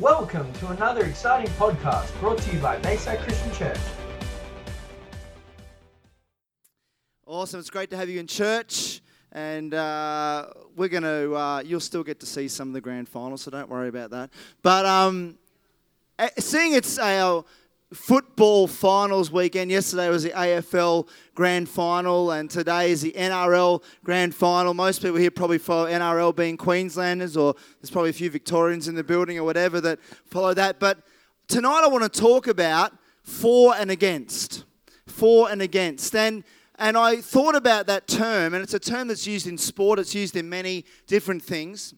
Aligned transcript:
Welcome 0.00 0.52
to 0.54 0.70
another 0.70 1.04
exciting 1.04 1.48
podcast 1.52 2.18
brought 2.18 2.38
to 2.38 2.52
you 2.52 2.58
by 2.58 2.78
Bayside 2.78 3.20
Christian 3.20 3.52
Church. 3.52 3.78
Awesome. 7.24 7.60
It's 7.60 7.70
great 7.70 7.90
to 7.90 7.96
have 7.96 8.08
you 8.08 8.18
in 8.18 8.26
church. 8.26 9.02
And 9.30 9.72
uh, 9.72 10.48
we're 10.74 10.88
going 10.88 11.04
to, 11.04 11.34
uh, 11.36 11.62
you'll 11.64 11.78
still 11.78 12.02
get 12.02 12.18
to 12.20 12.26
see 12.26 12.48
some 12.48 12.66
of 12.66 12.74
the 12.74 12.80
grand 12.80 13.08
finals, 13.08 13.42
so 13.42 13.52
don't 13.52 13.68
worry 13.68 13.86
about 13.86 14.10
that. 14.10 14.30
But 14.62 14.84
um, 14.84 15.38
seeing 16.38 16.72
it's 16.72 16.98
our 16.98 17.44
football 17.94 18.66
finals 18.66 19.30
weekend, 19.30 19.70
yesterday 19.70 20.08
was 20.08 20.24
the 20.24 20.30
AFL 20.30 21.08
grand 21.34 21.68
final, 21.68 22.32
and 22.32 22.50
today 22.50 22.90
is 22.90 23.02
the 23.02 23.12
NRL 23.12 23.82
grand 24.02 24.34
final. 24.34 24.74
Most 24.74 25.02
people 25.02 25.16
here 25.16 25.30
probably 25.30 25.58
follow 25.58 25.86
NRL 25.86 26.34
being 26.34 26.56
Queenslanders, 26.56 27.36
or 27.36 27.54
there's 27.80 27.90
probably 27.90 28.10
a 28.10 28.14
few 28.14 28.30
Victorians 28.30 28.88
in 28.88 28.94
the 28.94 29.04
building 29.04 29.38
or 29.38 29.44
whatever 29.44 29.80
that 29.80 30.00
follow 30.26 30.54
that. 30.54 30.80
But 30.80 30.98
tonight 31.48 31.82
I 31.84 31.88
want 31.88 32.12
to 32.12 32.20
talk 32.20 32.46
about 32.46 32.92
for 33.22 33.74
and 33.74 33.90
against. 33.90 34.64
For 35.06 35.50
and 35.50 35.62
against. 35.62 36.14
And 36.14 36.44
and 36.76 36.96
I 36.96 37.20
thought 37.20 37.54
about 37.54 37.86
that 37.86 38.08
term, 38.08 38.52
and 38.52 38.62
it's 38.62 38.74
a 38.74 38.80
term 38.80 39.06
that's 39.06 39.28
used 39.28 39.46
in 39.46 39.56
sport, 39.56 40.00
it's 40.00 40.14
used 40.14 40.34
in 40.34 40.48
many 40.48 40.84
different 41.06 41.42
things. 41.42 41.94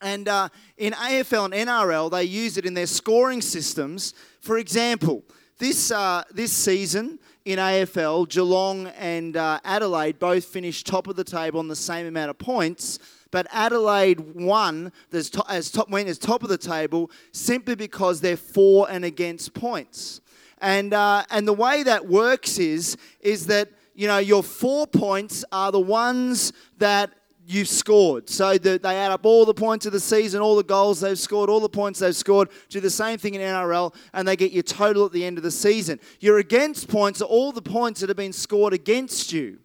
And 0.00 0.28
uh, 0.28 0.48
in 0.76 0.92
AFL 0.92 1.46
and 1.46 1.68
NRL, 1.68 2.10
they 2.10 2.24
use 2.24 2.56
it 2.56 2.66
in 2.66 2.74
their 2.74 2.86
scoring 2.86 3.42
systems. 3.42 4.14
For 4.40 4.58
example, 4.58 5.24
this, 5.58 5.90
uh, 5.90 6.24
this 6.32 6.52
season 6.52 7.18
in 7.44 7.58
AFL, 7.58 8.28
Geelong 8.28 8.88
and 8.98 9.36
uh, 9.36 9.60
Adelaide 9.64 10.18
both 10.18 10.44
finished 10.44 10.86
top 10.86 11.06
of 11.06 11.16
the 11.16 11.24
table 11.24 11.60
on 11.60 11.68
the 11.68 11.76
same 11.76 12.06
amount 12.06 12.30
of 12.30 12.38
points. 12.38 12.98
But 13.30 13.46
Adelaide 13.50 14.20
won 14.34 14.92
as 15.12 15.28
top, 15.30 15.46
as 15.50 15.70
top, 15.70 15.88
went 15.90 16.08
as 16.08 16.18
top 16.18 16.42
of 16.42 16.48
the 16.48 16.58
table 16.58 17.10
simply 17.32 17.74
because 17.74 18.20
their 18.20 18.36
for 18.36 18.88
and 18.90 19.04
against 19.04 19.54
points. 19.54 20.20
And, 20.58 20.94
uh, 20.94 21.24
and 21.30 21.46
the 21.46 21.52
way 21.52 21.82
that 21.82 22.06
works 22.06 22.58
is, 22.58 22.96
is 23.20 23.46
that 23.46 23.70
you 23.94 24.08
know, 24.08 24.18
your 24.18 24.42
for 24.42 24.86
points 24.86 25.44
are 25.52 25.70
the 25.70 25.80
ones 25.80 26.52
that 26.78 27.12
you've 27.46 27.68
scored. 27.68 28.28
So 28.28 28.56
the, 28.58 28.78
they 28.78 28.96
add 28.96 29.12
up 29.12 29.24
all 29.24 29.44
the 29.44 29.54
points 29.54 29.86
of 29.86 29.92
the 29.92 30.00
season, 30.00 30.40
all 30.40 30.56
the 30.56 30.62
goals 30.62 31.00
they've 31.00 31.18
scored, 31.18 31.50
all 31.50 31.60
the 31.60 31.68
points 31.68 32.00
they've 32.00 32.16
scored, 32.16 32.48
do 32.68 32.80
the 32.80 32.90
same 32.90 33.18
thing 33.18 33.34
in 33.34 33.40
NRL, 33.40 33.94
and 34.12 34.26
they 34.26 34.36
get 34.36 34.52
your 34.52 34.62
total 34.62 35.06
at 35.06 35.12
the 35.12 35.24
end 35.24 35.36
of 35.36 35.44
the 35.44 35.50
season. 35.50 36.00
Your 36.20 36.38
against 36.38 36.88
points 36.88 37.20
are 37.20 37.26
all 37.26 37.52
the 37.52 37.62
points 37.62 38.00
that 38.00 38.08
have 38.08 38.16
been 38.16 38.32
scored 38.32 38.72
against 38.72 39.32
you. 39.32 39.58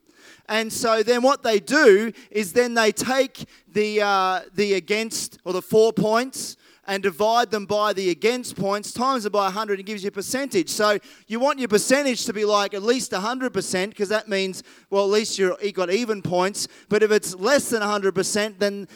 And 0.47 0.73
so 0.73 1.03
then 1.03 1.21
what 1.21 1.43
they 1.43 1.59
do 1.59 2.11
is 2.31 2.53
then 2.53 2.73
they 2.73 2.91
take 2.91 3.45
the, 3.71 4.01
uh, 4.01 4.41
the 4.53 4.73
against 4.73 5.37
or 5.45 5.53
the 5.53 5.61
for 5.61 5.93
points 5.93 6.57
and 6.89 7.03
divide 7.03 7.51
them 7.51 7.67
by 7.67 7.93
the 7.93 8.09
against 8.09 8.55
points, 8.55 8.91
times 8.91 9.23
it 9.23 9.31
by 9.31 9.43
100 9.43 9.77
and 9.77 9.85
gives 9.85 10.03
you 10.03 10.07
a 10.07 10.11
percentage. 10.11 10.69
So 10.69 10.97
you 11.27 11.39
want 11.39 11.59
your 11.59 11.67
percentage 11.67 12.25
to 12.25 12.33
be 12.33 12.45
like 12.45 12.73
at 12.73 12.81
least 12.81 13.11
100% 13.11 13.89
because 13.89 14.09
that 14.09 14.27
means, 14.27 14.63
well, 14.89 15.03
at 15.03 15.11
least 15.11 15.37
you're, 15.37 15.55
you 15.61 15.71
got 15.71 15.91
even 15.91 16.23
points. 16.23 16.67
But 16.89 17.03
if 17.03 17.11
it's 17.11 17.35
less 17.35 17.69
than 17.69 17.83
100%, 17.83 18.57
then, 18.57 18.87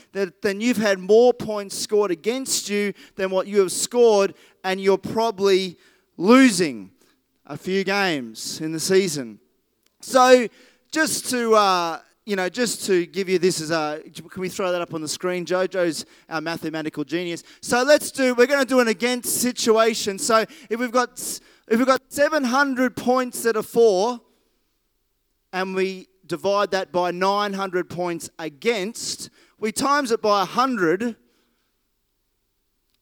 then 0.41 0.59
you've 0.59 0.77
had 0.77 0.97
more 0.97 1.35
points 1.35 1.77
scored 1.77 2.09
against 2.09 2.67
you 2.67 2.93
than 3.15 3.29
what 3.29 3.45
you 3.45 3.59
have 3.59 3.71
scored, 3.71 4.33
and 4.63 4.81
you're 4.81 4.97
probably 4.97 5.77
losing 6.17 6.89
a 7.45 7.55
few 7.55 7.83
games 7.83 8.59
in 8.59 8.71
the 8.71 8.79
season. 8.79 9.39
So 10.01 10.47
just 10.91 11.29
to. 11.29 11.53
Uh, 11.53 11.99
you 12.25 12.35
know, 12.35 12.47
just 12.47 12.85
to 12.85 13.05
give 13.05 13.27
you 13.27 13.37
this 13.37 13.59
as 13.59 13.71
a, 13.71 14.01
can 14.29 14.41
we 14.41 14.49
throw 14.49 14.71
that 14.71 14.81
up 14.81 14.93
on 14.93 15.01
the 15.01 15.07
screen? 15.07 15.45
Jojo's 15.45 16.05
our 16.29 16.39
mathematical 16.39 17.03
genius. 17.03 17.43
So 17.61 17.83
let's 17.83 18.11
do, 18.11 18.33
we're 18.33 18.47
going 18.47 18.61
to 18.61 18.65
do 18.65 18.79
an 18.79 18.87
against 18.87 19.41
situation. 19.41 20.17
So 20.17 20.45
if 20.69 20.79
we've 20.79 20.91
got, 20.91 21.19
if 21.67 21.77
we've 21.77 21.85
got 21.85 22.01
700 22.09 22.95
points 22.95 23.43
that 23.43 23.57
are 23.57 23.63
for, 23.63 24.21
and 25.51 25.75
we 25.75 26.07
divide 26.25 26.71
that 26.71 26.91
by 26.91 27.11
900 27.11 27.89
points 27.89 28.29
against, 28.39 29.29
we 29.59 29.71
times 29.71 30.11
it 30.11 30.21
by 30.21 30.39
100, 30.39 31.15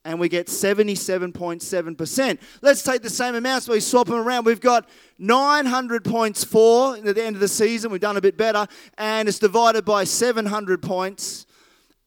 and 0.03 0.19
we 0.19 0.29
get 0.29 0.47
77.7%. 0.47 2.39
Let's 2.61 2.83
take 2.83 3.01
the 3.01 3.09
same 3.09 3.35
amounts, 3.35 3.67
we 3.67 3.79
swap 3.79 4.07
them 4.07 4.17
around. 4.17 4.45
We've 4.45 4.59
got 4.59 4.89
900 5.19 6.03
points 6.03 6.43
for 6.43 6.97
at 6.97 7.03
the 7.03 7.23
end 7.23 7.35
of 7.35 7.39
the 7.39 7.47
season. 7.47 7.91
We've 7.91 8.01
done 8.01 8.17
a 8.17 8.21
bit 8.21 8.37
better, 8.37 8.67
and 8.97 9.29
it's 9.29 9.39
divided 9.39 9.85
by 9.85 10.05
700 10.05 10.81
points, 10.81 11.45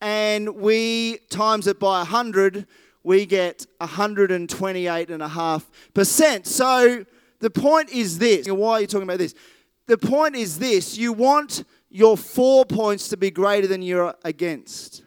and 0.01 0.57
we 0.57 1.19
times 1.31 1.69
it 1.69 1.79
by 1.79 1.99
100, 1.99 2.67
we 3.05 3.27
get 3.27 3.67
128.5%. 3.81 6.47
So 6.47 7.05
the 7.41 7.51
point 7.51 7.91
is 7.91 8.19
this. 8.19 8.49
Why 8.49 8.73
are 8.73 8.81
you 8.81 8.87
talking 8.87 9.05
about 9.05 9.19
this? 9.19 9.35
The 9.87 9.99
point 9.99 10.35
is 10.35 10.59
this 10.59 10.97
you 10.97 11.13
want 11.13 11.65
your 11.91 12.17
for 12.17 12.65
points 12.65 13.11
to 13.11 13.17
be 13.17 13.31
greater 13.31 13.69
than 13.69 13.83
your 13.83 14.17
against. 14.25 15.04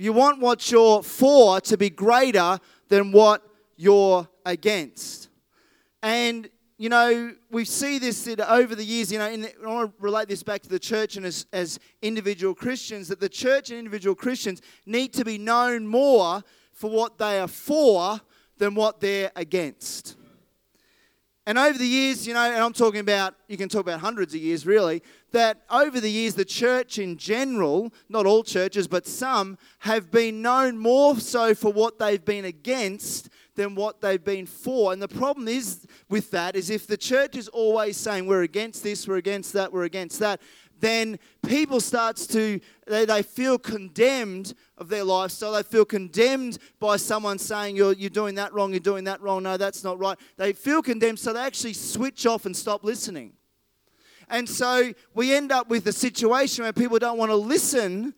You 0.00 0.14
want 0.14 0.40
what 0.40 0.70
you're 0.70 1.02
for 1.02 1.60
to 1.60 1.76
be 1.76 1.90
greater 1.90 2.58
than 2.88 3.12
what 3.12 3.42
you're 3.76 4.26
against. 4.46 5.28
And, 6.02 6.48
you 6.78 6.88
know, 6.88 7.34
we 7.50 7.66
see 7.66 7.98
this 7.98 8.26
over 8.48 8.74
the 8.74 8.82
years, 8.82 9.12
you 9.12 9.18
know, 9.18 9.36
the, 9.36 9.52
I 9.62 9.66
want 9.66 9.94
to 9.94 10.02
relate 10.02 10.28
this 10.28 10.42
back 10.42 10.62
to 10.62 10.70
the 10.70 10.78
church 10.78 11.18
and 11.18 11.26
as, 11.26 11.44
as 11.52 11.78
individual 12.00 12.54
Christians, 12.54 13.08
that 13.08 13.20
the 13.20 13.28
church 13.28 13.68
and 13.68 13.78
individual 13.78 14.14
Christians 14.14 14.62
need 14.86 15.12
to 15.12 15.22
be 15.22 15.36
known 15.36 15.86
more 15.86 16.42
for 16.72 16.88
what 16.88 17.18
they 17.18 17.38
are 17.38 17.46
for 17.46 18.22
than 18.56 18.74
what 18.74 19.00
they're 19.00 19.30
against. 19.36 20.16
And 21.50 21.58
over 21.58 21.76
the 21.76 21.84
years, 21.84 22.28
you 22.28 22.34
know, 22.34 22.48
and 22.48 22.62
I'm 22.62 22.72
talking 22.72 23.00
about, 23.00 23.34
you 23.48 23.56
can 23.56 23.68
talk 23.68 23.80
about 23.80 23.98
hundreds 23.98 24.36
of 24.36 24.40
years 24.40 24.64
really, 24.66 25.02
that 25.32 25.62
over 25.68 25.98
the 25.98 26.08
years, 26.08 26.36
the 26.36 26.44
church 26.44 26.96
in 26.96 27.16
general, 27.16 27.92
not 28.08 28.24
all 28.24 28.44
churches, 28.44 28.86
but 28.86 29.04
some, 29.04 29.58
have 29.80 30.12
been 30.12 30.42
known 30.42 30.78
more 30.78 31.18
so 31.18 31.52
for 31.56 31.72
what 31.72 31.98
they've 31.98 32.24
been 32.24 32.44
against 32.44 33.30
than 33.56 33.74
what 33.74 34.00
they've 34.00 34.22
been 34.22 34.46
for. 34.46 34.92
And 34.92 35.02
the 35.02 35.08
problem 35.08 35.48
is 35.48 35.88
with 36.08 36.30
that 36.30 36.54
is 36.54 36.70
if 36.70 36.86
the 36.86 36.96
church 36.96 37.36
is 37.36 37.48
always 37.48 37.96
saying 37.96 38.28
we're 38.28 38.44
against 38.44 38.84
this, 38.84 39.08
we're 39.08 39.16
against 39.16 39.52
that, 39.54 39.72
we're 39.72 39.82
against 39.82 40.20
that, 40.20 40.40
then 40.78 41.18
people 41.42 41.80
starts 41.80 42.28
to 42.28 42.60
they, 42.86 43.04
they 43.04 43.22
feel 43.22 43.58
condemned 43.58 44.54
of 44.80 44.88
their 44.88 45.04
lifestyle 45.04 45.52
they 45.52 45.62
feel 45.62 45.84
condemned 45.84 46.58
by 46.80 46.96
someone 46.96 47.38
saying 47.38 47.76
you're, 47.76 47.92
you're 47.92 48.10
doing 48.10 48.34
that 48.34 48.52
wrong 48.52 48.70
you're 48.70 48.80
doing 48.80 49.04
that 49.04 49.20
wrong. 49.20 49.42
No 49.42 49.56
that's 49.56 49.84
not 49.84 49.98
right. 49.98 50.18
They 50.36 50.52
feel 50.52 50.82
condemned 50.82 51.18
so 51.18 51.32
they 51.32 51.40
actually 51.40 51.74
switch 51.74 52.26
off 52.26 52.46
and 52.46 52.56
stop 52.56 52.82
listening. 52.82 53.34
And 54.28 54.48
so 54.48 54.92
we 55.12 55.34
end 55.34 55.52
up 55.52 55.68
with 55.68 55.86
a 55.86 55.92
situation 55.92 56.62
where 56.62 56.72
people 56.72 56.98
don't 56.98 57.18
want 57.18 57.30
to 57.30 57.36
listen 57.36 58.14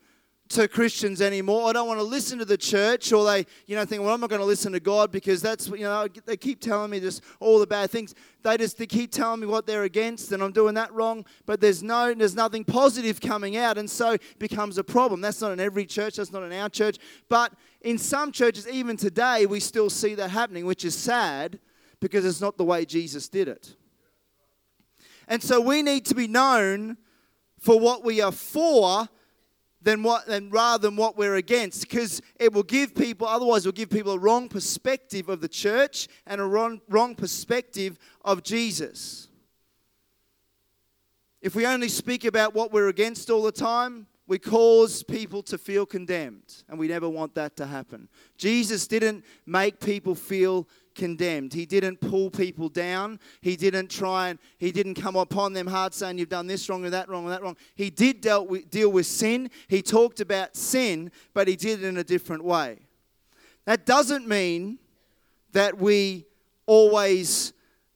to 0.49 0.69
Christians 0.69 1.23
anymore. 1.23 1.69
I 1.69 1.73
don't 1.73 1.89
want 1.89 1.99
to 2.01 2.05
listen 2.05 2.39
to 2.39 2.45
the 2.45 2.59
church, 2.59 3.13
or 3.13 3.25
they, 3.25 3.47
you 3.67 3.75
know, 3.75 3.85
think, 3.85 4.03
well, 4.03 4.13
I'm 4.13 4.21
not 4.21 4.29
going 4.29 4.41
to 4.41 4.47
listen 4.47 4.73
to 4.73 4.81
God 4.81 5.11
because 5.11 5.41
that's, 5.41 5.69
you 5.69 5.81
know, 5.81 6.07
they 6.27 6.37
keep 6.37 6.61
telling 6.61 6.91
me 6.91 7.01
just 7.01 7.23
all 7.41 7.59
the 7.59 7.67
bad 7.67 7.91
things. 7.91 8.15
They 8.43 8.57
just 8.59 8.77
they 8.77 8.87
keep 8.87 9.13
telling 9.13 9.41
me 9.41 9.47
what 9.47 9.67
they're 9.67 9.85
against, 9.85 10.31
and 10.33 10.43
I'm 10.43 10.53
doing 10.53 10.75
that 10.75 10.93
wrong. 10.93 11.25
But 11.47 11.61
there's 11.61 11.83
no, 11.83 12.13
there's 12.13 12.35
nothing 12.35 12.65
positive 12.65 13.21
coming 13.21 13.57
out, 13.57 13.79
and 13.79 13.89
so 13.89 14.13
it 14.13 14.39
becomes 14.39 14.77
a 14.79 14.85
problem. 14.85 15.21
That's 15.21 15.41
not 15.41 15.53
in 15.53 15.61
every 15.61 15.87
church. 15.87 16.17
That's 16.17 16.33
not 16.33 16.43
in 16.43 16.53
our 16.53 16.69
church. 16.69 16.99
But 17.29 17.55
in 17.81 17.97
some 17.97 18.31
churches, 18.31 18.69
even 18.69 18.97
today, 18.97 19.47
we 19.47 19.61
still 19.61 19.89
see 19.89 20.15
that 20.17 20.31
happening, 20.31 20.67
which 20.67 20.85
is 20.85 20.95
sad 20.95 21.59
because 22.01 22.27
it's 22.27 22.41
not 22.41 22.59
the 22.59 22.65
way 22.65 22.85
Jesus 22.85 23.29
did 23.29 23.49
it. 23.49 23.77
And 25.29 25.43
so 25.43 25.61
we 25.61 25.83
need 25.83 26.05
to 26.07 26.15
be 26.15 26.27
known 26.27 26.99
for 27.59 27.79
what 27.79 28.05
we 28.05 28.21
are 28.21 28.33
for 28.33 29.09
than 29.83 30.03
what 30.03 30.27
than 30.27 30.51
rather 30.51 30.89
than 30.89 30.97
what 30.97 31.17
we're 31.17 31.37
against 31.37 31.83
because 31.83 32.23
it 32.39 32.53
will 32.53 32.63
give 32.63 32.95
people 32.95 33.27
otherwise 33.27 33.65
it 33.65 33.69
will 33.69 33.73
give 33.73 33.91
people 33.91 34.13
a 34.13 34.19
wrong 34.19 34.49
perspective 34.49 35.29
of 35.29 35.41
the 35.41 35.49
church 35.49 36.09
and 36.27 36.41
a 36.41 36.45
wrong, 36.45 36.81
wrong 36.89 37.15
perspective 37.15 37.99
of 38.25 38.43
Jesus. 38.43 39.29
If 41.41 41.57
we 41.57 41.67
only 41.67 41.89
speak 41.89 42.25
about 42.25 42.55
what 42.55 42.73
we're 42.73 42.89
against 42.89 43.29
all 43.29 43.43
the 43.43 43.51
time, 43.51 44.07
we 44.29 44.39
cause 44.39 45.03
people 45.03 45.43
to 45.43 45.59
feel 45.59 45.85
condemned, 45.85 46.63
and 46.69 46.79
we 46.79 46.87
never 46.87 47.09
want 47.09 47.35
that 47.35 47.57
to 47.57 47.67
happen. 47.67 48.09
Jesus 48.39 48.87
didn't 48.87 49.25
make 49.45 49.81
people 49.81 50.15
feel 50.15 50.69
condemned. 50.95 51.53
He 51.55 51.67
didn't 51.67 52.01
pull 52.01 52.31
people 52.31 52.69
down. 52.69 53.19
He 53.41 53.57
didn't 53.57 53.89
try 53.89 54.29
and 54.29 54.39
he 54.59 54.73
didn't 54.73 54.95
come 54.95 55.17
upon 55.17 55.53
them 55.53 55.67
hard 55.67 55.95
saying 55.95 56.19
you've 56.19 56.29
done 56.29 56.47
this 56.47 56.69
wrong 56.69 56.85
or 56.85 56.91
that 56.91 57.09
wrong 57.09 57.27
or 57.27 57.31
that 57.31 57.43
wrong. 57.43 57.57
He 57.75 57.91
did 57.91 58.21
dealt 58.21 58.49
with, 58.49 58.71
deal 58.71 58.91
with 58.91 59.07
sin. 59.07 59.51
He 59.69 59.83
talked 59.83 60.21
about 60.21 60.57
sin, 60.57 61.11
but 61.35 61.49
he 61.49 61.57
did 61.57 61.83
it 61.83 61.87
in 61.87 61.97
a 61.97 62.05
different 62.05 62.45
way. 62.45 62.79
That 63.65 63.87
doesn't 63.87 64.27
mean 64.27 64.79
that 65.53 65.79
we 65.79 66.27
always 66.67 67.53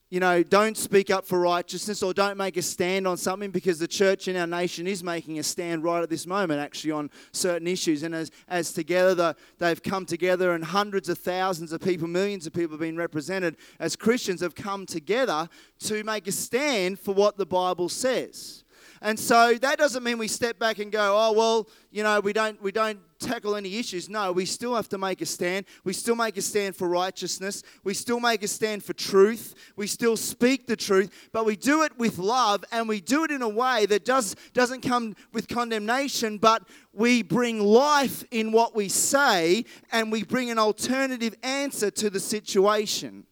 you 0.09 0.21
know, 0.21 0.43
don't 0.43 0.77
speak 0.77 1.11
up 1.11 1.27
for 1.27 1.41
righteousness 1.41 2.01
or 2.01 2.15
don't 2.15 2.37
make 2.37 2.57
a 2.57 2.63
stand 2.63 3.09
on 3.09 3.17
something 3.17 3.51
because 3.51 3.81
the 3.81 3.89
church 3.89 4.29
in 4.29 4.37
our 4.37 4.47
nation 4.47 4.87
is 4.87 5.03
making 5.03 5.41
a 5.41 5.43
stand 5.43 5.83
right 5.83 6.01
at 6.01 6.09
this 6.09 6.29
moment, 6.29 6.61
actually, 6.61 6.93
on 6.93 7.11
certain 7.33 7.67
issues. 7.67 8.05
And 8.05 8.15
as, 8.15 8.31
as 8.47 8.73
together 8.73 9.15
the, 9.17 9.37
they've 9.59 9.83
come 9.83 10.07
together, 10.07 10.53
and 10.53 10.65
hundreds 10.65 11.09
of 11.09 11.19
thousands 11.19 11.73
of 11.73 11.81
people, 11.81 12.07
millions 12.07 12.47
of 12.47 12.53
people 12.53 12.73
have 12.73 12.81
been 12.81 12.97
represented 12.97 13.57
as 13.81 13.97
Christians, 13.97 14.41
have 14.43 14.55
come 14.55 14.87
together 14.87 15.49
to 15.81 16.05
make 16.05 16.29
a 16.29 16.33
stand 16.33 17.01
for 17.01 17.13
what 17.13 17.37
the 17.37 17.47
Bible 17.47 17.89
says. 17.89 18.63
And 19.03 19.19
so 19.19 19.55
that 19.55 19.79
doesn't 19.79 20.03
mean 20.03 20.19
we 20.19 20.29
step 20.29 20.59
back 20.59 20.79
and 20.79 20.91
go, 20.91 21.17
oh 21.17 21.33
well, 21.33 21.69
you 21.91 22.03
know, 22.03 22.21
we 22.21 22.33
don't 22.33 22.61
we 22.63 22.73
don't 22.73 23.01
tackle 23.19 23.57
any 23.57 23.79
issues. 23.79 24.09
No, 24.09 24.33
we 24.33 24.45
still 24.45 24.75
have 24.75 24.89
to 24.91 24.99
make 24.99 25.21
a 25.21 25.27
stand. 25.27 25.67
We 25.85 25.93
still 25.93 26.17
make 26.17 26.37
a 26.37 26.43
stand 26.43 26.77
for 26.77 26.89
righteousness. 26.89 27.63
We 27.85 27.95
still 27.95 28.21
make 28.21 28.43
a 28.43 28.49
stand 28.49 28.85
for 28.85 28.93
truth. 28.93 29.55
We 29.77 29.87
still 29.87 30.17
speak 30.17 30.67
the 30.67 30.77
truth, 30.77 31.31
but 31.33 31.45
we 31.45 31.57
do 31.57 31.83
it 31.83 31.97
with 31.99 32.19
love 32.19 32.65
and 32.73 32.89
we 32.89 33.01
do 33.01 33.25
it 33.25 33.31
in 33.31 33.43
a 33.43 33.49
way 33.49 33.87
that 33.87 34.05
does 34.05 34.37
doesn't 34.53 34.83
come 34.83 35.17
with 35.33 35.49
condemnation, 35.49 36.39
but 36.39 36.63
we 36.93 37.23
bring 37.23 37.61
life 37.61 38.25
in 38.31 38.53
what 38.53 38.75
we 38.75 38.89
say 38.89 39.65
and 39.93 40.13
we 40.13 40.23
bring 40.23 40.51
an 40.51 40.59
alternative 40.59 41.35
answer 41.43 41.91
to 41.91 42.11
the 42.11 42.21
situation. 42.21 43.27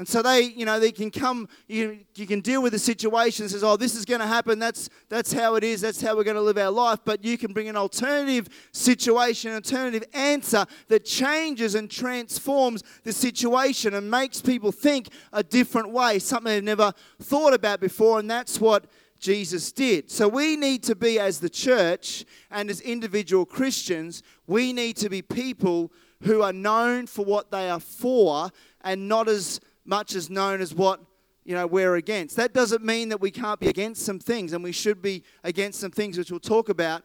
And 0.00 0.08
so 0.08 0.22
they, 0.22 0.44
you 0.44 0.64
know, 0.64 0.80
they 0.80 0.92
can 0.92 1.10
come, 1.10 1.46
you, 1.68 1.98
you 2.14 2.26
can 2.26 2.40
deal 2.40 2.62
with 2.62 2.72
the 2.72 2.78
situation 2.78 3.50
says, 3.50 3.62
oh, 3.62 3.76
this 3.76 3.94
is 3.94 4.06
going 4.06 4.20
to 4.20 4.26
happen. 4.26 4.58
That's, 4.58 4.88
that's 5.10 5.30
how 5.30 5.56
it 5.56 5.62
is. 5.62 5.82
That's 5.82 6.00
how 6.00 6.16
we're 6.16 6.24
going 6.24 6.36
to 6.36 6.40
live 6.40 6.56
our 6.56 6.70
life. 6.70 7.00
But 7.04 7.22
you 7.22 7.36
can 7.36 7.52
bring 7.52 7.68
an 7.68 7.76
alternative 7.76 8.48
situation, 8.72 9.50
an 9.50 9.56
alternative 9.56 10.04
answer 10.14 10.64
that 10.88 11.04
changes 11.04 11.74
and 11.74 11.90
transforms 11.90 12.82
the 13.04 13.12
situation 13.12 13.92
and 13.92 14.10
makes 14.10 14.40
people 14.40 14.72
think 14.72 15.08
a 15.34 15.42
different 15.42 15.90
way, 15.90 16.18
something 16.18 16.50
they've 16.50 16.64
never 16.64 16.94
thought 17.20 17.52
about 17.52 17.78
before. 17.78 18.20
And 18.20 18.30
that's 18.30 18.58
what 18.58 18.86
Jesus 19.18 19.70
did. 19.70 20.10
So 20.10 20.28
we 20.28 20.56
need 20.56 20.82
to 20.84 20.94
be, 20.94 21.18
as 21.18 21.40
the 21.40 21.50
church 21.50 22.24
and 22.50 22.70
as 22.70 22.80
individual 22.80 23.44
Christians, 23.44 24.22
we 24.46 24.72
need 24.72 24.96
to 24.96 25.10
be 25.10 25.20
people 25.20 25.92
who 26.22 26.40
are 26.40 26.54
known 26.54 27.06
for 27.06 27.22
what 27.22 27.50
they 27.50 27.68
are 27.68 27.80
for 27.80 28.50
and 28.82 29.06
not 29.06 29.28
as 29.28 29.60
much 29.84 30.14
as 30.14 30.30
known 30.30 30.60
as 30.60 30.74
what 30.74 31.00
you 31.44 31.54
know 31.54 31.66
we're 31.66 31.96
against. 31.96 32.36
That 32.36 32.52
doesn't 32.52 32.84
mean 32.84 33.08
that 33.08 33.20
we 33.20 33.30
can't 33.30 33.58
be 33.60 33.68
against 33.68 34.04
some 34.04 34.18
things, 34.18 34.52
and 34.52 34.62
we 34.62 34.72
should 34.72 35.02
be 35.02 35.22
against 35.42 35.80
some 35.80 35.90
things, 35.90 36.18
which 36.18 36.30
we'll 36.30 36.40
talk 36.40 36.68
about. 36.68 37.02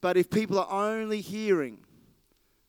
But 0.00 0.16
if 0.16 0.30
people 0.30 0.58
are 0.58 0.92
only 0.92 1.20
hearing 1.20 1.78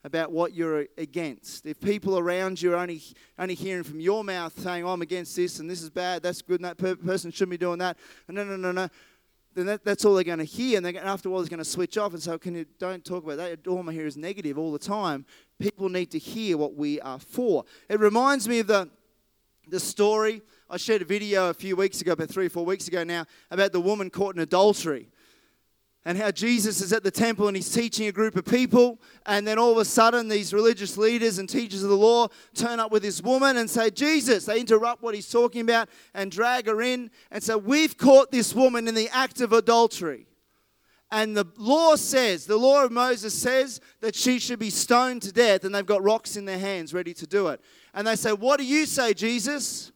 about 0.04 0.32
what 0.32 0.54
you're 0.54 0.88
against, 0.98 1.66
if 1.66 1.80
people 1.80 2.18
around 2.18 2.62
you 2.62 2.74
are 2.74 2.78
only 2.78 3.02
only 3.38 3.56
hearing 3.56 3.84
from 3.84 4.00
your 4.00 4.24
mouth 4.24 4.58
saying, 4.60 4.84
oh, 4.84 4.90
"I'm 4.90 5.02
against 5.02 5.36
this 5.36 5.60
and 5.60 5.70
this 5.70 5.82
is 5.82 5.90
bad, 5.90 6.24
that's 6.24 6.42
good, 6.42 6.60
and 6.60 6.66
that 6.66 6.78
per- 6.78 6.96
person 6.96 7.32
shouldn't 7.32 7.52
be 7.52 7.58
doing 7.58 7.80
that," 7.80 7.98
no, 8.28 8.44
no, 8.44 8.56
no, 8.56 8.72
no. 8.72 8.90
Then 9.58 9.66
that, 9.66 9.84
that's 9.84 10.06
all 10.06 10.14
they're 10.14 10.24
going 10.24 10.38
to 10.38 10.44
hear, 10.44 10.78
and 10.78 10.86
they're, 10.86 11.04
after 11.04 11.30
a 11.30 11.32
while, 11.32 11.42
they're 11.42 11.50
going 11.50 11.58
to 11.58 11.66
switch 11.66 11.98
off 11.98 12.14
and 12.14 12.22
say, 12.22 12.38
"Can 12.38 12.54
you 12.54 12.68
don't 12.78 13.04
talk 13.04 13.24
about 13.24 13.38
that? 13.38 13.66
All 13.68 13.90
I 13.90 13.92
hear 13.92 14.06
is 14.06 14.16
negative 14.16 14.56
all 14.56 14.72
the 14.72 14.78
time." 14.78 15.26
People 15.58 15.90
need 15.90 16.12
to 16.12 16.20
hear 16.20 16.58
what 16.58 16.76
we 16.76 17.02
are 17.02 17.18
for. 17.18 17.66
It 17.90 18.00
reminds 18.00 18.48
me 18.48 18.60
of 18.60 18.68
the 18.68 18.88
the 19.68 19.80
story. 19.80 20.44
I 20.70 20.78
shared 20.78 21.02
a 21.02 21.06
video 21.06 21.50
a 21.50 21.56
few 21.56 21.76
weeks 21.76 22.02
ago, 22.02 22.12
about 22.12 22.30
three 22.30 22.46
or 22.46 22.50
four 22.52 22.66
weeks 22.66 22.88
ago 22.88 23.04
now, 23.04 23.26
about 23.50 23.72
the 23.72 23.82
woman 23.82 24.12
caught 24.12 24.36
in 24.36 24.42
adultery. 24.42 25.10
And 26.08 26.18
how 26.18 26.32
Jesus 26.32 26.80
is 26.80 26.94
at 26.94 27.04
the 27.04 27.12
temple 27.12 27.48
and 27.48 27.58
he's 27.58 27.70
teaching 27.70 28.08
a 28.08 28.12
group 28.14 28.38
of 28.38 28.46
people. 28.46 29.00
And 29.26 29.46
then 29.46 29.60
all 29.60 29.74
of 29.74 29.78
a 29.78 29.86
sudden, 29.86 30.30
these 30.30 30.54
religious 30.54 30.98
leaders 30.98 31.38
and 31.38 31.50
teachers 31.50 31.84
of 31.84 31.90
the 31.90 31.98
law 31.98 32.30
turn 32.56 32.80
up 32.80 32.92
with 32.92 33.04
this 33.04 33.22
woman 33.22 33.58
and 33.58 33.70
say, 33.70 33.90
Jesus. 33.90 34.46
They 34.46 34.62
interrupt 34.62 35.04
what 35.04 35.16
he's 35.16 35.30
talking 35.30 35.62
about 35.62 35.90
and 36.14 36.32
drag 36.32 36.68
her 36.68 36.82
in 36.82 37.12
and 37.30 37.44
say, 37.44 37.56
We've 37.56 37.98
caught 37.98 38.32
this 38.32 38.56
woman 38.56 38.88
in 38.88 38.96
the 38.96 39.10
act 39.10 39.42
of 39.42 39.52
adultery. 39.52 40.28
And 41.12 41.38
the 41.38 41.46
law 41.58 41.96
says, 41.96 42.46
the 42.46 42.58
law 42.58 42.84
of 42.84 42.92
Moses 42.92 43.34
says 43.34 43.80
that 44.02 44.14
she 44.14 44.40
should 44.40 44.60
be 44.60 44.70
stoned 44.70 45.22
to 45.22 45.32
death, 45.32 45.64
and 45.64 45.74
they've 45.74 45.86
got 45.86 46.04
rocks 46.04 46.36
in 46.36 46.44
their 46.44 46.60
hands 46.60 46.94
ready 46.94 47.14
to 47.14 47.26
do 47.26 47.48
it 47.48 47.62
and 47.98 48.06
they 48.06 48.16
say, 48.16 48.32
What 48.32 48.60
do 48.60 48.66
you 48.66 48.86
say, 48.86 49.16
Jesus? 49.16 49.92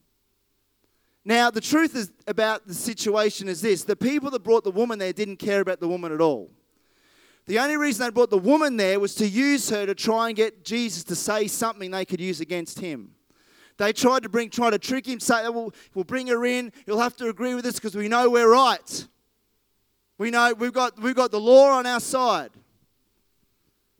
Now, 1.23 1.51
the 1.51 1.61
truth 1.61 1.95
is 1.95 2.11
about 2.27 2.67
the 2.67 2.73
situation 2.73 3.47
is 3.47 3.61
this 3.61 3.83
the 3.83 3.95
people 3.95 4.31
that 4.31 4.43
brought 4.43 4.63
the 4.63 4.71
woman 4.71 4.99
there 4.99 5.13
didn't 5.13 5.37
care 5.37 5.61
about 5.61 5.79
the 5.79 5.87
woman 5.87 6.11
at 6.11 6.21
all. 6.21 6.49
The 7.47 7.59
only 7.59 7.77
reason 7.77 8.05
they 8.05 8.11
brought 8.11 8.29
the 8.29 8.37
woman 8.37 8.77
there 8.77 8.99
was 8.99 9.15
to 9.15 9.27
use 9.27 9.69
her 9.69 9.85
to 9.85 9.95
try 9.95 10.27
and 10.27 10.35
get 10.35 10.63
Jesus 10.63 11.03
to 11.05 11.15
say 11.15 11.47
something 11.47 11.91
they 11.91 12.05
could 12.05 12.21
use 12.21 12.39
against 12.39 12.79
him. 12.79 13.11
They 13.77 13.93
tried 13.93 14.23
to 14.23 14.29
bring, 14.29 14.49
try 14.49 14.69
to 14.69 14.77
trick 14.77 15.07
him, 15.07 15.19
say, 15.19 15.45
oh, 15.45 15.51
we'll, 15.51 15.73
we'll 15.95 16.03
bring 16.03 16.27
her 16.27 16.45
in. 16.45 16.71
You'll 16.85 16.99
have 16.99 17.15
to 17.17 17.29
agree 17.29 17.55
with 17.55 17.65
us 17.65 17.75
because 17.75 17.95
we 17.95 18.07
know 18.07 18.29
we're 18.29 18.51
right. 18.51 19.07
We 20.17 20.29
know 20.29 20.53
we've 20.57 20.73
got, 20.73 21.01
we've 21.01 21.15
got 21.15 21.31
the 21.31 21.39
law 21.39 21.71
on 21.71 21.87
our 21.87 21.99
side. 21.99 22.51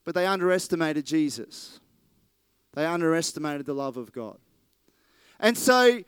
But 0.03 0.13
they 0.13 0.27
underestimated 0.27 1.05
Jesus. 1.05 1.79
They 2.73 2.85
underestimated 2.85 3.65
the 3.65 3.73
love 3.73 3.97
of 3.97 4.11
God. 4.11 4.37
And 5.39 5.57
so 5.57 6.03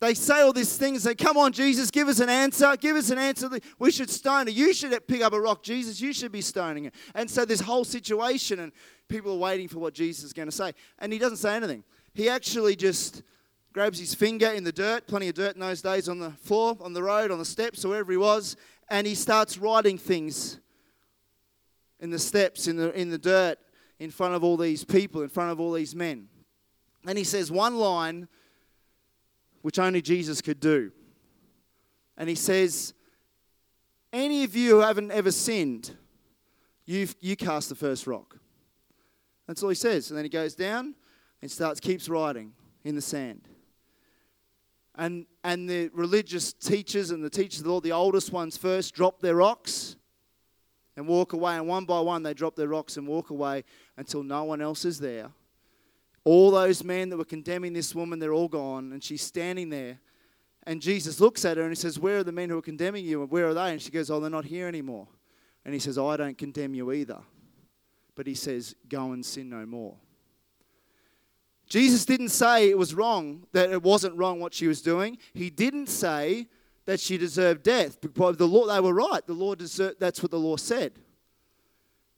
they 0.00 0.14
say 0.14 0.42
all 0.42 0.52
these 0.52 0.76
things. 0.76 1.02
They 1.02 1.14
come 1.14 1.36
on, 1.36 1.52
Jesus, 1.52 1.90
give 1.90 2.08
us 2.08 2.20
an 2.20 2.28
answer. 2.28 2.76
Give 2.76 2.96
us 2.96 3.10
an 3.10 3.18
answer. 3.18 3.48
We 3.78 3.90
should 3.90 4.10
stone 4.10 4.46
her. 4.46 4.52
You 4.52 4.72
should 4.72 5.06
pick 5.06 5.22
up 5.22 5.32
a 5.32 5.40
rock, 5.40 5.62
Jesus. 5.62 6.00
You 6.00 6.12
should 6.12 6.30
be 6.30 6.40
stoning 6.40 6.84
her. 6.84 6.90
And 7.14 7.28
so 7.28 7.44
this 7.44 7.60
whole 7.60 7.84
situation, 7.84 8.60
and 8.60 8.72
people 9.08 9.32
are 9.32 9.38
waiting 9.38 9.66
for 9.66 9.80
what 9.80 9.94
Jesus 9.94 10.24
is 10.24 10.32
going 10.32 10.48
to 10.48 10.54
say. 10.54 10.72
And 11.00 11.12
he 11.12 11.18
doesn't 11.18 11.38
say 11.38 11.56
anything. 11.56 11.82
He 12.14 12.28
actually 12.28 12.76
just 12.76 13.22
grabs 13.72 13.98
his 13.98 14.14
finger 14.14 14.48
in 14.48 14.64
the 14.64 14.72
dirt, 14.72 15.06
plenty 15.06 15.28
of 15.28 15.34
dirt 15.34 15.54
in 15.54 15.60
those 15.60 15.82
days 15.82 16.08
on 16.08 16.18
the 16.18 16.30
floor, 16.30 16.76
on 16.80 16.92
the 16.92 17.02
road, 17.02 17.30
on 17.30 17.38
the 17.38 17.44
steps, 17.44 17.84
or 17.84 17.88
wherever 17.88 18.10
he 18.10 18.18
was, 18.18 18.56
and 18.88 19.06
he 19.06 19.14
starts 19.14 19.58
writing 19.58 19.98
things 19.98 20.58
in 22.00 22.10
the 22.10 22.18
steps, 22.18 22.66
in 22.66 22.76
the, 22.76 22.92
in 22.98 23.10
the 23.10 23.18
dirt 23.18 23.58
in 23.98 24.10
front 24.10 24.34
of 24.34 24.44
all 24.44 24.56
these 24.56 24.84
people, 24.84 25.22
in 25.22 25.28
front 25.28 25.50
of 25.50 25.60
all 25.60 25.72
these 25.72 25.94
men. 25.94 26.28
And 27.06 27.18
he 27.18 27.24
says 27.24 27.50
one 27.50 27.76
line 27.76 28.28
which 29.62 29.78
only 29.78 30.02
Jesus 30.02 30.40
could 30.40 30.60
do. 30.60 30.92
And 32.16 32.28
he 32.28 32.34
says, 32.34 32.94
Any 34.12 34.44
of 34.44 34.56
you 34.56 34.76
who 34.76 34.80
haven't 34.80 35.10
ever 35.12 35.30
sinned, 35.30 35.96
you 36.84 37.08
you 37.20 37.36
cast 37.36 37.68
the 37.68 37.74
first 37.74 38.06
rock. 38.06 38.38
That's 39.46 39.62
all 39.62 39.70
he 39.70 39.74
says. 39.74 40.10
And 40.10 40.16
then 40.16 40.24
he 40.24 40.28
goes 40.28 40.54
down 40.54 40.94
and 41.40 41.50
starts, 41.50 41.80
keeps 41.80 42.08
writing 42.08 42.52
in 42.84 42.94
the 42.94 43.00
sand. 43.00 43.48
And, 44.94 45.26
and 45.44 45.70
the 45.70 45.90
religious 45.94 46.52
teachers 46.52 47.10
and 47.10 47.24
the 47.24 47.30
teachers 47.30 47.60
of 47.60 47.64
the 47.64 47.70
Lord, 47.70 47.84
the 47.84 47.92
oldest 47.92 48.32
ones 48.32 48.56
first, 48.56 48.94
drop 48.94 49.20
their 49.20 49.36
rocks 49.36 49.96
and 50.96 51.06
walk 51.06 51.32
away. 51.32 51.54
And 51.54 51.68
one 51.68 51.84
by 51.84 52.00
one, 52.00 52.24
they 52.24 52.34
drop 52.34 52.56
their 52.56 52.68
rocks 52.68 52.96
and 52.96 53.06
walk 53.06 53.30
away 53.30 53.64
until 53.96 54.22
no 54.22 54.44
one 54.44 54.60
else 54.60 54.84
is 54.84 54.98
there. 54.98 55.30
All 56.28 56.50
those 56.50 56.84
men 56.84 57.08
that 57.08 57.16
were 57.16 57.24
condemning 57.24 57.72
this 57.72 57.94
woman, 57.94 58.18
they're 58.18 58.34
all 58.34 58.48
gone. 58.48 58.92
And 58.92 59.02
she's 59.02 59.22
standing 59.22 59.70
there. 59.70 59.98
And 60.64 60.82
Jesus 60.82 61.20
looks 61.20 61.46
at 61.46 61.56
her 61.56 61.62
and 61.62 61.72
he 61.72 61.80
says, 61.80 61.98
Where 61.98 62.18
are 62.18 62.22
the 62.22 62.32
men 62.32 62.50
who 62.50 62.58
are 62.58 62.62
condemning 62.62 63.06
you? 63.06 63.22
And 63.22 63.30
where 63.30 63.48
are 63.48 63.54
they? 63.54 63.72
And 63.72 63.80
she 63.80 63.90
goes, 63.90 64.10
Oh, 64.10 64.20
they're 64.20 64.28
not 64.28 64.44
here 64.44 64.68
anymore. 64.68 65.08
And 65.64 65.72
he 65.72 65.80
says, 65.80 65.96
oh, 65.96 66.08
I 66.08 66.18
don't 66.18 66.36
condemn 66.36 66.74
you 66.74 66.92
either. 66.92 67.20
But 68.14 68.26
he 68.26 68.34
says, 68.34 68.74
Go 68.88 69.12
and 69.12 69.24
sin 69.24 69.48
no 69.48 69.64
more. 69.64 69.96
Jesus 71.66 72.04
didn't 72.04 72.30
say 72.30 72.68
it 72.68 72.76
was 72.76 72.94
wrong, 72.94 73.46
that 73.52 73.70
it 73.70 73.82
wasn't 73.82 74.16
wrong 74.16 74.38
what 74.38 74.52
she 74.52 74.66
was 74.66 74.82
doing. 74.82 75.16
He 75.32 75.48
didn't 75.48 75.88
say 75.88 76.48
that 76.84 77.00
she 77.00 77.16
deserved 77.16 77.62
death. 77.62 77.98
The 78.00 78.46
law, 78.46 78.66
they 78.66 78.80
were 78.80 78.94
right. 78.94 79.26
The 79.26 79.34
law 79.34 79.54
deserved, 79.54 80.00
that's 80.00 80.22
what 80.22 80.30
the 80.30 80.38
law 80.38 80.56
said. 80.56 80.98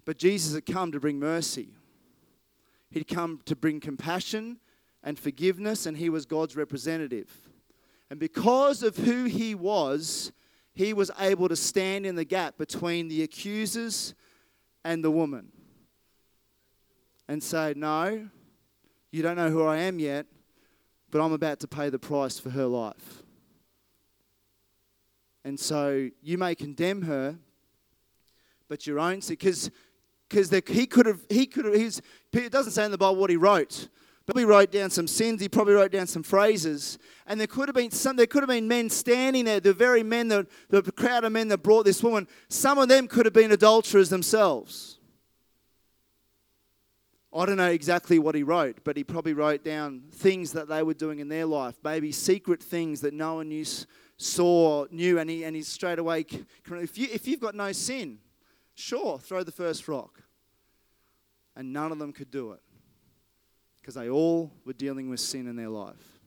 But 0.05 0.19
Jesus 0.19 0.55
had 0.55 0.67
come 0.67 0.93
to 0.93 1.01
bring 1.01 1.19
mercy. 1.19 1.75
He'd 2.91 3.09
come 3.09 3.41
to 3.45 3.55
bring 3.55 3.81
compassion 3.81 4.59
and 5.03 5.19
forgiveness, 5.19 5.87
and 5.87 5.97
he 5.97 6.11
was 6.11 6.27
God's 6.27 6.57
representative. 6.57 7.31
And 8.11 8.19
because 8.19 8.83
of 8.83 8.97
who 8.97 9.25
he 9.25 9.55
was, 9.55 10.33
he 10.75 10.93
was 10.93 11.11
able 11.19 11.49
to 11.49 11.57
stand 11.57 12.05
in 12.05 12.17
the 12.17 12.25
gap 12.25 12.59
between 12.59 13.09
the 13.09 13.23
accusers 13.23 14.15
and 14.85 15.05
the 15.05 15.11
woman 15.11 15.53
and 17.29 17.43
say, 17.43 17.75
No, 17.77 18.29
you 19.13 19.23
don't 19.23 19.37
know 19.37 19.51
who 19.51 19.65
I 19.65 19.79
am 19.79 19.99
yet, 19.99 20.27
but 21.11 21.21
I'm 21.21 21.33
about 21.33 21.61
to 21.61 21.69
pay 21.69 21.91
the 21.91 21.99
price 21.99 22.39
for 22.39 22.51
her 22.51 22.67
life. 22.67 23.23
And 25.45 25.59
so 25.59 26.11
you 26.23 26.39
may 26.39 26.55
condemn 26.55 27.03
her, 27.03 27.37
but 28.69 28.87
your 28.87 28.99
own 28.99 29.21
because 29.27 29.71
because 30.31 30.49
he 30.49 30.87
could 30.87 31.07
have 31.07 31.21
he 31.29 31.45
could 31.45 31.65
have 31.65 31.75
he's 31.75 32.01
it 32.33 32.53
doesn't 32.53 32.73
say 32.73 32.85
in 32.85 32.91
the 32.91 32.99
Bible 32.99 33.17
what 33.17 33.31
he 33.31 33.37
wrote. 33.37 33.89
But 34.27 34.39
he 34.39 34.45
wrote 34.45 34.71
down 34.71 34.91
some 34.91 35.09
sins. 35.09 35.41
He 35.41 35.49
probably 35.49 35.75
wrote 35.75 35.91
down 35.91 36.07
some 36.07 36.23
phrases, 36.23 36.99
and 37.27 37.41
there 37.41 37.49
could 37.49 37.69
have 37.69 37.75
been 37.75 37.91
some. 37.91 38.15
There 38.15 38.29
could 38.29 38.43
have 38.43 38.49
been 38.49 38.69
men 38.69 38.89
standing 38.89 39.47
there, 39.47 39.59
the 39.59 39.75
very 39.75 40.05
men 40.05 40.29
that 40.29 40.47
the 40.69 40.83
crowd 40.93 41.25
of 41.25 41.33
men 41.33 41.49
that 41.49 41.59
brought 41.59 41.85
this 41.85 42.01
woman. 42.01 42.29
Some 42.49 42.79
of 42.79 42.89
them 42.89 43.09
could 43.09 43.27
have 43.27 43.33
been 43.33 43.51
adulterers 43.51 44.09
themselves. 44.09 44.99
I 47.33 47.47
don't 47.47 47.57
know 47.57 47.71
exactly 47.71 48.19
what 48.19 48.35
he 48.35 48.43
wrote, 48.43 48.85
but 48.85 48.97
he 48.97 49.05
probably 49.05 49.35
wrote 49.35 49.65
down 49.65 50.03
things 50.13 50.53
that 50.53 50.69
they 50.69 50.83
were 50.83 50.95
doing 50.95 51.21
in 51.21 51.29
their 51.29 51.47
life, 51.47 51.77
maybe 51.83 52.11
secret 52.13 52.63
things 52.63 53.01
that 53.03 53.15
no 53.15 53.37
one 53.37 53.49
knew, 53.49 53.65
saw, 54.17 54.87
knew, 54.91 55.19
and 55.19 55.31
he, 55.31 55.45
and 55.45 55.55
he 55.55 55.63
straight 55.63 56.01
away. 56.01 56.27
If, 56.73 56.99
you, 56.99 57.09
if 57.13 57.29
you've 57.29 57.41
got 57.41 57.55
no 57.55 57.71
sin, 57.71 58.19
sure, 58.81 59.19
throw 59.19 59.45
the 59.45 59.53
first 59.53 59.87
rock. 59.87 60.23
And 61.57 61.73
none 61.73 61.93
of 61.93 61.99
them 61.99 62.13
could 62.13 62.31
do 62.31 62.53
it 62.53 62.61
because 63.81 63.95
they 63.95 64.09
all 64.09 64.53
were 64.65 64.73
dealing 64.73 65.11
with 65.11 65.21
sin 65.21 65.47
in 65.47 65.57
their 65.57 65.69
life. 65.69 66.21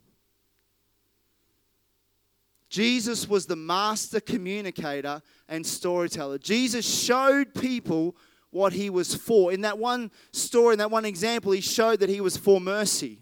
Jesus 2.70 3.28
was 3.30 3.46
the 3.46 3.56
master 3.56 4.20
communicator 4.20 5.22
and 5.48 5.66
storyteller. 5.66 6.40
Jesus 6.40 6.84
showed 6.84 7.54
people 7.54 8.16
what 8.50 8.74
he 8.74 8.90
was 8.90 9.14
for. 9.14 9.52
In 9.52 9.62
that 9.62 9.78
one 9.78 10.12
story, 10.32 10.74
in 10.74 10.80
that 10.80 10.92
one 10.92 11.06
example, 11.06 11.52
he 11.52 11.62
showed 11.62 12.00
that 12.00 12.10
he 12.10 12.22
was 12.22 12.36
for 12.36 12.60
mercy, 12.60 13.20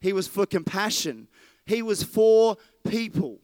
he 0.00 0.12
was 0.12 0.26
for 0.26 0.46
compassion, 0.46 1.28
he 1.66 1.82
was 1.82 2.02
for 2.02 2.56
people. 2.88 3.38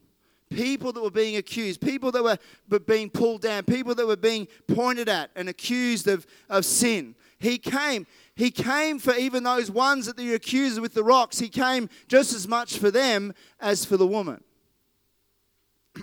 People 0.51 0.93
that 0.93 1.03
were 1.03 1.11
being 1.11 1.37
accused, 1.37 1.81
people 1.81 2.13
that 2.13 2.23
were 2.23 2.79
being 2.79 3.11
pulled 3.11 3.43
down, 3.43 3.65
people 3.65 3.95
that 3.97 4.07
were 4.07 4.17
being 4.17 4.47
pointed 4.69 5.09
at 5.09 5.31
and 5.35 5.49
accused 5.49 6.07
of, 6.07 6.27
of 6.49 6.65
sin. 6.65 7.17
He 7.39 7.59
came. 7.59 8.07
He 8.35 8.51
came 8.51 8.99
for 8.99 9.15
even 9.15 9.43
those 9.43 9.71
ones 9.71 10.07
that 10.07 10.17
they 10.17 10.33
accused 10.35 10.81
with 10.81 10.95
the 10.95 11.03
rocks. 11.03 11.39
He 11.39 11.49
came 11.49 11.89
just 12.07 12.33
as 12.33 12.47
much 12.47 12.79
for 12.79 12.91
them 12.91 13.35
as 13.61 13.85
for 13.85 13.97
the 13.97 14.07
woman. 14.07 14.43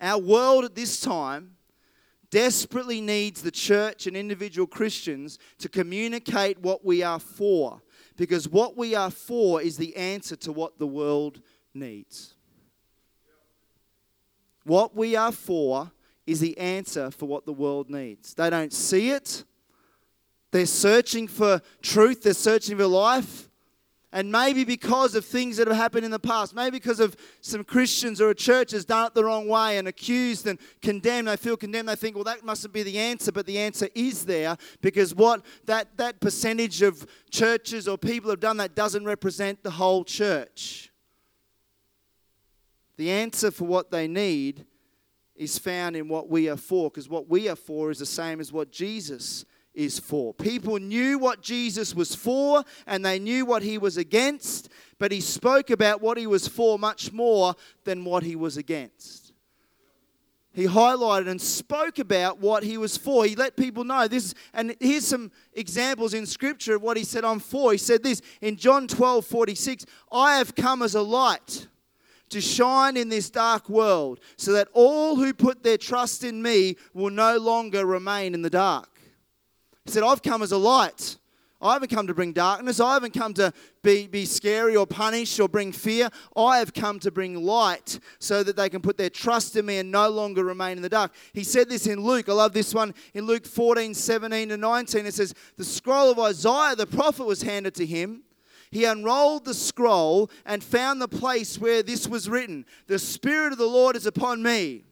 Our 0.00 0.20
world 0.20 0.64
at 0.64 0.74
this 0.74 1.00
time 1.00 1.56
desperately 2.30 3.00
needs 3.00 3.42
the 3.42 3.50
church 3.50 4.06
and 4.06 4.16
individual 4.16 4.66
Christians 4.66 5.38
to 5.58 5.68
communicate 5.68 6.60
what 6.60 6.84
we 6.84 7.02
are 7.02 7.20
for. 7.20 7.82
Because 8.16 8.48
what 8.48 8.76
we 8.76 8.94
are 8.94 9.10
for 9.10 9.62
is 9.62 9.76
the 9.76 9.96
answer 9.96 10.36
to 10.36 10.52
what 10.52 10.78
the 10.78 10.86
world 10.86 11.40
needs. 11.72 12.34
What 14.68 14.94
we 14.94 15.16
are 15.16 15.32
for 15.32 15.90
is 16.26 16.40
the 16.40 16.58
answer 16.58 17.10
for 17.10 17.24
what 17.24 17.46
the 17.46 17.54
world 17.54 17.88
needs. 17.88 18.34
They 18.34 18.50
don't 18.50 18.72
see 18.72 19.08
it. 19.08 19.44
They're 20.50 20.66
searching 20.66 21.26
for 21.26 21.62
truth, 21.80 22.22
they're 22.22 22.34
searching 22.34 22.76
for 22.76 22.86
life. 22.86 23.48
And 24.12 24.30
maybe 24.30 24.64
because 24.64 25.14
of 25.14 25.24
things 25.24 25.56
that 25.56 25.68
have 25.68 25.76
happened 25.76 26.04
in 26.04 26.10
the 26.10 26.18
past, 26.18 26.54
maybe 26.54 26.72
because 26.72 27.00
of 27.00 27.16
some 27.40 27.64
Christians 27.64 28.20
or 28.20 28.28
a 28.28 28.34
church 28.34 28.72
has 28.72 28.84
done 28.84 29.06
it 29.06 29.14
the 29.14 29.24
wrong 29.24 29.48
way 29.48 29.78
and 29.78 29.88
accused 29.88 30.46
and 30.46 30.58
condemned, 30.82 31.28
they 31.28 31.36
feel 31.38 31.56
condemned, 31.56 31.88
they 31.88 31.96
think, 31.96 32.14
well, 32.14 32.24
that 32.24 32.44
mustn't 32.44 32.74
be 32.74 32.82
the 32.82 32.98
answer, 32.98 33.32
but 33.32 33.46
the 33.46 33.58
answer 33.58 33.88
is 33.94 34.26
there 34.26 34.56
because 34.82 35.14
what 35.14 35.46
that, 35.64 35.96
that 35.96 36.20
percentage 36.20 36.82
of 36.82 37.06
churches 37.30 37.88
or 37.88 37.96
people 37.96 38.28
have 38.28 38.40
done 38.40 38.58
that 38.58 38.74
doesn't 38.74 39.04
represent 39.06 39.62
the 39.62 39.70
whole 39.70 40.04
church. 40.04 40.87
The 42.98 43.10
answer 43.12 43.52
for 43.52 43.64
what 43.64 43.92
they 43.92 44.08
need 44.08 44.66
is 45.36 45.56
found 45.56 45.96
in 45.96 46.08
what 46.08 46.28
we 46.28 46.48
are 46.48 46.56
for, 46.56 46.90
because 46.90 47.08
what 47.08 47.28
we 47.28 47.48
are 47.48 47.56
for 47.56 47.92
is 47.92 48.00
the 48.00 48.06
same 48.06 48.40
as 48.40 48.52
what 48.52 48.72
Jesus 48.72 49.44
is 49.72 50.00
for. 50.00 50.34
People 50.34 50.78
knew 50.80 51.16
what 51.16 51.40
Jesus 51.40 51.94
was 51.94 52.16
for 52.16 52.64
and 52.88 53.06
they 53.06 53.20
knew 53.20 53.46
what 53.46 53.62
he 53.62 53.78
was 53.78 53.96
against, 53.96 54.68
but 54.98 55.12
he 55.12 55.20
spoke 55.20 55.70
about 55.70 56.00
what 56.00 56.18
he 56.18 56.26
was 56.26 56.48
for 56.48 56.76
much 56.76 57.12
more 57.12 57.54
than 57.84 58.04
what 58.04 58.24
he 58.24 58.34
was 58.34 58.56
against. 58.56 59.32
He 60.52 60.64
highlighted 60.64 61.28
and 61.28 61.40
spoke 61.40 62.00
about 62.00 62.40
what 62.40 62.64
he 62.64 62.76
was 62.76 62.96
for. 62.96 63.24
He 63.24 63.36
let 63.36 63.56
people 63.56 63.84
know 63.84 64.08
this. 64.08 64.34
And 64.52 64.74
here's 64.80 65.06
some 65.06 65.30
examples 65.52 66.14
in 66.14 66.26
scripture 66.26 66.74
of 66.74 66.82
what 66.82 66.96
he 66.96 67.04
said, 67.04 67.24
I'm 67.24 67.38
for. 67.38 67.70
He 67.70 67.78
said 67.78 68.02
this 68.02 68.20
in 68.40 68.56
John 68.56 68.88
12 68.88 69.24
46 69.24 69.86
I 70.10 70.38
have 70.38 70.56
come 70.56 70.82
as 70.82 70.96
a 70.96 71.02
light 71.02 71.68
to 72.30 72.40
shine 72.40 72.96
in 72.96 73.08
this 73.08 73.30
dark 73.30 73.68
world 73.68 74.20
so 74.36 74.52
that 74.52 74.68
all 74.72 75.16
who 75.16 75.32
put 75.32 75.62
their 75.62 75.78
trust 75.78 76.24
in 76.24 76.42
me 76.42 76.76
will 76.94 77.10
no 77.10 77.38
longer 77.38 77.86
remain 77.86 78.34
in 78.34 78.42
the 78.42 78.50
dark. 78.50 78.90
He 79.84 79.92
said, 79.92 80.02
I've 80.02 80.22
come 80.22 80.42
as 80.42 80.52
a 80.52 80.58
light. 80.58 81.16
I 81.60 81.72
haven't 81.72 81.90
come 81.90 82.06
to 82.06 82.14
bring 82.14 82.32
darkness. 82.32 82.78
I 82.78 82.94
haven't 82.94 83.14
come 83.14 83.34
to 83.34 83.52
be, 83.82 84.06
be 84.06 84.26
scary 84.26 84.76
or 84.76 84.86
punish 84.86 85.40
or 85.40 85.48
bring 85.48 85.72
fear. 85.72 86.08
I 86.36 86.58
have 86.58 86.72
come 86.72 87.00
to 87.00 87.10
bring 87.10 87.42
light 87.42 87.98
so 88.20 88.44
that 88.44 88.54
they 88.54 88.68
can 88.68 88.80
put 88.80 88.96
their 88.96 89.10
trust 89.10 89.56
in 89.56 89.66
me 89.66 89.78
and 89.78 89.90
no 89.90 90.08
longer 90.08 90.44
remain 90.44 90.76
in 90.76 90.82
the 90.82 90.88
dark. 90.88 91.12
He 91.32 91.42
said 91.42 91.68
this 91.68 91.88
in 91.88 92.00
Luke. 92.00 92.28
I 92.28 92.32
love 92.32 92.52
this 92.52 92.72
one. 92.72 92.94
In 93.12 93.26
Luke 93.26 93.44
14, 93.44 93.92
17 93.92 94.50
to 94.50 94.56
19, 94.56 95.06
it 95.06 95.14
says, 95.14 95.34
The 95.56 95.64
scroll 95.64 96.12
of 96.12 96.18
Isaiah 96.20 96.76
the 96.76 96.86
prophet 96.86 97.24
was 97.24 97.42
handed 97.42 97.74
to 97.76 97.86
him. 97.86 98.22
He 98.70 98.84
unrolled 98.84 99.44
the 99.44 99.54
scroll 99.54 100.30
and 100.44 100.62
found 100.62 101.00
the 101.00 101.08
place 101.08 101.58
where 101.58 101.82
this 101.82 102.06
was 102.06 102.28
written 102.28 102.66
The 102.86 102.98
Spirit 102.98 103.52
of 103.52 103.58
the 103.58 103.66
Lord 103.66 103.96
is 103.96 104.06
upon 104.06 104.42
me 104.42 104.84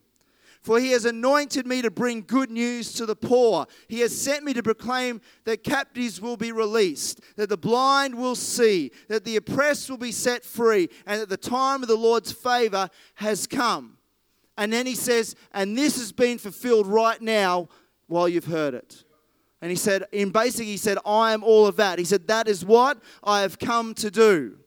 for 0.66 0.80
he 0.80 0.90
has 0.90 1.04
anointed 1.04 1.64
me 1.64 1.80
to 1.80 1.92
bring 1.92 2.23
good 2.23 2.50
news 2.50 2.92
to 2.95 3.06
the 3.06 3.14
poor. 3.14 3.66
He 3.87 4.00
has 4.00 4.21
sent 4.21 4.42
me 4.42 4.52
to 4.54 4.64
proclaim 4.64 5.21
that 5.45 5.62
captives 5.62 6.21
will 6.21 6.37
be 6.37 6.50
released, 6.50 7.21
that 7.37 7.49
the 7.49 7.56
blind 7.56 8.16
will 8.16 8.35
see, 8.35 8.90
that 9.06 9.25
the 9.25 9.37
oppressed 9.37 9.88
will 9.88 9.97
be 9.97 10.11
set 10.11 10.45
free, 10.45 10.88
and 11.06 11.21
that 11.21 11.28
the 11.28 11.37
time 11.37 11.83
of 11.83 11.88
the 11.88 11.95
Lord's 11.95 12.33
favor 12.33 12.90
has 13.14 13.47
come. 13.47 13.97
And 14.59 14.73
then 14.73 14.87
he 14.87 14.97
says, 14.97 15.37
and 15.52 15.78
this 15.78 15.99
has 15.99 16.11
been 16.11 16.37
fulfilled 16.37 16.88
right 16.88 17.23
now 17.23 17.68
while 18.09 18.28
you've 18.28 18.47
heard 18.47 18.75
it. 18.75 19.04
And 19.63 19.71
he 19.71 19.77
said, 19.77 20.05
in 20.13 20.31
basically, 20.31 20.67
he 20.67 20.77
said, 20.77 20.99
I 21.07 21.33
am 21.33 21.43
all 21.43 21.67
of 21.67 21.77
that. 21.77 21.99
He 21.99 22.05
said, 22.05 22.29
that 22.29 22.47
is 22.47 22.65
what 22.65 22.99
I 23.23 23.41
have 23.41 23.59
come 23.59 23.95
to 23.95 24.11
do. 24.11 24.59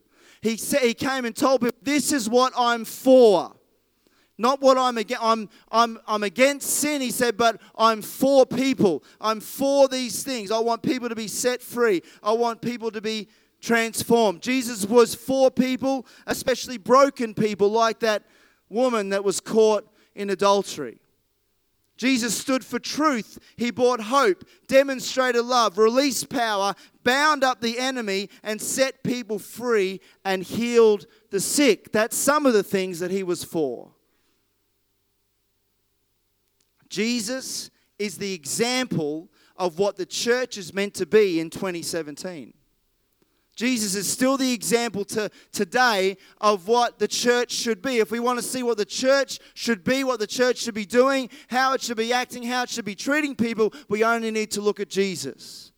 He 0.42 0.58
said, 0.58 0.82
he 0.82 0.94
came 0.94 1.26
and 1.26 1.36
told 1.36 1.62
people, 1.62 1.78
this 1.82 2.12
is 2.12 2.30
what 2.30 2.54
I'm 2.58 2.86
for. 2.86 3.56
Not 4.38 4.62
what 4.62 4.78
I'm 4.78 4.98
against. 4.98 5.22
I'm, 5.22 5.50
I'm, 5.70 6.00
I'm 6.08 6.24
against 6.24 6.70
sin, 6.70 7.02
he 7.02 7.12
said, 7.12 7.36
but 7.36 7.62
I'm 7.78 8.02
for 8.02 8.46
people. 8.46 9.04
I'm 9.20 9.42
for 9.42 9.90
these 9.90 10.24
things. 10.24 10.50
I 10.50 10.60
want 10.60 10.82
people 10.82 11.10
to 11.10 11.16
be 11.16 11.28
set 11.28 11.62
free. 11.62 12.02
I 12.24 12.32
want 12.32 12.62
people 12.62 12.90
to 12.92 13.02
be 13.02 13.28
transformed. 13.60 14.42
Jesus 14.42 14.86
was 14.86 15.14
for 15.14 15.52
people, 15.52 16.08
especially 16.26 16.78
broken 16.78 17.34
people, 17.34 17.70
like 17.70 18.00
that 18.00 18.24
woman 18.70 19.10
that 19.10 19.26
was 19.26 19.42
caught 19.42 19.86
in 20.16 20.30
adultery. 20.30 21.02
Jesus 22.00 22.34
stood 22.34 22.64
for 22.64 22.80
truth. 22.80 23.38
He 23.58 23.72
brought 23.72 24.00
hope, 24.00 24.46
demonstrated 24.68 25.44
love, 25.44 25.78
released 25.78 26.30
power, 26.30 26.74
bound 27.04 27.44
up 27.44 27.60
the 27.60 27.78
enemy, 27.78 28.30
and 28.42 28.62
set 28.62 29.04
people 29.04 29.38
free 29.38 30.00
and 30.24 30.42
healed 30.42 31.08
the 31.30 31.42
sick. 31.42 31.92
That's 31.92 32.16
some 32.16 32.46
of 32.46 32.54
the 32.54 32.64
things 32.64 33.00
that 33.00 33.12
he 33.12 33.22
was 33.22 33.44
for. 33.44 33.92
Jesus 36.88 37.70
is 38.00 38.18
the 38.18 38.34
example 38.34 39.30
of 39.58 39.78
what 39.78 39.98
the 39.98 40.06
church 40.06 40.58
is 40.58 40.74
meant 40.74 40.94
to 40.94 41.06
be 41.06 41.42
in 41.42 41.50
2017. 41.50 42.54
Jesus 43.60 43.94
is 43.94 44.10
still 44.10 44.38
the 44.38 44.54
example 44.54 45.04
to 45.04 45.30
today 45.52 46.16
of 46.40 46.70
what 46.70 46.98
the 46.98 47.10
church 47.10 47.52
should 47.52 47.82
be. 47.82 47.98
If 47.98 48.10
we 48.10 48.22
want 48.22 48.40
to 48.40 48.42
see 48.42 48.64
what 48.64 48.78
the 48.78 48.86
church 48.86 49.38
should 49.54 49.84
be, 49.84 50.06
what 50.06 50.22
the 50.22 50.28
church 50.28 50.60
should 50.60 50.76
be 50.76 50.86
doing, 50.86 51.30
how 51.50 51.74
it 51.74 51.82
should 51.82 51.98
be 51.98 52.14
acting, 52.14 52.44
how 52.44 52.64
it 52.64 52.70
should 52.70 52.86
be 52.86 52.96
treating 52.96 53.36
people, 53.36 53.74
we 53.90 54.02
only 54.02 54.32
need 54.32 54.52
to 54.52 54.62
look 54.62 54.80
at 54.80 54.88
Jesus. 54.88 55.74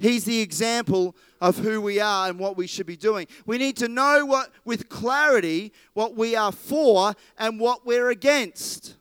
He's 0.00 0.24
the 0.24 0.40
example 0.40 1.14
of 1.40 1.58
who 1.58 1.80
we 1.80 2.00
are 2.00 2.28
and 2.28 2.40
what 2.40 2.56
we 2.56 2.66
should 2.66 2.86
be 2.86 2.96
doing. 2.96 3.28
We 3.46 3.56
need 3.56 3.76
to 3.76 3.86
know 3.86 4.26
what 4.26 4.50
with 4.64 4.88
clarity 4.88 5.72
what 5.94 6.16
we 6.16 6.34
are 6.34 6.50
for 6.50 7.14
and 7.38 7.60
what 7.60 7.86
we're 7.86 8.10
against. 8.10 8.96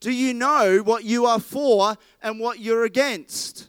Do 0.00 0.10
you 0.10 0.34
know 0.34 0.78
what 0.78 1.04
you 1.04 1.26
are 1.26 1.38
for 1.38 1.96
and 2.24 2.40
what 2.40 2.58
you're 2.58 2.82
against? 2.82 3.68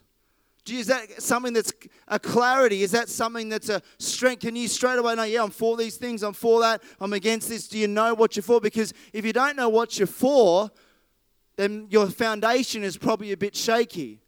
Is 0.68 0.88
that 0.88 1.22
something 1.22 1.54
that's 1.54 1.72
a 2.08 2.18
clarity? 2.18 2.82
Is 2.82 2.92
that 2.92 3.08
something 3.10 3.50
that's 3.50 3.70
a 3.70 3.82
strength? 4.00 4.42
Can 4.42 4.56
you 4.56 4.68
straight 4.68 4.98
away 4.98 5.14
know, 5.16 5.24
yeah, 5.24 5.44
I'm 5.44 5.52
for 5.52 5.78
these 5.78 5.98
things, 5.98 6.24
I'm 6.24 6.34
for 6.34 6.60
that, 6.62 6.82
I'm 7.00 7.14
against 7.14 7.50
this? 7.50 7.68
Do 7.68 7.78
you 7.78 7.88
know 7.88 8.14
what 8.16 8.36
you're 8.36 8.44
for? 8.44 8.60
Because 8.60 8.94
if 9.14 9.26
you 9.26 9.34
don't 9.34 9.56
know 9.56 9.70
what 9.70 10.00
you're 10.00 10.08
for, 10.08 10.72
then 11.56 11.88
your 11.90 12.08
foundation 12.08 12.84
is 12.84 12.98
probably 12.98 13.32
a 13.32 13.38
bit 13.38 13.56
shaky. 13.56 14.22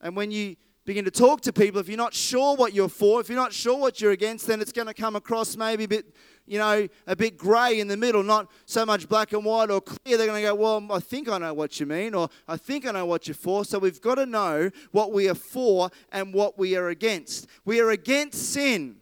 And 0.00 0.14
when 0.14 0.30
you 0.30 0.56
begin 0.86 1.04
to 1.04 1.10
talk 1.10 1.42
to 1.42 1.52
people, 1.52 1.80
if 1.80 1.88
you're 1.88 1.98
not 1.98 2.14
sure 2.14 2.56
what 2.56 2.72
you're 2.72 2.88
for, 2.88 3.20
if 3.20 3.28
you're 3.28 3.36
not 3.36 3.52
sure 3.52 3.76
what 3.76 4.00
you're 4.00 4.12
against, 4.12 4.46
then 4.46 4.60
it's 4.62 4.72
going 4.72 4.86
to 4.86 4.94
come 4.94 5.16
across 5.16 5.56
maybe 5.56 5.84
a 5.84 5.88
bit 5.88 6.14
you 6.48 6.60
know, 6.60 6.86
a 7.08 7.16
bit 7.16 7.36
grey 7.36 7.80
in 7.80 7.88
the 7.88 7.96
middle, 7.96 8.22
not 8.22 8.48
so 8.66 8.86
much 8.86 9.08
black 9.08 9.32
and 9.32 9.44
white 9.44 9.68
or 9.68 9.80
clear, 9.80 10.16
they're 10.16 10.28
going 10.28 10.40
to 10.40 10.48
go, 10.48 10.54
Well, 10.54 10.86
I 10.92 11.00
think 11.00 11.28
I 11.28 11.38
know 11.38 11.52
what 11.52 11.80
you 11.80 11.86
mean, 11.86 12.14
or 12.14 12.28
I 12.46 12.56
think 12.56 12.86
I 12.86 12.92
know 12.92 13.04
what 13.04 13.26
you're 13.26 13.34
for. 13.34 13.64
So 13.64 13.80
we've 13.80 14.00
got 14.00 14.14
to 14.14 14.26
know 14.26 14.70
what 14.92 15.12
we 15.12 15.28
are 15.28 15.34
for 15.34 15.90
and 16.12 16.32
what 16.32 16.56
we 16.56 16.76
are 16.76 16.88
against. 16.88 17.48
We 17.64 17.80
are 17.80 17.90
against 17.90 18.52
sin 18.52 18.98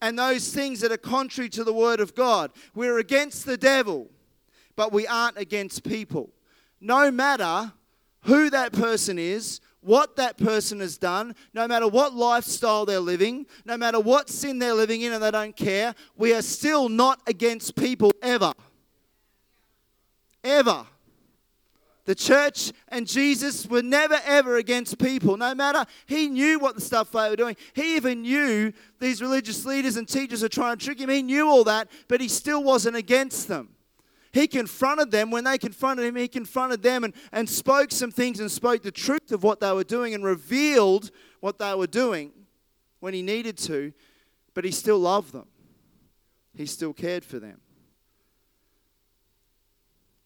and 0.00 0.18
those 0.18 0.52
things 0.52 0.80
that 0.80 0.90
are 0.90 0.96
contrary 0.96 1.50
to 1.50 1.64
the 1.64 1.72
Word 1.72 2.00
of 2.00 2.14
God. 2.14 2.52
We're 2.74 2.98
against 2.98 3.44
the 3.44 3.58
devil, 3.58 4.08
but 4.74 4.90
we 4.90 5.06
aren't 5.06 5.36
against 5.36 5.84
people. 5.84 6.30
No 6.80 7.10
matter 7.10 7.72
who 8.22 8.50
that 8.50 8.72
person 8.72 9.18
is, 9.18 9.60
what 9.80 10.16
that 10.16 10.36
person 10.36 10.80
has 10.80 10.98
done, 10.98 11.34
no 11.54 11.68
matter 11.68 11.86
what 11.86 12.14
lifestyle 12.14 12.84
they're 12.84 13.00
living, 13.00 13.46
no 13.64 13.76
matter 13.76 14.00
what 14.00 14.28
sin 14.28 14.58
they're 14.58 14.74
living 14.74 15.02
in 15.02 15.12
and 15.12 15.22
they 15.22 15.30
don't 15.30 15.56
care, 15.56 15.94
we 16.16 16.34
are 16.34 16.42
still 16.42 16.88
not 16.88 17.20
against 17.26 17.76
people 17.76 18.12
ever. 18.22 18.52
Ever. 20.42 20.86
The 22.08 22.14
church 22.14 22.72
and 22.88 23.06
Jesus 23.06 23.66
were 23.66 23.82
never 23.82 24.18
ever 24.24 24.56
against 24.56 24.98
people. 24.98 25.36
No 25.36 25.54
matter, 25.54 25.84
he 26.06 26.28
knew 26.28 26.58
what 26.58 26.74
the 26.74 26.80
stuff 26.80 27.12
they 27.12 27.28
were 27.28 27.36
doing. 27.36 27.54
He 27.74 27.96
even 27.96 28.22
knew 28.22 28.72
these 28.98 29.20
religious 29.20 29.66
leaders 29.66 29.96
and 29.96 30.08
teachers 30.08 30.42
are 30.42 30.48
trying 30.48 30.78
to 30.78 30.84
trick 30.84 30.98
him. 30.98 31.10
He 31.10 31.22
knew 31.22 31.46
all 31.46 31.64
that, 31.64 31.88
but 32.08 32.22
he 32.22 32.28
still 32.28 32.64
wasn't 32.64 32.96
against 32.96 33.46
them. 33.46 33.68
He 34.32 34.46
confronted 34.46 35.10
them. 35.10 35.30
When 35.30 35.44
they 35.44 35.58
confronted 35.58 36.04
him, 36.04 36.16
he 36.16 36.28
confronted 36.28 36.82
them 36.82 37.04
and, 37.04 37.14
and 37.32 37.48
spoke 37.48 37.92
some 37.92 38.10
things 38.10 38.40
and 38.40 38.50
spoke 38.50 38.82
the 38.82 38.90
truth 38.90 39.32
of 39.32 39.42
what 39.42 39.60
they 39.60 39.72
were 39.72 39.84
doing 39.84 40.14
and 40.14 40.24
revealed 40.24 41.10
what 41.40 41.58
they 41.58 41.74
were 41.74 41.86
doing 41.86 42.32
when 43.00 43.14
he 43.14 43.22
needed 43.22 43.56
to, 43.58 43.92
but 44.54 44.64
he 44.64 44.70
still 44.70 44.98
loved 44.98 45.32
them. 45.32 45.46
He 46.54 46.66
still 46.66 46.92
cared 46.92 47.24
for 47.24 47.38
them. 47.38 47.60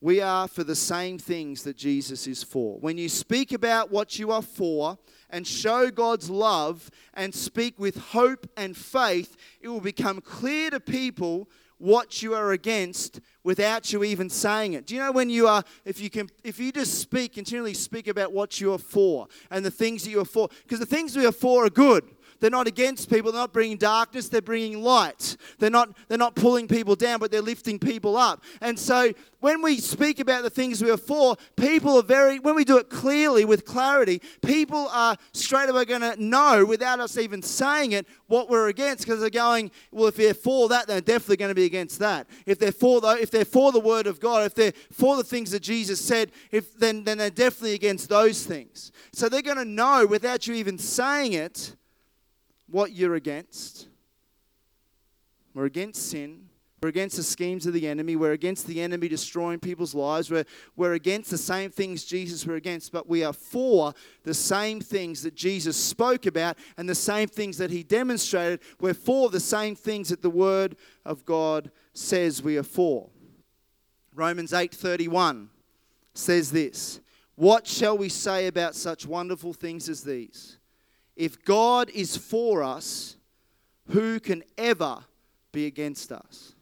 We 0.00 0.20
are 0.20 0.48
for 0.48 0.64
the 0.64 0.74
same 0.74 1.16
things 1.16 1.62
that 1.62 1.76
Jesus 1.76 2.26
is 2.26 2.42
for. 2.42 2.80
When 2.80 2.98
you 2.98 3.08
speak 3.08 3.52
about 3.52 3.92
what 3.92 4.18
you 4.18 4.32
are 4.32 4.42
for 4.42 4.98
and 5.30 5.46
show 5.46 5.92
God's 5.92 6.28
love 6.28 6.90
and 7.14 7.32
speak 7.32 7.78
with 7.78 7.96
hope 7.96 8.48
and 8.56 8.76
faith, 8.76 9.36
it 9.60 9.68
will 9.68 9.80
become 9.80 10.20
clear 10.20 10.70
to 10.70 10.80
people 10.80 11.48
what 11.82 12.22
you 12.22 12.32
are 12.32 12.52
against 12.52 13.18
without 13.42 13.92
you 13.92 14.04
even 14.04 14.30
saying 14.30 14.74
it. 14.74 14.86
Do 14.86 14.94
you 14.94 15.00
know 15.00 15.10
when 15.10 15.28
you 15.28 15.48
are, 15.48 15.64
if 15.84 16.00
you 16.00 16.10
can, 16.10 16.30
if 16.44 16.60
you 16.60 16.70
just 16.70 17.00
speak, 17.00 17.34
continually 17.34 17.74
speak 17.74 18.06
about 18.06 18.32
what 18.32 18.60
you 18.60 18.72
are 18.72 18.78
for 18.78 19.26
and 19.50 19.64
the 19.64 19.70
things 19.70 20.04
that 20.04 20.10
you 20.10 20.20
are 20.20 20.24
for, 20.24 20.48
because 20.62 20.78
the 20.78 20.86
things 20.86 21.16
we 21.16 21.26
are 21.26 21.32
for 21.32 21.66
are 21.66 21.70
good. 21.70 22.04
They're 22.42 22.50
not 22.50 22.66
against 22.66 23.08
people. 23.08 23.30
They're 23.30 23.40
not 23.40 23.52
bringing 23.52 23.76
darkness. 23.76 24.28
They're 24.28 24.42
bringing 24.42 24.82
light. 24.82 25.36
They're 25.60 25.70
not, 25.70 25.96
they're 26.08 26.18
not 26.18 26.34
pulling 26.34 26.66
people 26.66 26.96
down, 26.96 27.20
but 27.20 27.30
they're 27.30 27.40
lifting 27.40 27.78
people 27.78 28.16
up. 28.16 28.42
And 28.60 28.76
so 28.76 29.12
when 29.38 29.62
we 29.62 29.78
speak 29.78 30.18
about 30.18 30.42
the 30.42 30.50
things 30.50 30.82
we 30.82 30.90
are 30.90 30.96
for, 30.96 31.36
people 31.54 31.96
are 31.98 32.02
very, 32.02 32.40
when 32.40 32.56
we 32.56 32.64
do 32.64 32.78
it 32.78 32.90
clearly 32.90 33.44
with 33.44 33.64
clarity, 33.64 34.20
people 34.44 34.88
are 34.88 35.16
straight 35.32 35.68
away 35.68 35.84
going 35.84 36.00
to 36.00 36.20
know 36.20 36.66
without 36.66 36.98
us 36.98 37.16
even 37.16 37.42
saying 37.42 37.92
it 37.92 38.08
what 38.26 38.50
we're 38.50 38.66
against 38.66 39.04
because 39.04 39.20
they're 39.20 39.30
going, 39.30 39.70
well, 39.92 40.08
if 40.08 40.16
they're 40.16 40.34
for 40.34 40.68
that, 40.68 40.88
they're 40.88 41.00
definitely 41.00 41.36
going 41.36 41.50
to 41.50 41.54
be 41.54 41.64
against 41.64 42.00
that. 42.00 42.26
If 42.44 42.58
they're 42.58 42.72
for 42.72 43.00
the, 43.00 43.10
if 43.22 43.30
they're 43.30 43.44
for 43.44 43.70
the 43.70 43.78
word 43.78 44.08
of 44.08 44.18
God, 44.18 44.46
if 44.46 44.54
they're 44.56 44.72
for 44.90 45.16
the 45.16 45.22
things 45.22 45.52
that 45.52 45.62
Jesus 45.62 46.00
said, 46.00 46.32
if 46.50 46.76
then, 46.76 47.04
then 47.04 47.18
they're 47.18 47.30
definitely 47.30 47.74
against 47.74 48.08
those 48.08 48.44
things. 48.44 48.90
So 49.12 49.28
they're 49.28 49.42
going 49.42 49.58
to 49.58 49.64
know 49.64 50.06
without 50.06 50.48
you 50.48 50.54
even 50.54 50.76
saying 50.76 51.34
it 51.34 51.76
what 52.72 52.92
you're 52.92 53.14
against. 53.14 53.86
We're 55.54 55.66
against 55.66 56.10
sin. 56.10 56.48
We're 56.82 56.88
against 56.88 57.16
the 57.16 57.22
schemes 57.22 57.66
of 57.66 57.74
the 57.74 57.86
enemy. 57.86 58.16
We're 58.16 58.32
against 58.32 58.66
the 58.66 58.80
enemy 58.80 59.06
destroying 59.06 59.60
people's 59.60 59.94
lives. 59.94 60.32
We're, 60.32 60.46
we're 60.74 60.94
against 60.94 61.30
the 61.30 61.38
same 61.38 61.70
things 61.70 62.04
Jesus 62.04 62.44
were 62.44 62.56
against, 62.56 62.90
but 62.90 63.08
we 63.08 63.22
are 63.22 63.32
for 63.32 63.94
the 64.24 64.34
same 64.34 64.80
things 64.80 65.22
that 65.22 65.36
Jesus 65.36 65.76
spoke 65.76 66.26
about 66.26 66.58
and 66.76 66.88
the 66.88 66.94
same 66.94 67.28
things 67.28 67.58
that 67.58 67.70
he 67.70 67.84
demonstrated. 67.84 68.60
We're 68.80 68.94
for 68.94 69.30
the 69.30 69.38
same 69.38 69.76
things 69.76 70.08
that 70.08 70.22
the 70.22 70.30
Word 70.30 70.74
of 71.04 71.24
God 71.24 71.70
says 71.92 72.42
we 72.42 72.56
are 72.56 72.64
for. 72.64 73.10
Romans 74.12 74.52
8:31 74.52 75.50
says 76.14 76.50
this, 76.50 77.00
"What 77.36 77.66
shall 77.66 77.96
we 77.96 78.08
say 78.08 78.48
about 78.48 78.74
such 78.74 79.06
wonderful 79.06 79.52
things 79.52 79.88
as 79.88 80.02
these? 80.02 80.58
If 81.16 81.44
God 81.44 81.90
is 81.90 82.16
for 82.16 82.62
us, 82.62 83.16
who 83.90 84.20
can 84.20 84.42
ever 84.56 85.04
be 85.52 85.66
against 85.66 86.10
us? 86.12 86.54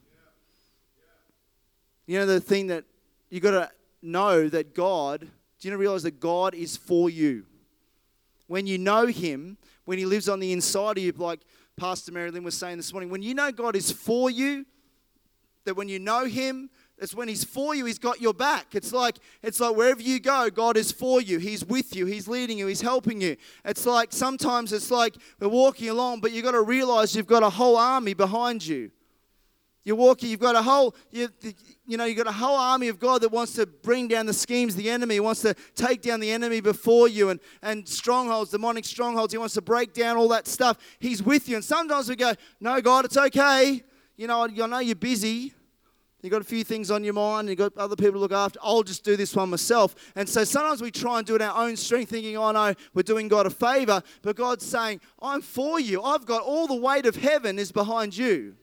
You 2.06 2.18
know, 2.18 2.26
the 2.26 2.40
thing 2.40 2.66
that 2.68 2.84
you 3.28 3.38
got 3.40 3.52
to 3.52 3.70
know 4.02 4.48
that 4.48 4.74
God, 4.74 5.28
do 5.60 5.68
you 5.68 5.76
realize 5.76 6.02
that 6.02 6.18
God 6.18 6.54
is 6.54 6.76
for 6.76 7.08
you? 7.08 7.46
When 8.48 8.66
you 8.66 8.78
know 8.78 9.06
Him, 9.06 9.58
when 9.84 9.98
He 9.98 10.04
lives 10.04 10.28
on 10.28 10.40
the 10.40 10.52
inside 10.52 10.98
of 10.98 11.04
you, 11.04 11.12
like 11.12 11.40
Pastor 11.76 12.10
Marilyn 12.10 12.42
was 12.42 12.56
saying 12.56 12.78
this 12.78 12.92
morning, 12.92 13.10
when 13.10 13.22
you 13.22 13.34
know 13.34 13.52
God 13.52 13.76
is 13.76 13.92
for 13.92 14.28
you, 14.28 14.66
that 15.64 15.76
when 15.76 15.88
you 15.88 16.00
know 16.00 16.24
Him, 16.24 16.68
it's 17.00 17.14
when 17.14 17.28
he's 17.28 17.44
for 17.44 17.74
you, 17.74 17.86
he's 17.86 17.98
got 17.98 18.20
your 18.20 18.34
back. 18.34 18.74
It's 18.74 18.92
like 18.92 19.16
it's 19.42 19.58
like 19.58 19.74
wherever 19.74 20.02
you 20.02 20.20
go, 20.20 20.50
God 20.50 20.76
is 20.76 20.92
for 20.92 21.20
you. 21.20 21.38
He's 21.38 21.64
with 21.64 21.96
you. 21.96 22.06
He's 22.06 22.28
leading 22.28 22.58
you. 22.58 22.66
He's 22.66 22.82
helping 22.82 23.20
you. 23.20 23.36
It's 23.64 23.86
like 23.86 24.12
sometimes 24.12 24.72
it's 24.72 24.90
like 24.90 25.16
we're 25.40 25.48
walking 25.48 25.88
along, 25.88 26.20
but 26.20 26.32
you've 26.32 26.44
got 26.44 26.52
to 26.52 26.62
realize 26.62 27.16
you've 27.16 27.26
got 27.26 27.42
a 27.42 27.50
whole 27.50 27.76
army 27.76 28.12
behind 28.12 28.66
you. 28.66 28.90
You're 29.82 29.96
walking, 29.96 30.28
you've 30.28 30.40
got 30.40 30.56
a 30.56 30.62
whole, 30.62 30.94
you, 31.10 31.30
you 31.86 31.96
know, 31.96 32.04
you've 32.04 32.18
got 32.18 32.26
a 32.26 32.32
whole 32.32 32.56
army 32.56 32.88
of 32.88 33.00
God 33.00 33.22
that 33.22 33.30
wants 33.32 33.54
to 33.54 33.64
bring 33.64 34.08
down 34.08 34.26
the 34.26 34.34
schemes 34.34 34.76
the 34.76 34.90
enemy, 34.90 35.18
wants 35.20 35.40
to 35.40 35.54
take 35.74 36.02
down 36.02 36.20
the 36.20 36.30
enemy 36.30 36.60
before 36.60 37.08
you 37.08 37.30
and, 37.30 37.40
and 37.62 37.88
strongholds, 37.88 38.50
demonic 38.50 38.84
strongholds. 38.84 39.32
He 39.32 39.38
wants 39.38 39.54
to 39.54 39.62
break 39.62 39.94
down 39.94 40.18
all 40.18 40.28
that 40.28 40.46
stuff. 40.46 40.76
He's 40.98 41.22
with 41.22 41.48
you. 41.48 41.56
And 41.56 41.64
sometimes 41.64 42.10
we 42.10 42.16
go, 42.16 42.34
No, 42.60 42.78
God, 42.82 43.06
it's 43.06 43.16
okay. 43.16 43.82
You 44.18 44.26
know, 44.26 44.42
I 44.42 44.66
know 44.66 44.80
you're 44.80 44.94
busy. 44.94 45.54
You've 46.22 46.32
got 46.32 46.42
a 46.42 46.44
few 46.44 46.64
things 46.64 46.90
on 46.90 47.02
your 47.02 47.14
mind, 47.14 47.48
you've 47.48 47.58
got 47.58 47.76
other 47.78 47.96
people 47.96 48.12
to 48.12 48.18
look 48.18 48.32
after. 48.32 48.58
I'll 48.62 48.82
just 48.82 49.04
do 49.04 49.16
this 49.16 49.34
one 49.34 49.48
myself. 49.48 49.94
And 50.14 50.28
so 50.28 50.44
sometimes 50.44 50.82
we 50.82 50.90
try 50.90 51.18
and 51.18 51.26
do 51.26 51.34
it 51.34 51.42
our 51.42 51.66
own 51.66 51.76
strength, 51.76 52.10
thinking, 52.10 52.36
oh 52.36 52.50
no, 52.52 52.74
we're 52.92 53.02
doing 53.02 53.28
God 53.28 53.46
a 53.46 53.50
favor. 53.50 54.02
But 54.20 54.36
God's 54.36 54.66
saying, 54.66 55.00
I'm 55.22 55.40
for 55.40 55.80
you. 55.80 56.02
I've 56.02 56.26
got 56.26 56.42
all 56.42 56.66
the 56.66 56.74
weight 56.74 57.06
of 57.06 57.16
heaven 57.16 57.58
is 57.58 57.72
behind 57.72 58.16
you. 58.16 58.54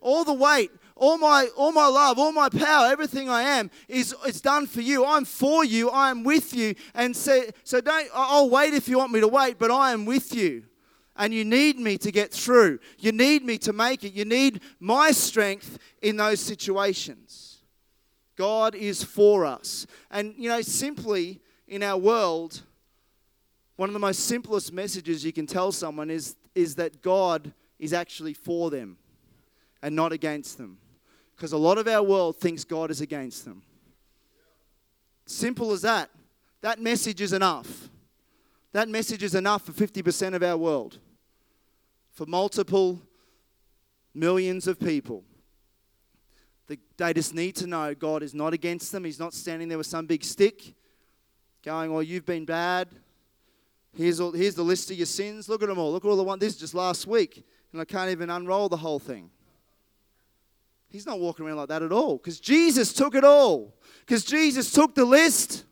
All 0.00 0.24
the 0.24 0.32
weight, 0.32 0.72
all 0.96 1.18
my, 1.18 1.48
all 1.56 1.70
my 1.70 1.86
love, 1.86 2.18
all 2.18 2.32
my 2.32 2.48
power, 2.48 2.88
everything 2.88 3.30
I 3.30 3.42
am 3.42 3.70
is 3.86 4.14
it's 4.26 4.40
done 4.40 4.66
for 4.66 4.80
you. 4.80 5.04
I'm 5.04 5.24
for 5.24 5.64
you. 5.64 5.88
I 5.88 6.10
am 6.10 6.24
with 6.24 6.52
you. 6.52 6.74
And 6.94 7.16
so, 7.16 7.44
so 7.62 7.80
don't, 7.80 8.08
I'll 8.12 8.50
wait 8.50 8.74
if 8.74 8.88
you 8.88 8.98
want 8.98 9.12
me 9.12 9.20
to 9.20 9.28
wait, 9.28 9.58
but 9.60 9.70
I 9.70 9.92
am 9.92 10.04
with 10.04 10.34
you 10.34 10.64
and 11.16 11.34
you 11.34 11.44
need 11.44 11.78
me 11.78 11.98
to 11.98 12.10
get 12.10 12.32
through. 12.32 12.78
You 12.98 13.12
need 13.12 13.44
me 13.44 13.58
to 13.58 13.72
make 13.72 14.04
it. 14.04 14.12
You 14.12 14.24
need 14.24 14.60
my 14.80 15.10
strength 15.10 15.78
in 16.00 16.16
those 16.16 16.40
situations. 16.40 17.58
God 18.36 18.74
is 18.74 19.04
for 19.04 19.44
us. 19.44 19.86
And, 20.10 20.34
you 20.36 20.48
know, 20.48 20.62
simply 20.62 21.40
in 21.68 21.82
our 21.82 21.98
world, 21.98 22.62
one 23.76 23.88
of 23.88 23.92
the 23.92 23.98
most 23.98 24.26
simplest 24.26 24.72
messages 24.72 25.24
you 25.24 25.32
can 25.32 25.46
tell 25.46 25.70
someone 25.70 26.10
is, 26.10 26.36
is 26.54 26.74
that 26.76 27.02
God 27.02 27.52
is 27.78 27.92
actually 27.92 28.34
for 28.34 28.70
them 28.70 28.96
and 29.82 29.94
not 29.94 30.12
against 30.12 30.56
them. 30.56 30.78
Because 31.36 31.52
a 31.52 31.58
lot 31.58 31.76
of 31.76 31.88
our 31.88 32.02
world 32.02 32.36
thinks 32.36 32.64
God 32.64 32.90
is 32.90 33.00
against 33.00 33.44
them. 33.44 33.62
Simple 35.26 35.72
as 35.72 35.82
that. 35.82 36.10
That 36.60 36.80
message 36.80 37.20
is 37.20 37.32
enough. 37.32 37.90
That 38.72 38.88
message 38.88 39.22
is 39.22 39.34
enough 39.34 39.66
for 39.66 39.72
50% 39.72 40.34
of 40.34 40.42
our 40.42 40.56
world, 40.56 40.98
for 42.12 42.26
multiple 42.26 43.00
millions 44.14 44.66
of 44.66 44.80
people. 44.80 45.24
They 46.96 47.12
just 47.12 47.34
need 47.34 47.56
to 47.56 47.66
know 47.66 47.94
God 47.94 48.22
is 48.22 48.32
not 48.32 48.54
against 48.54 48.92
them. 48.92 49.04
He's 49.04 49.18
not 49.18 49.34
standing 49.34 49.68
there 49.68 49.76
with 49.76 49.86
some 49.86 50.06
big 50.06 50.24
stick 50.24 50.74
going, 51.62 51.92
Oh, 51.92 52.00
you've 52.00 52.26
been 52.26 52.44
bad. 52.44 52.88
Here's, 53.94 54.20
all, 54.20 54.32
here's 54.32 54.54
the 54.54 54.62
list 54.62 54.90
of 54.90 54.96
your 54.96 55.06
sins. 55.06 55.48
Look 55.48 55.62
at 55.62 55.68
them 55.68 55.78
all. 55.78 55.92
Look 55.92 56.04
at 56.04 56.08
all 56.08 56.16
the 56.16 56.22
ones. 56.22 56.40
This 56.40 56.54
is 56.54 56.60
just 56.60 56.74
last 56.74 57.06
week. 57.06 57.44
And 57.72 57.80
I 57.80 57.84
can't 57.84 58.10
even 58.10 58.30
unroll 58.30 58.68
the 58.68 58.76
whole 58.76 58.98
thing. 58.98 59.30
He's 60.88 61.06
not 61.06 61.20
walking 61.20 61.46
around 61.46 61.56
like 61.56 61.68
that 61.68 61.82
at 61.82 61.92
all 61.92 62.16
because 62.16 62.40
Jesus 62.40 62.92
took 62.92 63.14
it 63.14 63.24
all. 63.24 63.74
Because 64.00 64.24
Jesus 64.24 64.70
took 64.72 64.94
the 64.94 65.04
list 65.04 65.64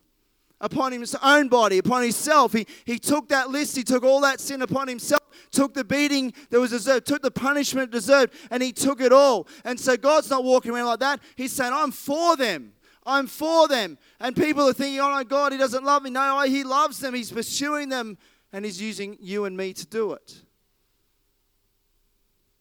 upon 0.60 0.92
his 0.92 1.16
own 1.22 1.48
body, 1.48 1.78
upon 1.78 2.02
himself. 2.02 2.52
He, 2.52 2.66
he 2.84 2.98
took 2.98 3.28
that 3.28 3.50
list, 3.50 3.76
he 3.76 3.82
took 3.82 4.04
all 4.04 4.20
that 4.20 4.40
sin 4.40 4.62
upon 4.62 4.88
himself, 4.88 5.22
took 5.50 5.74
the 5.74 5.84
beating 5.84 6.32
that 6.50 6.60
was 6.60 6.70
deserved, 6.70 7.06
took 7.06 7.22
the 7.22 7.30
punishment 7.30 7.90
deserved, 7.90 8.34
and 8.50 8.62
he 8.62 8.72
took 8.72 9.00
it 9.00 9.12
all. 9.12 9.48
And 9.64 9.78
so 9.78 9.96
God's 9.96 10.30
not 10.30 10.44
walking 10.44 10.72
around 10.72 10.86
like 10.86 11.00
that. 11.00 11.20
He's 11.36 11.52
saying, 11.52 11.72
I'm 11.72 11.90
for 11.90 12.36
them. 12.36 12.72
I'm 13.06 13.26
for 13.26 13.66
them. 13.66 13.98
And 14.20 14.36
people 14.36 14.68
are 14.68 14.72
thinking, 14.72 15.00
oh 15.00 15.10
my 15.10 15.24
God, 15.24 15.52
he 15.52 15.58
doesn't 15.58 15.84
love 15.84 16.02
me. 16.02 16.10
No, 16.10 16.40
he 16.42 16.64
loves 16.64 16.98
them. 16.98 17.14
He's 17.14 17.32
pursuing 17.32 17.88
them, 17.88 18.18
and 18.52 18.64
he's 18.64 18.80
using 18.80 19.16
you 19.20 19.46
and 19.46 19.56
me 19.56 19.72
to 19.72 19.86
do 19.86 20.12
it. 20.12 20.42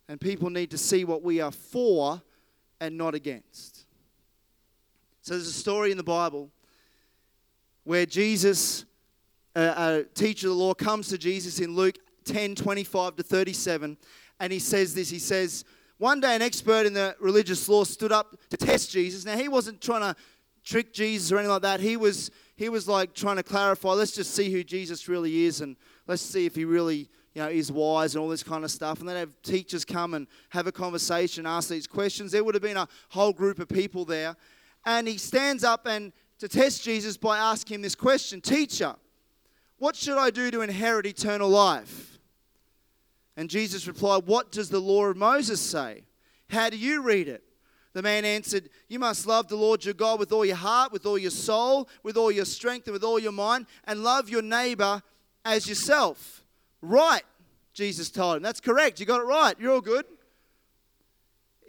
And 0.08 0.20
people 0.20 0.50
need 0.50 0.72
to 0.72 0.78
see 0.78 1.04
what 1.06 1.22
we 1.22 1.40
are 1.42 1.52
for 1.52 2.22
and 2.80 2.98
not 2.98 3.14
against. 3.14 3.86
So 5.22 5.36
there's 5.36 5.48
a 5.48 5.54
story 5.54 5.92
in 5.92 5.98
the 5.98 6.04
Bible 6.04 6.50
where 7.90 8.06
Jesus, 8.06 8.86
a, 9.56 9.62
a 9.62 10.04
teacher 10.14 10.46
of 10.46 10.54
the 10.54 10.60
law, 10.60 10.76
comes 10.76 11.08
to 11.08 11.18
Jesus 11.18 11.60
in 11.60 11.76
Luke 11.76 11.98
10 12.26 12.54
25 12.54 13.16
to 13.16 13.24
37, 13.24 13.98
and 14.40 14.54
he 14.54 14.60
says 14.60 14.94
this 14.94 15.10
He 15.10 15.18
says, 15.18 15.66
One 15.98 16.20
day 16.20 16.36
an 16.36 16.44
expert 16.44 16.86
in 16.86 16.94
the 16.94 17.16
religious 17.20 17.68
law 17.68 17.84
stood 17.84 18.12
up 18.12 18.38
to 18.52 18.58
test 18.58 18.92
Jesus. 18.92 19.26
Now, 19.26 19.36
he 19.36 19.48
wasn't 19.48 19.82
trying 19.82 20.02
to 20.02 20.16
trick 20.64 20.94
Jesus 20.94 21.32
or 21.32 21.38
anything 21.38 21.50
like 21.50 21.64
that. 21.64 21.80
He 21.80 21.98
was, 21.98 22.30
he 22.56 22.70
was 22.70 22.88
like 22.88 23.16
trying 23.16 23.38
to 23.38 23.44
clarify, 23.44 23.94
let's 23.94 24.12
just 24.12 24.36
see 24.36 24.52
who 24.52 24.64
Jesus 24.64 25.08
really 25.08 25.46
is 25.46 25.62
and 25.62 25.76
let's 26.06 26.22
see 26.22 26.46
if 26.46 26.54
he 26.54 26.66
really 26.66 27.10
you 27.34 27.42
know, 27.42 27.48
is 27.48 27.72
wise 27.72 28.14
and 28.14 28.22
all 28.22 28.30
this 28.30 28.44
kind 28.44 28.64
of 28.64 28.70
stuff. 28.70 29.00
And 29.00 29.10
then 29.10 29.16
have 29.16 29.42
teachers 29.42 29.84
come 29.84 30.14
and 30.14 30.28
have 30.50 30.68
a 30.68 30.72
conversation, 30.72 31.48
ask 31.48 31.70
these 31.70 31.88
questions. 31.88 32.34
There 32.34 32.44
would 32.44 32.54
have 32.54 32.62
been 32.62 32.78
a 32.78 32.88
whole 33.10 33.34
group 33.34 33.58
of 33.58 33.68
people 33.68 34.06
there. 34.06 34.36
And 34.86 35.08
he 35.08 35.18
stands 35.18 35.64
up 35.64 35.88
and 35.88 36.14
to 36.40 36.48
test 36.48 36.84
Jesus 36.84 37.18
by 37.18 37.38
asking 37.38 37.76
him 37.76 37.82
this 37.82 37.96
question 37.96 38.42
Teacher, 38.42 38.96
what 39.78 39.96
should 39.96 40.18
I 40.18 40.30
do 40.30 40.52
to 40.52 40.62
inherit 40.62 41.06
eternal 41.06 41.50
life? 41.50 42.20
And 43.38 43.50
Jesus 43.50 43.88
replied, 43.88 44.26
What 44.26 44.52
does 44.52 44.70
the 44.70 44.80
law 44.80 45.06
of 45.06 45.18
Moses 45.18 45.62
say? 45.62 46.04
How 46.50 46.70
do 46.70 46.78
you 46.78 47.02
read 47.02 47.28
it? 47.28 47.44
The 47.94 48.02
man 48.02 48.26
answered, 48.26 48.70
You 48.88 49.00
must 49.00 49.26
love 49.26 49.48
the 49.48 49.56
Lord 49.56 49.86
your 49.86 49.94
God 49.94 50.20
with 50.20 50.32
all 50.32 50.46
your 50.46 50.56
heart, 50.56 50.92
with 50.92 51.06
all 51.06 51.18
your 51.18 51.32
soul, 51.32 51.88
with 52.04 52.18
all 52.18 52.32
your 52.32 52.46
strength, 52.46 52.88
and 52.88 52.94
with 52.94 53.04
all 53.04 53.20
your 53.20 53.32
mind, 53.32 53.66
and 53.86 54.04
love 54.04 54.30
your 54.30 54.42
neighbor 54.42 55.02
as 55.46 55.68
yourself. 55.68 56.44
Right, 56.82 57.24
Jesus 57.74 58.10
told 58.10 58.38
him. 58.38 58.44
That's 58.44 58.62
correct. 58.62 59.00
You 59.00 59.06
got 59.06 59.22
it 59.22 59.26
right. 59.26 59.56
You're 59.60 59.74
all 59.74 59.82
good. 59.82 60.06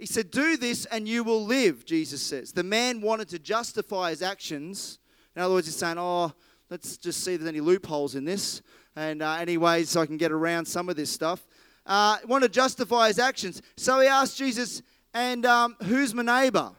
He 0.00 0.06
said, 0.06 0.30
Do 0.30 0.56
this 0.56 0.86
and 0.86 1.06
you 1.06 1.22
will 1.22 1.44
live, 1.44 1.84
Jesus 1.84 2.22
says. 2.22 2.52
The 2.52 2.64
man 2.64 3.02
wanted 3.02 3.28
to 3.28 3.38
justify 3.38 4.08
his 4.08 4.22
actions. 4.22 4.98
In 5.36 5.42
other 5.42 5.52
words, 5.52 5.66
he's 5.66 5.76
saying, 5.76 5.98
Oh, 5.98 6.32
let's 6.70 6.96
just 6.96 7.22
see 7.22 7.34
if 7.34 7.40
there's 7.40 7.50
any 7.50 7.60
loopholes 7.60 8.14
in 8.14 8.24
this. 8.24 8.62
And 8.96 9.22
uh, 9.22 9.36
any 9.38 9.58
ways 9.58 9.90
so 9.90 10.00
I 10.00 10.06
can 10.06 10.16
get 10.16 10.32
around 10.32 10.64
some 10.64 10.88
of 10.88 10.96
this 10.96 11.10
stuff. 11.10 11.46
Uh, 11.84 12.16
want 12.26 12.42
to 12.44 12.48
justify 12.48 13.08
his 13.08 13.18
actions. 13.18 13.60
So 13.76 14.00
he 14.00 14.08
asked 14.08 14.38
Jesus, 14.38 14.82
And 15.12 15.44
um, 15.44 15.76
who's 15.82 16.14
my 16.14 16.22
neighbor? 16.22 16.72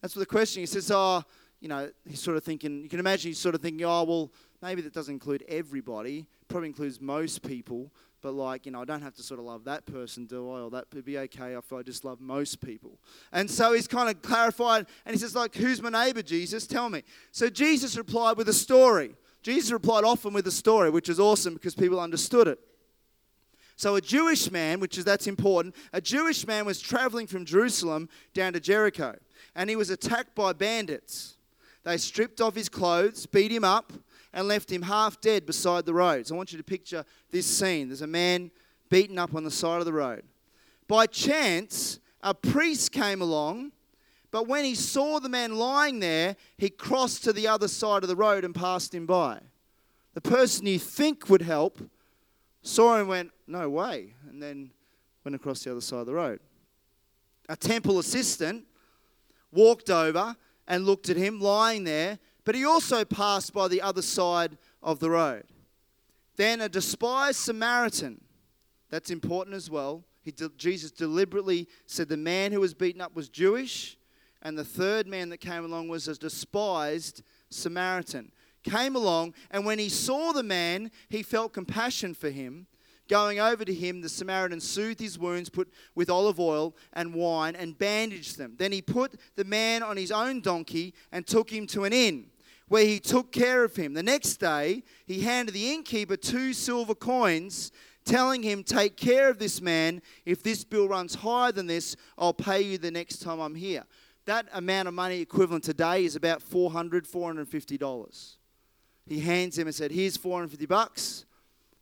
That's 0.00 0.16
what 0.16 0.20
the 0.20 0.26
question. 0.26 0.62
He 0.62 0.66
says, 0.66 0.90
Oh, 0.90 1.22
you 1.60 1.68
know, 1.68 1.90
he's 2.08 2.20
sort 2.22 2.38
of 2.38 2.44
thinking, 2.44 2.82
you 2.82 2.88
can 2.88 2.98
imagine 2.98 3.28
he's 3.28 3.38
sort 3.38 3.54
of 3.54 3.60
thinking, 3.60 3.84
Oh, 3.84 4.04
well, 4.04 4.32
maybe 4.62 4.80
that 4.80 4.94
doesn't 4.94 5.12
include 5.12 5.44
everybody, 5.48 6.24
probably 6.48 6.68
includes 6.68 6.98
most 6.98 7.42
people, 7.42 7.92
but 8.22 8.32
like, 8.32 8.64
you 8.64 8.72
know, 8.72 8.80
I 8.80 8.84
don't 8.84 9.02
have 9.02 9.14
to 9.16 9.22
sort 9.22 9.40
of 9.40 9.46
love 9.46 9.64
that 9.64 9.84
person, 9.84 10.26
do 10.26 10.48
I? 10.50 10.60
Or 10.60 10.70
that 10.70 10.86
would 10.94 11.04
be 11.04 11.18
okay 11.18 11.54
if 11.54 11.72
I 11.72 11.82
just 11.82 12.04
love 12.04 12.20
most 12.20 12.60
people. 12.60 12.98
And 13.32 13.50
so 13.50 13.72
he's 13.72 13.88
kind 13.88 14.08
of 14.08 14.22
clarified, 14.22 14.86
and 15.04 15.14
he 15.14 15.18
says, 15.20 15.34
like, 15.34 15.54
who's 15.54 15.82
my 15.82 15.90
neighbor, 15.90 16.22
Jesus? 16.22 16.66
Tell 16.66 16.88
me. 16.88 17.02
So 17.32 17.50
Jesus 17.50 17.98
replied 17.98 18.36
with 18.36 18.48
a 18.48 18.52
story. 18.54 19.16
Jesus 19.42 19.72
replied 19.72 20.04
often 20.04 20.32
with 20.32 20.46
a 20.46 20.52
story, 20.52 20.88
which 20.88 21.08
is 21.08 21.18
awesome 21.18 21.54
because 21.54 21.74
people 21.74 21.98
understood 21.98 22.46
it. 22.46 22.60
So 23.74 23.96
a 23.96 24.00
Jewish 24.00 24.50
man, 24.50 24.78
which 24.78 24.96
is 24.96 25.04
that's 25.04 25.26
important, 25.26 25.74
a 25.92 26.00
Jewish 26.00 26.46
man 26.46 26.64
was 26.64 26.80
traveling 26.80 27.26
from 27.26 27.44
Jerusalem 27.44 28.08
down 28.32 28.52
to 28.52 28.60
Jericho, 28.60 29.16
and 29.56 29.68
he 29.68 29.74
was 29.74 29.90
attacked 29.90 30.36
by 30.36 30.52
bandits. 30.52 31.34
They 31.82 31.96
stripped 31.96 32.40
off 32.40 32.54
his 32.54 32.68
clothes, 32.68 33.26
beat 33.26 33.50
him 33.50 33.64
up, 33.64 33.92
and 34.32 34.48
left 34.48 34.70
him 34.70 34.82
half 34.82 35.20
dead 35.20 35.46
beside 35.46 35.84
the 35.86 35.94
road. 35.94 36.26
So 36.26 36.34
I 36.34 36.36
want 36.36 36.52
you 36.52 36.58
to 36.58 36.64
picture 36.64 37.04
this 37.30 37.46
scene. 37.46 37.88
There's 37.88 38.02
a 38.02 38.06
man 38.06 38.50
beaten 38.88 39.18
up 39.18 39.34
on 39.34 39.44
the 39.44 39.50
side 39.50 39.80
of 39.80 39.84
the 39.84 39.92
road. 39.92 40.22
By 40.88 41.06
chance, 41.06 41.98
a 42.22 42.34
priest 42.34 42.92
came 42.92 43.20
along, 43.20 43.72
but 44.30 44.46
when 44.46 44.64
he 44.64 44.74
saw 44.74 45.20
the 45.20 45.28
man 45.28 45.56
lying 45.56 46.00
there, 46.00 46.36
he 46.56 46.70
crossed 46.70 47.24
to 47.24 47.32
the 47.32 47.48
other 47.48 47.68
side 47.68 48.02
of 48.02 48.08
the 48.08 48.16
road 48.16 48.44
and 48.44 48.54
passed 48.54 48.94
him 48.94 49.06
by. 49.06 49.40
The 50.14 50.20
person 50.20 50.66
you 50.66 50.78
think 50.78 51.28
would 51.28 51.42
help 51.42 51.78
saw 52.62 52.94
him 52.94 53.00
and 53.00 53.08
went, 53.08 53.30
No 53.46 53.68
way, 53.68 54.14
and 54.28 54.42
then 54.42 54.70
went 55.24 55.34
across 55.34 55.64
the 55.64 55.70
other 55.70 55.80
side 55.80 56.00
of 56.00 56.06
the 56.06 56.14
road. 56.14 56.40
A 57.48 57.56
temple 57.56 57.98
assistant 57.98 58.64
walked 59.50 59.90
over 59.90 60.36
and 60.66 60.86
looked 60.86 61.08
at 61.08 61.16
him 61.16 61.40
lying 61.40 61.84
there 61.84 62.18
but 62.44 62.54
he 62.54 62.64
also 62.64 63.04
passed 63.04 63.52
by 63.52 63.68
the 63.68 63.82
other 63.82 64.02
side 64.02 64.58
of 64.82 64.98
the 64.98 65.10
road. 65.10 65.44
Then 66.36 66.60
a 66.60 66.68
despised 66.68 67.38
Samaritan, 67.38 68.20
that's 68.90 69.10
important 69.10 69.56
as 69.56 69.70
well. 69.70 70.04
De- 70.24 70.48
Jesus 70.50 70.90
deliberately 70.90 71.68
said 71.86 72.08
the 72.08 72.16
man 72.16 72.52
who 72.52 72.60
was 72.60 72.74
beaten 72.74 73.00
up 73.00 73.14
was 73.14 73.28
Jewish, 73.28 73.96
and 74.40 74.56
the 74.56 74.64
third 74.64 75.06
man 75.06 75.28
that 75.28 75.38
came 75.38 75.64
along 75.64 75.88
was 75.88 76.08
a 76.08 76.14
despised 76.14 77.22
Samaritan. 77.50 78.32
Came 78.64 78.96
along, 78.96 79.34
and 79.50 79.66
when 79.66 79.78
he 79.78 79.88
saw 79.88 80.32
the 80.32 80.42
man, 80.42 80.90
he 81.08 81.22
felt 81.22 81.52
compassion 81.52 82.14
for 82.14 82.30
him 82.30 82.66
Going 83.12 83.40
over 83.40 83.62
to 83.62 83.74
him, 83.74 84.00
the 84.00 84.08
Samaritan 84.08 84.58
soothed 84.58 85.00
his 85.00 85.18
wounds, 85.18 85.50
put 85.50 85.70
with 85.94 86.08
olive 86.08 86.38
oil 86.38 86.74
and 86.94 87.12
wine, 87.12 87.56
and 87.56 87.76
bandaged 87.76 88.38
them. 88.38 88.54
Then 88.56 88.72
he 88.72 88.80
put 88.80 89.16
the 89.34 89.44
man 89.44 89.82
on 89.82 89.98
his 89.98 90.10
own 90.10 90.40
donkey 90.40 90.94
and 91.12 91.26
took 91.26 91.50
him 91.50 91.66
to 91.68 91.84
an 91.84 91.92
inn, 91.92 92.30
where 92.68 92.84
he 92.84 92.98
took 92.98 93.32
care 93.32 93.64
of 93.64 93.76
him. 93.76 93.94
The 93.94 94.02
next 94.02 94.36
day, 94.36 94.82
he 95.06 95.20
handed 95.20 95.54
the 95.54 95.72
innkeeper 95.72 96.16
two 96.16 96.52
silver 96.52 96.94
coins, 96.94 97.72
telling 98.04 98.42
him, 98.42 98.64
Take 98.64 98.96
care 98.96 99.30
of 99.30 99.38
this 99.38 99.60
man. 99.60 100.02
If 100.24 100.42
this 100.42 100.64
bill 100.64 100.88
runs 100.88 101.14
higher 101.14 101.52
than 101.52 101.66
this, 101.66 101.96
I'll 102.16 102.34
pay 102.34 102.62
you 102.62 102.78
the 102.78 102.90
next 102.90 103.18
time 103.18 103.40
I'm 103.40 103.54
here. 103.54 103.84
That 104.24 104.46
amount 104.52 104.88
of 104.88 104.94
money 104.94 105.20
equivalent 105.20 105.64
today 105.64 106.04
is 106.04 106.16
about 106.16 106.42
$400, 106.42 107.10
$450. 107.10 108.36
He 109.06 109.20
hands 109.20 109.58
him 109.58 109.66
and 109.66 109.74
said, 109.74 109.90
Here's 109.90 110.16
450 110.16 110.66
bucks 110.66 111.26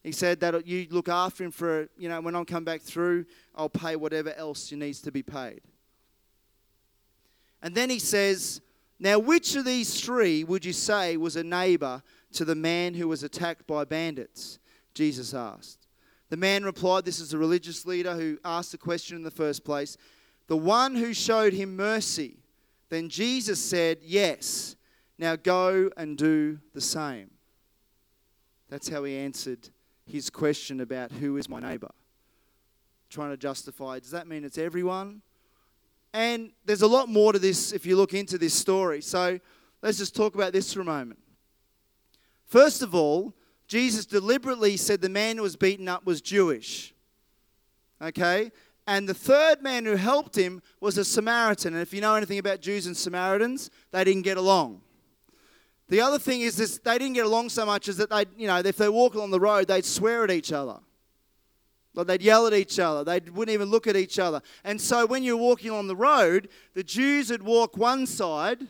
he 0.03 0.13
said 0.13 0.41
that 0.41 0.67
you 0.67 0.87
look 0.91 1.09
after 1.09 1.45
him 1.45 1.51
for, 1.51 1.89
you 1.99 2.09
know, 2.09 2.21
when 2.21 2.35
I 2.35 2.43
come 2.45 2.65
back 2.65 2.81
through, 2.81 3.27
I'll 3.55 3.69
pay 3.69 3.97
whatever 3.97 4.33
else 4.33 4.71
you 4.71 4.79
needs 4.79 5.03
to 5.03 5.13
be 5.13 5.23
paid. 5.23 5.61
And 7.63 7.75
then 7.75 7.91
he 7.91 7.99
says, 7.99 8.63
Now, 9.03 9.19
which 9.19 9.57
of 9.57 9.65
these 9.65 9.99
three 9.99 10.45
would 10.45 10.63
you 10.63 10.75
say 10.75 11.17
was 11.17 11.35
a 11.35 11.43
neighbor 11.43 12.03
to 12.35 12.45
the 12.45 12.55
man 12.55 12.93
who 12.93 13.09
was 13.09 13.23
attacked 13.23 13.67
by 13.67 13.85
bandits? 13.85 14.59
Jesus 14.93 15.33
asked. 15.33 15.87
The 16.29 16.37
man 16.37 16.65
replied, 16.65 17.07
This 17.07 17.19
is 17.19 17.31
the 17.31 17.39
religious 17.39 17.87
leader 17.87 18.15
who 18.15 18.39
asked 18.45 18.73
the 18.73 18.79
question 18.79 19.17
in 19.17 19.23
the 19.23 19.31
first 19.31 19.65
place, 19.65 19.97
the 20.49 20.57
one 20.57 20.95
who 20.95 21.15
showed 21.15 21.55
him 21.55 21.77
mercy. 21.77 22.45
Then 22.91 23.09
Jesus 23.09 23.59
said, 23.59 23.99
Yes, 24.03 24.77
now 25.19 25.35
go 25.35 25.91
and 25.97 26.19
do 26.19 26.59
the 26.75 26.81
same. 26.81 27.31
That's 28.69 28.89
how 28.89 29.05
he 29.05 29.17
answered 29.17 29.71
his 30.05 30.29
question 30.29 30.81
about 30.81 31.11
who 31.11 31.39
is 31.39 31.49
my 31.49 31.59
neighbor. 31.59 31.91
Trying 33.09 33.31
to 33.31 33.37
justify, 33.39 33.99
does 33.99 34.11
that 34.11 34.29
mean 34.29 34.45
it's 34.45 34.59
everyone? 34.59 35.23
And 36.13 36.51
there's 36.65 36.83
a 36.83 36.89
lot 36.89 37.09
more 37.09 37.33
to 37.33 37.39
this 37.39 37.73
if 37.73 37.87
you 37.87 37.97
look 37.97 38.15
into 38.15 38.37
this 38.39 38.55
story. 38.55 39.01
So 39.01 39.39
let's 39.83 39.99
just 39.99 40.15
talk 40.15 40.35
about 40.35 40.53
this 40.53 40.73
for 40.73 40.81
a 40.81 40.85
moment. 40.85 41.21
First 42.47 42.83
of 42.83 42.95
all, 42.95 43.35
Jesus 43.69 44.07
deliberately 44.07 44.77
said 44.77 45.01
the 45.01 45.09
man 45.09 45.37
who 45.37 45.45
was 45.45 45.55
beaten 45.55 45.87
up 45.87 46.05
was 46.05 46.21
Jewish. 46.21 46.93
Okay? 48.03 48.51
And 48.87 49.09
the 49.09 49.15
third 49.15 49.63
man 49.63 49.85
who 49.85 49.95
helped 49.95 50.37
him 50.37 50.63
was 50.81 50.99
a 50.99 51.05
Samaritan. 51.05 51.75
And 51.75 51.83
if 51.83 51.95
you 51.95 52.01
know 52.01 52.17
anything 52.17 52.39
about 52.39 52.61
Jews 52.61 52.87
and 52.87 52.97
Samaritans, 52.97 53.71
they 53.93 54.03
didn't 54.03 54.23
get 54.23 54.37
along. 54.37 54.81
The 55.89 56.01
other 56.01 56.19
thing 56.19 56.41
is 56.41 56.57
this, 56.57 56.79
they 56.79 56.99
didn't 56.99 57.15
get 57.15 57.27
along 57.27 57.51
so 57.51 57.65
much 57.65 57.89
as 57.89 57.97
that 57.99 58.11
they, 58.11 58.25
you 58.37 58.49
know, 58.49 58.59
if 58.59 58.77
they 58.77 58.89
walk 58.89 59.15
along 59.15 59.31
the 59.31 59.41
road, 59.41 59.69
they'd 59.69 59.85
swear 59.85 60.25
at 60.25 60.31
each 60.31 60.53
other. 60.53 60.81
Like 61.95 62.07
they'd 62.07 62.23
yell 62.23 62.47
at 62.47 62.55
each 62.55 62.79
other. 62.79 63.03
They 63.05 63.31
wouldn't 63.31 63.53
even 63.53 63.69
look 63.69 63.87
at 63.87 63.97
each 63.97 64.19
other. 64.19 64.41
And 64.63 64.81
so 64.81 65.07
when 65.07 65.23
you're 65.23 65.37
walking 65.37 65.71
on 65.71 65.89
the 65.89 65.97
road, 65.97 66.49
the 66.75 66.85
Jews 66.85 67.31
would 67.31 67.43
walk 67.43 67.77
one 67.77 68.07
side, 68.07 68.69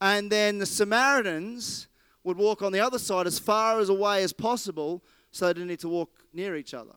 and 0.00 0.30
then 0.30 0.58
the 0.58 0.66
Samaritans 0.66 1.88
would 2.22 2.38
walk 2.38 2.62
on 2.62 2.72
the 2.72 2.80
other 2.80 2.98
side 2.98 3.26
as 3.26 3.38
far 3.38 3.80
as 3.80 3.90
away 3.90 4.22
as 4.22 4.32
possible 4.32 5.04
so 5.30 5.46
they 5.46 5.52
didn't 5.52 5.68
need 5.68 5.80
to 5.80 5.88
walk 5.88 6.10
near 6.32 6.56
each 6.56 6.72
other. 6.72 6.94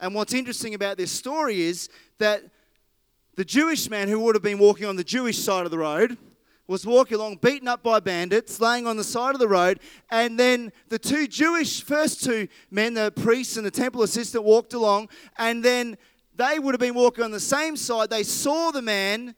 And 0.00 0.14
what's 0.14 0.32
interesting 0.32 0.74
about 0.74 0.96
this 0.96 1.10
story 1.10 1.60
is 1.60 1.88
that 2.18 2.44
the 3.34 3.44
Jewish 3.44 3.90
man 3.90 4.08
who 4.08 4.18
would 4.20 4.34
have 4.34 4.42
been 4.42 4.58
walking 4.58 4.86
on 4.86 4.96
the 4.96 5.04
Jewish 5.04 5.38
side 5.38 5.64
of 5.64 5.70
the 5.70 5.78
road 5.78 6.16
was 6.68 6.86
walking 6.86 7.16
along, 7.16 7.36
beaten 7.36 7.66
up 7.66 7.82
by 7.82 7.98
bandits, 7.98 8.60
laying 8.60 8.86
on 8.86 8.98
the 8.98 9.02
side 9.02 9.34
of 9.34 9.40
the 9.40 9.48
road. 9.48 9.80
And 10.10 10.38
then 10.38 10.70
the 10.90 10.98
two 10.98 11.26
Jewish, 11.26 11.82
first 11.82 12.22
two 12.22 12.46
men, 12.70 12.92
the 12.92 13.10
priest 13.10 13.56
and 13.56 13.64
the 13.64 13.70
temple 13.70 14.02
assistant, 14.02 14.44
walked 14.44 14.74
along. 14.74 15.08
And 15.38 15.64
then 15.64 15.96
they 16.36 16.58
would 16.58 16.74
have 16.74 16.80
been 16.80 16.94
walking 16.94 17.24
on 17.24 17.30
the 17.30 17.40
same 17.40 17.74
side. 17.74 18.10
They 18.10 18.22
saw 18.22 18.70
the 18.70 18.82
man 18.82 19.34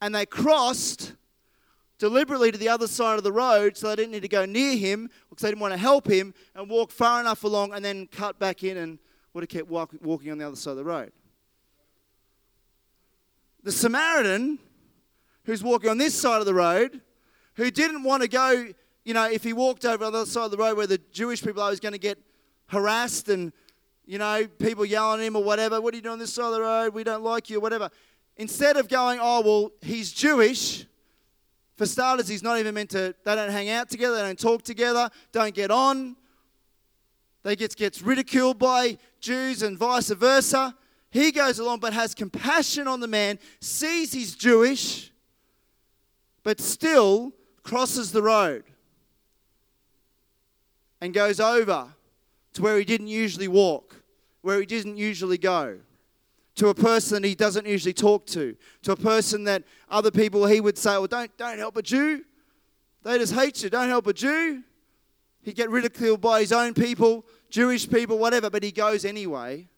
and 0.00 0.14
they 0.14 0.24
crossed 0.24 1.12
deliberately 1.98 2.50
to 2.50 2.56
the 2.56 2.70
other 2.70 2.86
side 2.86 3.18
of 3.18 3.24
the 3.24 3.32
road 3.32 3.76
so 3.76 3.88
they 3.88 3.96
didn't 3.96 4.12
need 4.12 4.22
to 4.22 4.28
go 4.28 4.46
near 4.46 4.74
him 4.74 5.10
because 5.28 5.42
they 5.42 5.50
didn't 5.50 5.60
want 5.60 5.74
to 5.74 5.78
help 5.78 6.10
him 6.10 6.32
and 6.54 6.70
walk 6.70 6.90
far 6.90 7.20
enough 7.20 7.44
along 7.44 7.74
and 7.74 7.84
then 7.84 8.06
cut 8.06 8.38
back 8.38 8.64
in 8.64 8.78
and 8.78 8.98
would 9.34 9.42
have 9.42 9.50
kept 9.50 9.68
walk, 9.68 9.90
walking 10.00 10.32
on 10.32 10.38
the 10.38 10.46
other 10.46 10.56
side 10.56 10.70
of 10.70 10.76
the 10.78 10.84
road. 10.84 11.12
The 13.62 13.70
Samaritan 13.70 14.58
who's 15.44 15.62
walking 15.62 15.90
on 15.90 15.98
this 15.98 16.14
side 16.14 16.40
of 16.40 16.46
the 16.46 16.54
road, 16.54 17.00
who 17.54 17.70
didn't 17.70 18.02
want 18.02 18.22
to 18.22 18.28
go, 18.28 18.66
you 19.04 19.14
know, 19.14 19.24
if 19.24 19.42
he 19.42 19.52
walked 19.52 19.84
over 19.84 20.04
on 20.04 20.12
the 20.12 20.18
other 20.20 20.30
side 20.30 20.44
of 20.44 20.50
the 20.50 20.56
road 20.56 20.76
where 20.76 20.86
the 20.86 21.00
Jewish 21.12 21.42
people 21.42 21.62
are, 21.62 21.70
he's 21.70 21.80
going 21.80 21.92
to 21.92 21.98
get 21.98 22.18
harassed 22.68 23.28
and, 23.28 23.52
you 24.06 24.18
know, 24.18 24.46
people 24.58 24.84
yelling 24.84 25.20
at 25.20 25.26
him 25.26 25.36
or 25.36 25.42
whatever. 25.42 25.80
What 25.80 25.94
are 25.94 25.96
you 25.96 26.02
doing 26.02 26.14
on 26.14 26.18
this 26.18 26.32
side 26.32 26.46
of 26.46 26.52
the 26.52 26.60
road? 26.60 26.94
We 26.94 27.04
don't 27.04 27.22
like 27.22 27.50
you, 27.50 27.60
whatever. 27.60 27.90
Instead 28.36 28.76
of 28.76 28.88
going, 28.88 29.18
oh, 29.20 29.40
well, 29.40 29.72
he's 29.82 30.12
Jewish, 30.12 30.86
For 31.80 31.86
starters, 31.86 32.28
he's 32.28 32.42
not 32.42 32.58
even 32.58 32.74
meant 32.74 32.90
to, 32.90 33.14
they 33.24 33.34
don't 33.34 33.50
hang 33.50 33.70
out 33.70 33.88
together, 33.88 34.16
they 34.16 34.20
don't 34.20 34.38
talk 34.38 34.62
together, 34.62 35.08
don't 35.32 35.54
get 35.54 35.70
on. 35.70 36.14
They 37.42 37.56
gets, 37.56 37.74
gets 37.74 38.02
ridiculed 38.02 38.58
by 38.58 38.98
Jews 39.18 39.62
and 39.62 39.78
vice 39.78 40.10
versa. 40.10 40.76
He 41.10 41.32
goes 41.32 41.58
along 41.58 41.80
but 41.80 41.94
has 41.94 42.14
compassion 42.14 42.86
on 42.86 43.00
the 43.00 43.08
man, 43.08 43.38
sees 43.62 44.12
he's 44.12 44.34
Jewish, 44.34 45.09
but 46.42 46.60
still 46.60 47.32
crosses 47.62 48.12
the 48.12 48.22
road 48.22 48.64
and 51.00 51.14
goes 51.14 51.40
over 51.40 51.94
to 52.54 52.62
where 52.62 52.78
he 52.78 52.84
didn't 52.84 53.08
usually 53.08 53.48
walk, 53.48 54.02
where 54.42 54.60
he 54.60 54.66
didn't 54.66 54.96
usually 54.96 55.38
go, 55.38 55.78
to 56.56 56.68
a 56.68 56.74
person 56.74 57.22
he 57.22 57.34
doesn't 57.34 57.66
usually 57.66 57.92
talk 57.92 58.26
to, 58.26 58.56
to 58.82 58.92
a 58.92 58.96
person 58.96 59.44
that 59.44 59.62
other 59.88 60.10
people 60.10 60.46
he 60.46 60.60
would 60.60 60.76
say, 60.76 60.90
Well, 60.90 61.06
don't, 61.06 61.34
don't 61.36 61.58
help 61.58 61.76
a 61.76 61.82
Jew. 61.82 62.24
They 63.02 63.18
just 63.18 63.32
hate 63.32 63.62
you. 63.62 63.70
Don't 63.70 63.88
help 63.88 64.06
a 64.06 64.12
Jew. 64.12 64.62
He'd 65.42 65.56
get 65.56 65.70
ridiculed 65.70 66.20
by 66.20 66.40
his 66.40 66.52
own 66.52 66.74
people, 66.74 67.24
Jewish 67.48 67.88
people, 67.88 68.18
whatever, 68.18 68.50
but 68.50 68.62
he 68.62 68.72
goes 68.72 69.04
anyway 69.06 69.68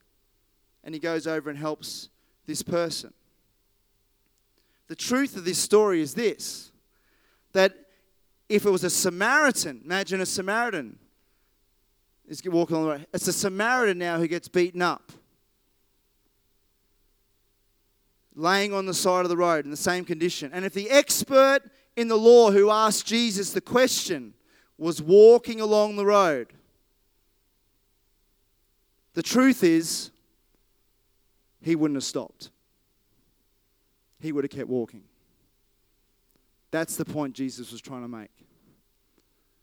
and 0.83 0.95
he 0.95 0.99
goes 0.99 1.27
over 1.27 1.49
and 1.49 1.59
helps 1.59 2.09
this 2.47 2.63
person. 2.63 3.13
The 4.93 4.97
truth 4.97 5.39
of 5.39 5.47
this 5.47 5.59
story 5.59 6.03
is 6.03 6.13
this 6.13 6.71
that 7.53 7.73
if 8.51 8.67
it 8.67 8.71
was 8.71 8.85
a 8.85 8.91
Samaritan, 8.91 9.81
imagine 9.87 10.21
a 10.21 10.27
Samaritan 10.27 10.99
is 12.29 12.43
walking 12.45 12.77
along 12.77 12.85
the 12.85 12.93
road. 12.97 13.07
It's 13.15 13.27
a 13.27 13.33
Samaritan 13.33 13.97
now 13.97 14.19
who 14.19 14.29
gets 14.29 14.49
beaten 14.49 14.83
up, 14.83 15.11
laying 18.35 18.75
on 18.75 18.85
the 18.85 18.93
side 18.93 19.25
of 19.25 19.31
the 19.31 19.37
road 19.39 19.65
in 19.65 19.71
the 19.71 19.79
same 19.79 20.05
condition. 20.05 20.51
And 20.53 20.63
if 20.63 20.75
the 20.75 20.91
expert 20.91 21.61
in 21.97 22.09
the 22.09 22.19
law 22.19 22.51
who 22.51 22.69
asked 22.69 23.07
Jesus 23.07 23.55
the 23.55 23.63
question 23.63 24.35
was 24.77 25.01
walking 25.01 25.63
along 25.63 25.97
the 25.97 26.05
road, 26.05 26.53
the 29.15 29.23
truth 29.23 29.65
is 29.65 30.11
he 31.63 31.77
wouldn't 31.77 31.97
have 31.97 32.05
stopped. 32.05 32.51
He 34.23 34.31
would 34.31 34.45
have 34.45 34.53
kept 34.53 34.69
walking. 34.69 35.03
That's 36.71 36.97
the 36.97 37.05
point 37.05 37.35
Jesus 37.35 37.73
was 37.73 37.81
trying 37.81 38.03
to 38.03 38.09
make. 38.09 38.31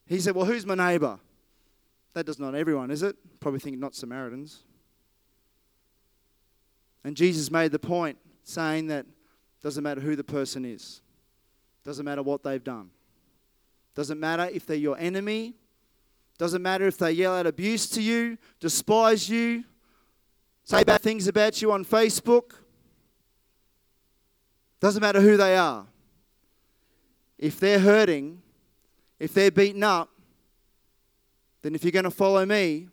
He 0.05 0.19
said, 0.19 0.35
Well, 0.35 0.45
who's 0.45 0.65
my 0.65 0.75
neighbor? 0.75 1.17
That 2.13 2.25
does 2.25 2.39
not 2.39 2.55
everyone, 2.55 2.91
is 2.91 3.01
it? 3.01 3.15
Probably 3.39 3.61
think 3.61 3.79
not 3.79 3.95
Samaritans. 3.95 4.63
And 7.05 7.15
Jesus 7.15 7.49
made 7.49 7.71
the 7.71 7.79
point 7.79 8.17
saying 8.43 8.87
that 8.87 9.05
doesn't 9.63 9.81
matter 9.81 10.01
who 10.01 10.17
the 10.17 10.23
person 10.25 10.65
is, 10.65 11.01
doesn't 11.85 12.03
matter 12.03 12.21
what 12.21 12.43
they've 12.43 12.63
done, 12.63 12.89
doesn't 13.95 14.19
matter 14.19 14.49
if 14.51 14.65
they're 14.65 14.75
your 14.75 14.97
enemy, 14.97 15.53
doesn't 16.37 16.61
matter 16.61 16.85
if 16.85 16.97
they 16.97 17.13
yell 17.13 17.35
out 17.35 17.47
abuse 17.47 17.89
to 17.91 18.01
you, 18.01 18.37
despise 18.59 19.29
you, 19.29 19.63
say 20.65 20.83
bad 20.83 21.01
things 21.01 21.29
about 21.29 21.61
you 21.61 21.71
on 21.71 21.85
Facebook. 21.85 22.55
Doesn't 24.79 25.01
matter 25.01 25.21
who 25.21 25.37
they 25.37 25.57
are. 25.57 25.85
If 27.37 27.59
they're 27.59 27.79
hurting, 27.79 28.41
if 29.19 29.33
they're 29.33 29.51
beaten 29.51 29.83
up, 29.83 30.09
then 31.61 31.75
if 31.75 31.83
you're 31.83 31.91
going 31.91 32.05
to 32.05 32.11
follow 32.11 32.45
me, 32.45 32.87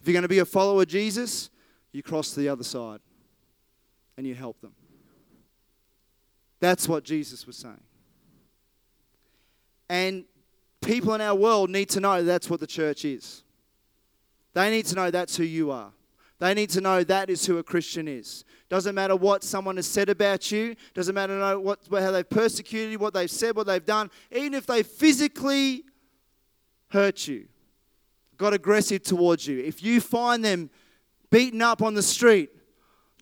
if 0.00 0.06
you're 0.06 0.14
going 0.14 0.22
to 0.22 0.28
be 0.28 0.38
a 0.38 0.44
follower 0.44 0.82
of 0.82 0.88
Jesus, 0.88 1.50
you 1.92 2.02
cross 2.02 2.30
to 2.30 2.40
the 2.40 2.48
other 2.48 2.64
side 2.64 3.00
and 4.16 4.26
you 4.26 4.34
help 4.34 4.60
them. 4.60 4.72
That's 6.60 6.88
what 6.88 7.04
Jesus 7.04 7.46
was 7.46 7.56
saying. 7.56 7.80
And 9.88 10.24
people 10.82 11.14
in 11.14 11.20
our 11.20 11.34
world 11.34 11.70
need 11.70 11.88
to 11.90 12.00
know 12.00 12.22
that's 12.22 12.50
what 12.50 12.60
the 12.60 12.66
church 12.66 13.04
is. 13.04 13.42
They 14.54 14.70
need 14.70 14.86
to 14.86 14.94
know 14.94 15.10
that's 15.10 15.36
who 15.36 15.44
you 15.44 15.70
are. 15.70 15.92
They 16.38 16.54
need 16.54 16.70
to 16.70 16.80
know 16.80 17.04
that 17.04 17.30
is 17.30 17.46
who 17.46 17.58
a 17.58 17.62
Christian 17.62 18.08
is. 18.08 18.44
Doesn't 18.68 18.94
matter 18.94 19.16
what 19.16 19.42
someone 19.42 19.76
has 19.76 19.86
said 19.86 20.08
about 20.10 20.52
you. 20.52 20.76
Doesn't 20.92 21.14
matter 21.14 21.58
what, 21.58 21.80
how 21.90 22.10
they've 22.10 22.28
persecuted 22.28 22.92
you, 22.92 22.98
what 22.98 23.14
they've 23.14 23.30
said, 23.30 23.56
what 23.56 23.66
they've 23.66 23.84
done. 23.84 24.10
Even 24.30 24.54
if 24.54 24.66
they 24.66 24.82
physically 24.82 25.84
hurt 26.90 27.26
you, 27.26 27.48
got 28.36 28.52
aggressive 28.52 29.02
towards 29.02 29.46
you. 29.46 29.58
If 29.60 29.82
you 29.82 30.00
find 30.00 30.44
them 30.44 30.70
beaten 31.30 31.62
up 31.62 31.80
on 31.82 31.94
the 31.94 32.02
street, 32.02 32.50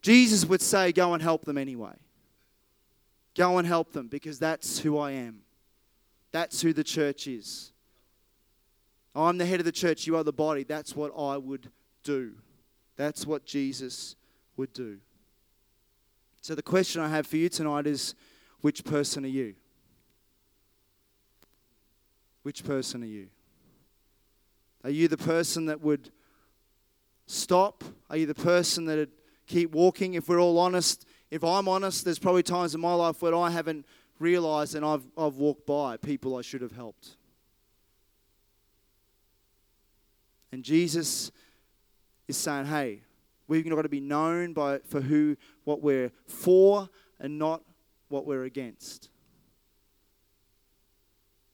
Jesus 0.03 0.45
would 0.45 0.61
say, 0.61 0.93
Go 0.93 1.15
and 1.15 1.23
help 1.23 1.45
them 1.45 1.59
anyway. 1.59 1.95
Go 3.37 3.59
and 3.59 3.67
help 3.67 3.93
them 3.93 4.09
because 4.09 4.39
that's 4.39 4.79
who 4.79 4.99
I 4.99 5.13
am. 5.13 5.41
That's 6.33 6.61
who 6.61 6.73
the 6.73 6.85
church 6.85 7.27
is. 7.27 7.73
I'm 9.15 9.39
the 9.39 9.47
head 9.47 9.61
of 9.61 9.67
the 9.67 9.73
church, 9.73 10.07
you 10.07 10.17
are 10.17 10.25
the 10.25 10.33
body. 10.33 10.65
That's 10.65 10.95
what 10.95 11.13
I 11.17 11.37
would 11.37 11.71
do. 12.03 12.33
That's 12.97 13.27
what 13.27 13.47
Jesus 13.47 14.17
would 14.57 14.73
do. 14.73 14.99
So, 16.47 16.55
the 16.55 16.63
question 16.63 17.03
I 17.03 17.09
have 17.09 17.27
for 17.27 17.39
you 17.39 17.49
tonight 17.49 17.89
is 17.89 18.15
which 18.61 18.85
person 18.85 19.25
are 19.25 19.27
you? 19.27 19.57
Which 22.45 22.65
person 22.65 23.03
are 23.03 23.07
you? 23.07 23.27
Are 24.85 24.91
you 24.91 25.09
the 25.09 25.17
person 25.17 25.67
that 25.67 25.81
would 25.81 26.11
stop? 27.27 27.83
Are 28.09 28.17
you 28.17 28.27
the 28.27 28.35
person 28.37 28.85
that 28.85 28.97
would 28.97 29.11
keep 29.49 29.73
walking? 29.73 30.15
If 30.15 30.29
we're 30.29 30.41
all 30.41 30.61
honest, 30.61 31.05
if 31.33 31.43
I'm 31.43 31.67
honest, 31.67 32.05
there's 32.05 32.21
probably 32.21 32.45
times 32.45 32.77
in 32.77 32.81
my 32.81 32.95
life 32.95 33.21
where 33.21 33.35
I 33.35 33.51
haven't 33.51 33.85
realized 34.21 34.77
and 34.77 34.87
I've, 34.87 35.03
I've 35.19 35.35
walked 35.35 35.67
by 35.67 35.97
people 35.97 36.37
I 36.37 36.43
should 36.43 36.63
have 36.63 36.71
helped. 36.71 37.17
And 40.53 40.63
Jesus 40.63 41.33
is 42.29 42.37
saying, 42.37 42.67
hey, 42.67 43.01
we've 43.49 43.69
got 43.69 43.83
to 43.83 43.89
be 43.89 44.01
known 44.01 44.53
by, 44.53 44.79
for 44.79 45.01
who, 45.01 45.37
what 45.65 45.83
we're 45.83 46.11
for 46.27 46.89
and 47.21 47.39
not 47.39 47.63
what 48.09 48.27
we're 48.27 48.45
against. 48.45 49.09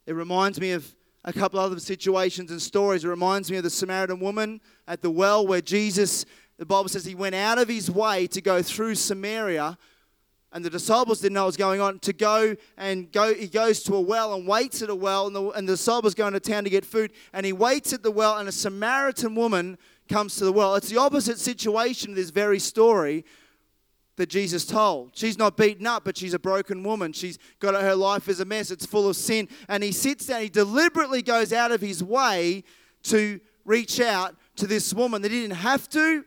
It 0.06 0.14
reminds 0.14 0.60
me 0.60 0.72
of 0.72 0.94
a 1.24 1.32
couple 1.32 1.60
other 1.60 1.78
situations 1.78 2.50
and 2.50 2.60
stories. 2.60 3.04
It 3.04 3.08
reminds 3.08 3.50
me 3.50 3.56
of 3.56 3.62
the 3.62 3.70
Samaritan 3.70 4.18
woman 4.18 4.60
at 4.88 5.02
the 5.02 5.10
well 5.10 5.46
where 5.46 5.60
Jesus, 5.60 6.24
the 6.58 6.66
Bible 6.66 6.88
says, 6.88 7.04
he 7.04 7.14
went 7.14 7.34
out 7.34 7.58
of 7.58 7.68
his 7.68 7.90
way 7.90 8.26
to 8.28 8.40
go 8.40 8.62
through 8.62 8.96
Samaria. 8.96 9.78
And 10.54 10.64
the 10.64 10.70
disciples 10.70 11.20
didn't 11.20 11.34
know 11.34 11.42
what 11.42 11.46
was 11.46 11.56
going 11.56 11.80
on. 11.80 11.98
To 12.00 12.12
go 12.12 12.56
and 12.76 13.10
go, 13.10 13.32
he 13.32 13.46
goes 13.46 13.82
to 13.84 13.94
a 13.94 14.00
well 14.00 14.34
and 14.34 14.46
waits 14.46 14.82
at 14.82 14.90
a 14.90 14.94
well, 14.94 15.26
and 15.26 15.34
the, 15.34 15.48
and 15.50 15.66
the 15.66 15.74
disciples 15.74 16.14
go 16.14 16.26
into 16.26 16.40
town 16.40 16.64
to 16.64 16.70
get 16.70 16.84
food. 16.84 17.12
And 17.32 17.46
he 17.46 17.54
waits 17.54 17.94
at 17.94 18.02
the 18.02 18.10
well, 18.10 18.36
and 18.36 18.48
a 18.48 18.52
Samaritan 18.52 19.34
woman 19.34 19.78
comes 20.12 20.36
to 20.36 20.44
the 20.44 20.52
well. 20.52 20.74
It's 20.74 20.90
the 20.90 20.98
opposite 20.98 21.38
situation 21.38 22.10
of 22.10 22.16
this 22.16 22.28
very 22.28 22.58
story 22.58 23.24
that 24.16 24.28
Jesus 24.28 24.66
told. 24.66 25.16
She's 25.16 25.38
not 25.38 25.56
beaten 25.56 25.86
up, 25.86 26.04
but 26.04 26.18
she's 26.18 26.34
a 26.34 26.38
broken 26.38 26.82
woman. 26.82 27.14
She's 27.14 27.38
got 27.60 27.80
her 27.80 27.94
life 27.94 28.28
is 28.28 28.38
a 28.38 28.44
mess. 28.44 28.70
It's 28.70 28.84
full 28.84 29.08
of 29.08 29.16
sin. 29.16 29.48
And 29.70 29.82
he 29.82 29.90
sits 29.90 30.26
down, 30.26 30.42
he 30.42 30.50
deliberately 30.50 31.22
goes 31.22 31.50
out 31.50 31.72
of 31.72 31.80
his 31.80 32.04
way 32.04 32.62
to 33.04 33.40
reach 33.64 34.00
out 34.00 34.36
to 34.56 34.66
this 34.66 34.92
woman 34.92 35.22
that 35.22 35.30
he 35.30 35.40
didn't 35.40 35.56
have 35.56 35.88
to, 35.90 36.24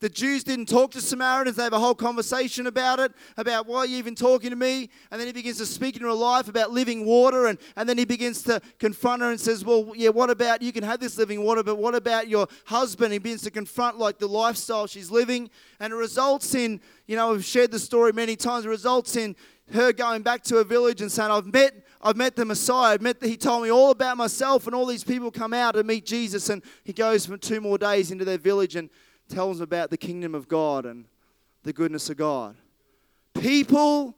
the 0.00 0.08
Jews 0.08 0.44
didn't 0.44 0.66
talk 0.66 0.90
to 0.92 1.00
Samaritans. 1.00 1.56
They 1.56 1.62
have 1.62 1.74
a 1.74 1.78
whole 1.78 1.94
conversation 1.94 2.66
about 2.66 2.98
it, 3.00 3.12
about 3.36 3.66
why 3.66 3.80
are 3.80 3.86
you 3.86 3.98
even 3.98 4.14
talking 4.14 4.48
to 4.48 4.56
me? 4.56 4.88
And 5.10 5.20
then 5.20 5.26
he 5.26 5.32
begins 5.32 5.58
to 5.58 5.66
speak 5.66 5.96
into 5.96 6.08
her 6.08 6.14
life 6.14 6.48
about 6.48 6.70
living 6.70 7.04
water. 7.04 7.46
And, 7.46 7.58
and 7.76 7.86
then 7.86 7.98
he 7.98 8.06
begins 8.06 8.42
to 8.44 8.62
confront 8.78 9.20
her 9.20 9.30
and 9.30 9.38
says, 9.38 9.64
Well, 9.64 9.92
yeah, 9.94 10.08
what 10.08 10.30
about 10.30 10.62
you 10.62 10.72
can 10.72 10.84
have 10.84 11.00
this 11.00 11.18
living 11.18 11.44
water, 11.44 11.62
but 11.62 11.76
what 11.76 11.94
about 11.94 12.28
your 12.28 12.48
husband? 12.64 13.12
He 13.12 13.18
begins 13.18 13.42
to 13.42 13.50
confront 13.50 13.98
like 13.98 14.18
the 14.18 14.28
lifestyle 14.28 14.86
she's 14.86 15.10
living. 15.10 15.50
And 15.80 15.92
it 15.92 15.96
results 15.96 16.54
in, 16.54 16.80
you 17.06 17.16
know, 17.16 17.32
we've 17.32 17.44
shared 17.44 17.70
the 17.70 17.78
story 17.78 18.12
many 18.12 18.36
times, 18.36 18.64
it 18.64 18.68
results 18.68 19.16
in 19.16 19.36
her 19.72 19.92
going 19.92 20.22
back 20.22 20.42
to 20.44 20.56
her 20.56 20.64
village 20.64 21.00
and 21.00 21.12
saying, 21.12 21.30
I've 21.30 21.46
met 21.46 21.74
I've 22.02 22.16
met 22.16 22.34
the 22.34 22.46
Messiah. 22.46 22.94
I've 22.94 23.02
met 23.02 23.20
the, 23.20 23.28
he 23.28 23.36
told 23.36 23.62
me 23.62 23.70
all 23.70 23.90
about 23.90 24.16
myself, 24.16 24.66
and 24.66 24.74
all 24.74 24.86
these 24.86 25.04
people 25.04 25.30
come 25.30 25.52
out 25.52 25.72
to 25.72 25.84
meet 25.84 26.06
Jesus. 26.06 26.48
And 26.48 26.62
he 26.82 26.94
goes 26.94 27.26
for 27.26 27.36
two 27.36 27.60
more 27.60 27.76
days 27.76 28.10
into 28.10 28.24
their 28.24 28.38
village, 28.38 28.74
and 28.74 28.88
tells 29.30 29.58
them 29.58 29.64
about 29.64 29.90
the 29.90 29.96
kingdom 29.96 30.34
of 30.34 30.48
God 30.48 30.84
and 30.84 31.06
the 31.62 31.72
goodness 31.72 32.10
of 32.10 32.16
God. 32.16 32.56
People, 33.34 34.16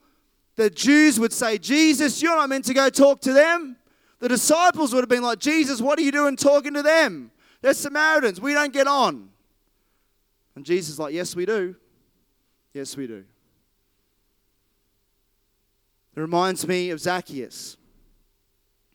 the 0.56 0.70
Jews 0.70 1.20
would 1.20 1.32
say, 1.32 1.58
Jesus, 1.58 2.22
you're 2.22 2.36
not 2.36 2.48
meant 2.48 2.64
to 2.64 2.74
go 2.74 2.88
talk 2.88 3.20
to 3.22 3.32
them. 3.32 3.76
The 4.18 4.28
disciples 4.28 4.94
would 4.94 5.02
have 5.02 5.08
been 5.08 5.22
like, 5.22 5.38
Jesus, 5.38 5.80
what 5.80 5.98
are 5.98 6.02
you 6.02 6.12
doing 6.12 6.36
talking 6.36 6.74
to 6.74 6.82
them? 6.82 7.30
They're 7.60 7.74
Samaritans. 7.74 8.40
We 8.40 8.54
don't 8.54 8.72
get 8.72 8.86
on. 8.86 9.30
And 10.54 10.64
Jesus 10.64 10.94
is 10.94 10.98
like, 10.98 11.14
Yes, 11.14 11.34
we 11.34 11.46
do. 11.46 11.76
Yes, 12.74 12.96
we 12.96 13.06
do. 13.06 13.24
It 16.14 16.20
reminds 16.20 16.66
me 16.66 16.90
of 16.90 17.00
Zacchaeus, 17.00 17.76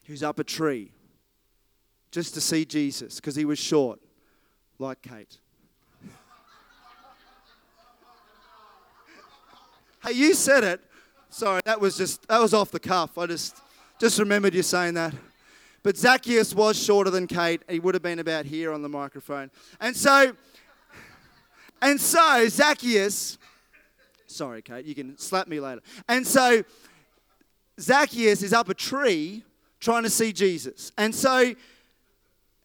who's 0.06 0.22
up 0.22 0.40
a 0.40 0.44
tree 0.44 0.92
just 2.12 2.34
to 2.36 2.42
see 2.42 2.64
Jesus 2.64 3.16
because 3.16 3.36
he 3.36 3.46
was 3.46 3.60
short, 3.60 4.00
like 4.80 5.02
Kate. 5.02 5.40
Hey, 10.08 10.14
you 10.14 10.34
said 10.36 10.64
it. 10.64 10.80
Sorry, 11.30 11.60
that 11.66 11.82
was 11.82 11.98
just 11.98 12.26
that 12.30 12.40
was 12.40 12.54
off 12.54 12.72
the 12.72 12.80
cuff. 12.80 13.18
I 13.18 13.26
just 13.26 13.62
Just 14.00 14.20
remembered 14.20 14.54
you 14.54 14.62
saying 14.62 14.94
that. 14.94 15.14
But 15.82 15.98
Zacchaeus 15.98 16.54
was 16.54 16.82
shorter 16.82 17.10
than 17.10 17.28
Kate. 17.28 17.64
He 17.68 17.80
would 17.80 17.96
have 17.96 18.04
been 18.04 18.20
about 18.20 18.46
here 18.46 18.72
on 18.72 18.82
the 18.82 18.90
microphone. 18.90 19.50
And 19.80 19.96
so, 19.96 20.34
and 21.82 22.00
so 22.00 22.48
Zacchaeus, 22.48 23.38
sorry, 24.28 24.62
Kate, 24.62 24.86
you 24.86 24.94
can 24.94 25.18
slap 25.18 25.48
me 25.48 25.60
later. 25.60 25.82
And 26.08 26.28
so 26.28 26.64
Zacchaeus 27.80 28.44
is 28.44 28.54
up 28.54 28.70
a 28.70 28.74
tree 28.74 29.44
trying 29.80 30.04
to 30.04 30.10
see 30.10 30.32
Jesus. 30.32 30.92
And 30.98 31.14
so 31.14 31.56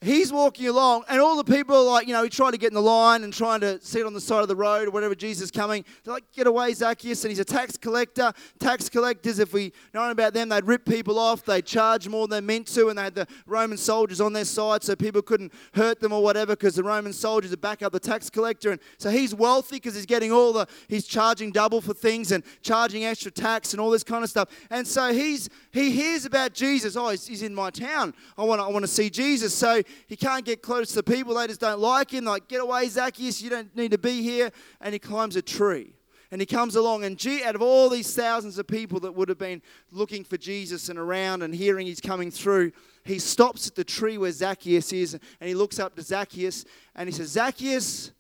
he's 0.03 0.33
walking 0.33 0.69
along, 0.69 1.05
and 1.09 1.21
all 1.21 1.37
the 1.37 1.45
people 1.45 1.77
are 1.77 1.85
like, 1.85 2.07
you 2.07 2.13
know, 2.13 2.23
he 2.23 2.29
tried 2.29 2.51
to 2.51 2.59
get 2.59 2.69
in 2.69 2.75
the 2.75 2.83
line 2.83 3.25
and 3.25 3.33
trying 3.33 3.61
to 3.61 3.81
sit 3.81 4.05
on 4.05 4.13
the 4.13 4.21
side 4.21 4.43
of 4.43 4.49
the 4.49 4.57
road 4.57 4.89
or 4.89 4.91
whatever 4.91 5.15
Jesus 5.15 5.51
coming. 5.51 5.85
They're 6.05 6.15
like, 6.15 6.25
get 6.33 6.47
away, 6.47 6.73
Zacchaeus. 6.75 7.25
And 7.25 7.31
he's 7.31 7.39
a 7.39 7.45
tax 7.45 7.77
collector. 7.77 8.33
Tax 8.59 8.89
collectors, 8.89 9.39
if 9.39 9.53
we 9.53 9.73
know 9.95 10.11
about 10.11 10.35
them, 10.35 10.49
they'd 10.49 10.65
rip 10.65 10.85
people 10.85 11.19
off, 11.19 11.45
they'd 11.45 11.65
charge 11.65 12.09
more 12.09 12.29
than 12.29 12.45
meant 12.45 12.67
to, 12.69 12.89
and 12.89 12.99
they 12.99 13.03
had 13.03 13.15
the 13.15 13.27
Roman 13.47 13.79
soldiers 13.79 14.21
on 14.21 14.33
their 14.33 14.45
side 14.45 14.83
so 14.83 14.97
people 14.97 15.23
couldn't 15.23 15.53
hurt 15.75 16.01
them 16.01 16.13
or 16.13 16.23
whatever 16.23 16.55
because 16.55 16.75
the 16.75 16.83
Roman 16.83 17.13
soldiers 17.13 17.51
would 17.51 17.61
back 17.61 17.83
up 17.83 17.93
the 17.93 18.01
tax 18.01 18.29
collector. 18.29 18.73
And 18.73 18.81
so 18.99 19.11
he's 19.11 19.35
wealthy 19.35 19.77
because 19.77 19.95
he's 19.95 20.07
getting 20.07 20.33
all 20.33 20.53
the, 20.53 20.67
he's 20.89 21.07
charging 21.07 21.53
double 21.53 21.81
for 21.81 21.95
things 21.95 22.33
and 22.33 22.43
charging 22.63 23.05
extra 23.05 23.31
tax 23.31 23.73
and 23.73 23.81
all 23.81 23.91
this 23.91 24.05
kind 24.05 24.25
of 24.25 24.31
stuff. 24.31 24.49
And 24.71 24.87
so 24.87 25.13
he's, 25.13 25.49
he 25.73 25.91
hears 25.91 26.27
about 26.27 26.53
Jesus. 26.53 26.97
Oh, 26.97 27.09
he's, 27.09 27.27
he's 27.27 27.43
in 27.43 27.55
my 27.55 27.71
town. 27.71 28.13
I 28.37 28.45
want 28.45 28.61
to 28.61 28.65
I 28.65 28.69
want 28.69 28.85
to 28.85 28.91
see 28.91 29.09
Jesus. 29.09 29.55
So 29.55 29.83
he 30.07 30.17
can't 30.17 30.45
get 30.45 30.61
close 30.61 30.91
to 30.91 30.97
the 30.97 31.03
people. 31.03 31.35
They 31.35 31.47
just 31.47 31.61
don't 31.61 31.81
like 31.81 32.11
him. 32.11 32.25
Like, 32.25 32.47
get 32.47 32.61
away, 32.61 32.89
Zacchaeus. 32.89 33.41
You 33.41 33.51
don't 33.51 33.75
need 33.75 33.91
to 33.93 33.99
be 33.99 34.23
here. 34.23 34.51
And 34.83 34.93
he 34.93 34.99
climbs 34.99 35.35
a 35.37 35.43
tree. 35.43 35.95
And 36.31 36.41
he 36.41 36.47
comes 36.47 36.77
along, 36.77 37.05
and 37.05 37.19
gee, 37.19 37.45
out 37.45 37.55
of 37.55 37.61
all 37.61 37.91
these 37.91 38.15
thousands 38.15 38.59
of 38.59 38.67
people 38.67 38.99
that 39.01 39.13
would 39.13 39.29
have 39.29 39.37
been 39.37 39.61
looking 39.91 40.25
for 40.25 40.39
Jesus 40.39 40.89
and 40.89 40.99
around 40.99 41.43
and 41.43 41.55
hearing 41.55 41.87
he's 41.87 42.01
coming 42.01 42.31
through, 42.31 42.73
he 43.05 43.19
stops 43.19 43.69
at 43.69 43.75
the 43.75 43.85
tree 43.85 44.17
where 44.17 44.33
Zacchaeus 44.33 44.95
is 44.95 45.13
and 45.13 45.49
he 45.49 45.55
looks 45.55 45.79
up 45.79 45.95
to 45.97 46.03
Zacchaeus 46.03 46.65
and 46.95 47.07
he 47.07 47.15
says, 47.15 47.29
Zacchaeus, 47.29 48.13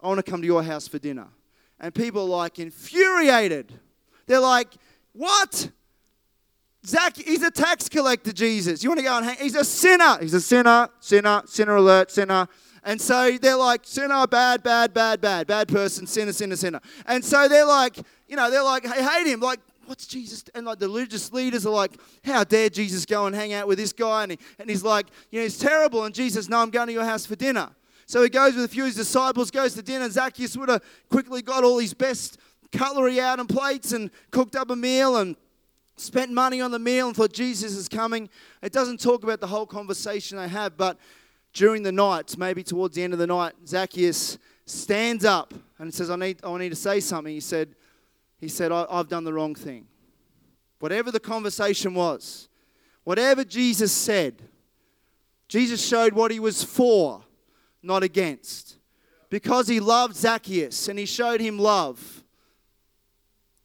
I 0.00 0.06
want 0.06 0.24
to 0.24 0.30
come 0.30 0.40
to 0.40 0.46
your 0.46 0.62
house 0.62 0.86
for 0.86 1.00
dinner. 1.00 1.26
And 1.80 1.92
people 1.92 2.22
are 2.22 2.42
like 2.42 2.60
infuriated. 2.60 3.72
They're 4.26 4.38
like, 4.38 4.68
What? 5.12 5.70
Zach, 6.86 7.16
he's 7.16 7.42
a 7.42 7.50
tax 7.50 7.88
collector, 7.88 8.32
Jesus. 8.32 8.82
You 8.82 8.90
want 8.90 9.00
to 9.00 9.04
go 9.04 9.16
and 9.16 9.26
hang? 9.26 9.36
He's 9.38 9.56
a 9.56 9.64
sinner. 9.64 10.18
He's 10.20 10.34
a 10.34 10.40
sinner, 10.40 10.88
sinner, 11.00 11.42
sinner 11.46 11.76
alert, 11.76 12.10
sinner. 12.10 12.48
And 12.84 13.00
so 13.00 13.36
they're 13.36 13.56
like, 13.56 13.80
sinner, 13.84 14.26
bad, 14.26 14.62
bad, 14.62 14.94
bad, 14.94 15.20
bad, 15.20 15.46
bad 15.46 15.68
person, 15.68 16.06
sinner, 16.06 16.32
sinner, 16.32 16.56
sinner. 16.56 16.80
And 17.06 17.24
so 17.24 17.48
they're 17.48 17.66
like, 17.66 17.96
you 18.28 18.36
know, 18.36 18.50
they're 18.50 18.62
like, 18.62 18.86
hey, 18.86 19.02
hate 19.02 19.26
him. 19.26 19.40
Like, 19.40 19.60
what's 19.86 20.06
Jesus? 20.06 20.44
And 20.54 20.66
like 20.66 20.78
the 20.78 20.86
religious 20.86 21.32
leaders 21.32 21.66
are 21.66 21.72
like, 21.72 21.98
how 22.24 22.44
dare 22.44 22.70
Jesus 22.70 23.04
go 23.04 23.26
and 23.26 23.34
hang 23.34 23.52
out 23.52 23.66
with 23.66 23.78
this 23.78 23.92
guy? 23.92 24.22
And, 24.22 24.32
he, 24.32 24.38
and 24.58 24.70
he's 24.70 24.84
like, 24.84 25.06
you 25.30 25.40
know, 25.40 25.44
he's 25.44 25.58
terrible. 25.58 26.04
And 26.04 26.14
Jesus, 26.14 26.48
no, 26.48 26.58
I'm 26.60 26.70
going 26.70 26.86
to 26.86 26.92
your 26.92 27.04
house 27.04 27.26
for 27.26 27.36
dinner. 27.36 27.70
So 28.06 28.22
he 28.22 28.28
goes 28.28 28.54
with 28.54 28.64
a 28.64 28.68
few 28.68 28.84
of 28.84 28.88
his 28.88 28.96
disciples, 28.96 29.50
goes 29.50 29.74
to 29.74 29.82
dinner. 29.82 30.08
Zacchaeus 30.08 30.56
would 30.56 30.68
have 30.68 30.82
quickly 31.10 31.42
got 31.42 31.64
all 31.64 31.78
his 31.78 31.92
best 31.92 32.38
cutlery 32.72 33.20
out 33.20 33.40
and 33.40 33.48
plates 33.48 33.92
and 33.92 34.10
cooked 34.30 34.56
up 34.56 34.70
a 34.70 34.76
meal 34.76 35.16
and 35.16 35.36
spent 36.00 36.30
money 36.30 36.60
on 36.60 36.70
the 36.70 36.78
meal 36.78 37.08
and 37.08 37.16
thought 37.16 37.32
Jesus 37.32 37.74
is 37.74 37.88
coming. 37.88 38.28
It 38.62 38.72
doesn't 38.72 39.00
talk 39.00 39.22
about 39.22 39.40
the 39.40 39.46
whole 39.46 39.66
conversation 39.66 40.38
they 40.38 40.48
have, 40.48 40.76
but 40.76 40.98
during 41.52 41.82
the 41.82 41.92
night, 41.92 42.36
maybe 42.38 42.62
towards 42.62 42.94
the 42.94 43.02
end 43.02 43.12
of 43.12 43.18
the 43.18 43.26
night, 43.26 43.54
Zacchaeus 43.66 44.38
stands 44.66 45.24
up 45.24 45.54
and 45.78 45.92
says, 45.92 46.10
I 46.10 46.16
need, 46.16 46.44
I 46.44 46.56
need 46.58 46.68
to 46.70 46.76
say 46.76 47.00
something. 47.00 47.32
He 47.32 47.40
said, 47.40 47.74
he 48.38 48.48
said 48.48 48.72
I, 48.72 48.86
I've 48.90 49.08
done 49.08 49.24
the 49.24 49.32
wrong 49.32 49.54
thing. 49.54 49.86
Whatever 50.78 51.10
the 51.10 51.20
conversation 51.20 51.94
was, 51.94 52.48
whatever 53.04 53.44
Jesus 53.44 53.92
said, 53.92 54.42
Jesus 55.48 55.84
showed 55.84 56.12
what 56.12 56.30
he 56.30 56.38
was 56.38 56.62
for, 56.62 57.22
not 57.82 58.02
against. 58.02 58.76
Because 59.30 59.68
he 59.68 59.80
loved 59.80 60.14
Zacchaeus 60.14 60.88
and 60.88 60.98
he 60.98 61.06
showed 61.06 61.40
him 61.40 61.58
love 61.58 62.22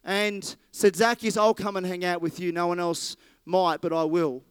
and 0.04 0.56
said, 0.74 0.96
Zacchaeus, 0.96 1.36
I'll 1.36 1.54
come 1.54 1.76
and 1.76 1.86
hang 1.86 2.04
out 2.04 2.20
with 2.20 2.40
you. 2.40 2.50
No 2.50 2.66
one 2.66 2.80
else 2.80 3.16
might, 3.44 3.80
but 3.80 3.92
I 3.92 4.02
will. 4.02 4.42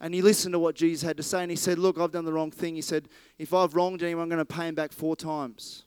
And 0.00 0.12
he 0.12 0.22
listened 0.22 0.54
to 0.54 0.58
what 0.58 0.74
Jesus 0.74 1.02
had 1.02 1.16
to 1.18 1.22
say, 1.22 1.42
and 1.42 1.50
he 1.50 1.56
said, 1.56 1.78
Look, 1.78 2.00
I've 2.00 2.10
done 2.10 2.24
the 2.24 2.32
wrong 2.32 2.50
thing. 2.50 2.74
He 2.74 2.80
said, 2.80 3.08
If 3.38 3.54
I've 3.54 3.74
wronged 3.74 4.02
anyone, 4.02 4.24
I'm 4.24 4.28
going 4.28 4.38
to 4.38 4.44
pay 4.44 4.66
him 4.66 4.74
back 4.74 4.92
four 4.92 5.14
times. 5.14 5.84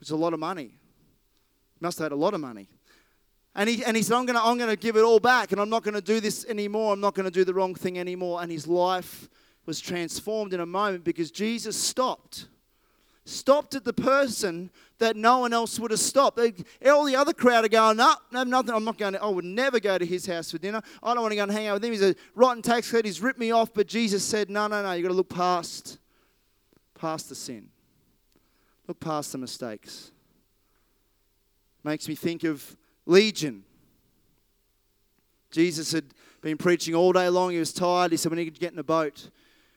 Is 0.00 0.10
a 0.10 0.16
lot 0.16 0.34
of 0.34 0.38
money. 0.38 0.64
He 1.74 1.78
must 1.80 1.98
have 1.98 2.04
had 2.04 2.12
a 2.12 2.16
lot 2.16 2.34
of 2.34 2.40
money. 2.40 2.68
And 3.54 3.70
he, 3.70 3.82
and 3.84 3.96
he 3.96 4.02
said, 4.02 4.16
I'm 4.16 4.26
going 4.26 4.38
to 4.38 4.44
I'm 4.44 4.58
going 4.58 4.70
to 4.70 4.76
give 4.76 4.96
it 4.96 5.02
all 5.02 5.18
back, 5.18 5.50
and 5.50 5.60
I'm 5.60 5.70
not 5.70 5.82
going 5.82 5.94
to 5.94 6.02
do 6.02 6.20
this 6.20 6.44
anymore. 6.46 6.92
I'm 6.92 7.00
not 7.00 7.14
going 7.14 7.24
to 7.24 7.32
do 7.32 7.42
the 7.44 7.54
wrong 7.54 7.74
thing 7.74 7.98
anymore. 7.98 8.42
And 8.42 8.52
his 8.52 8.66
life 8.66 9.28
was 9.66 9.80
transformed 9.80 10.52
in 10.52 10.60
a 10.60 10.66
moment 10.66 11.04
because 11.04 11.30
Jesus 11.30 11.76
stopped 11.76 12.46
stopped 13.24 13.74
at 13.74 13.84
the 13.84 13.92
person 13.92 14.70
that 14.98 15.16
no 15.16 15.38
one 15.38 15.52
else 15.52 15.78
would 15.80 15.90
have 15.90 16.00
stopped. 16.00 16.36
They, 16.36 16.52
all 16.88 17.04
the 17.04 17.16
other 17.16 17.32
crowd 17.32 17.64
are 17.64 17.68
going, 17.68 17.96
no, 17.96 18.14
no, 18.30 18.44
nothing. 18.44 18.74
I'm 18.74 18.84
not 18.84 18.98
going 18.98 19.14
to, 19.14 19.22
I 19.22 19.28
would 19.28 19.44
never 19.44 19.80
go 19.80 19.98
to 19.98 20.04
his 20.06 20.26
house 20.26 20.50
for 20.50 20.58
dinner. 20.58 20.82
I 21.02 21.14
don't 21.14 21.22
want 21.22 21.32
to 21.32 21.36
go 21.36 21.42
and 21.44 21.52
hang 21.52 21.66
out 21.66 21.74
with 21.74 21.84
him. 21.84 21.92
He's 21.92 22.02
a 22.02 22.14
rotten 22.34 22.62
tax 22.62 22.90
collector. 22.90 23.08
He's 23.08 23.20
ripped 23.20 23.38
me 23.38 23.50
off. 23.50 23.72
But 23.74 23.86
Jesus 23.86 24.24
said, 24.24 24.50
no, 24.50 24.66
no, 24.66 24.82
no. 24.82 24.92
You've 24.92 25.04
got 25.04 25.08
to 25.08 25.14
look 25.14 25.30
past, 25.30 25.98
past 26.94 27.28
the 27.28 27.34
sin. 27.34 27.68
Look 28.86 29.00
past 29.00 29.32
the 29.32 29.38
mistakes. 29.38 30.10
Makes 31.82 32.08
me 32.08 32.14
think 32.14 32.44
of 32.44 32.76
Legion. 33.06 33.64
Jesus 35.50 35.92
had 35.92 36.04
been 36.40 36.56
preaching 36.58 36.94
all 36.94 37.12
day 37.12 37.28
long. 37.28 37.50
He 37.50 37.58
was 37.58 37.72
tired. 37.72 38.10
He 38.10 38.16
said, 38.16 38.30
we 38.32 38.36
need 38.36 38.54
to 38.54 38.60
get 38.60 38.72
in 38.72 38.78
a 38.78 38.84
boat 38.84 39.30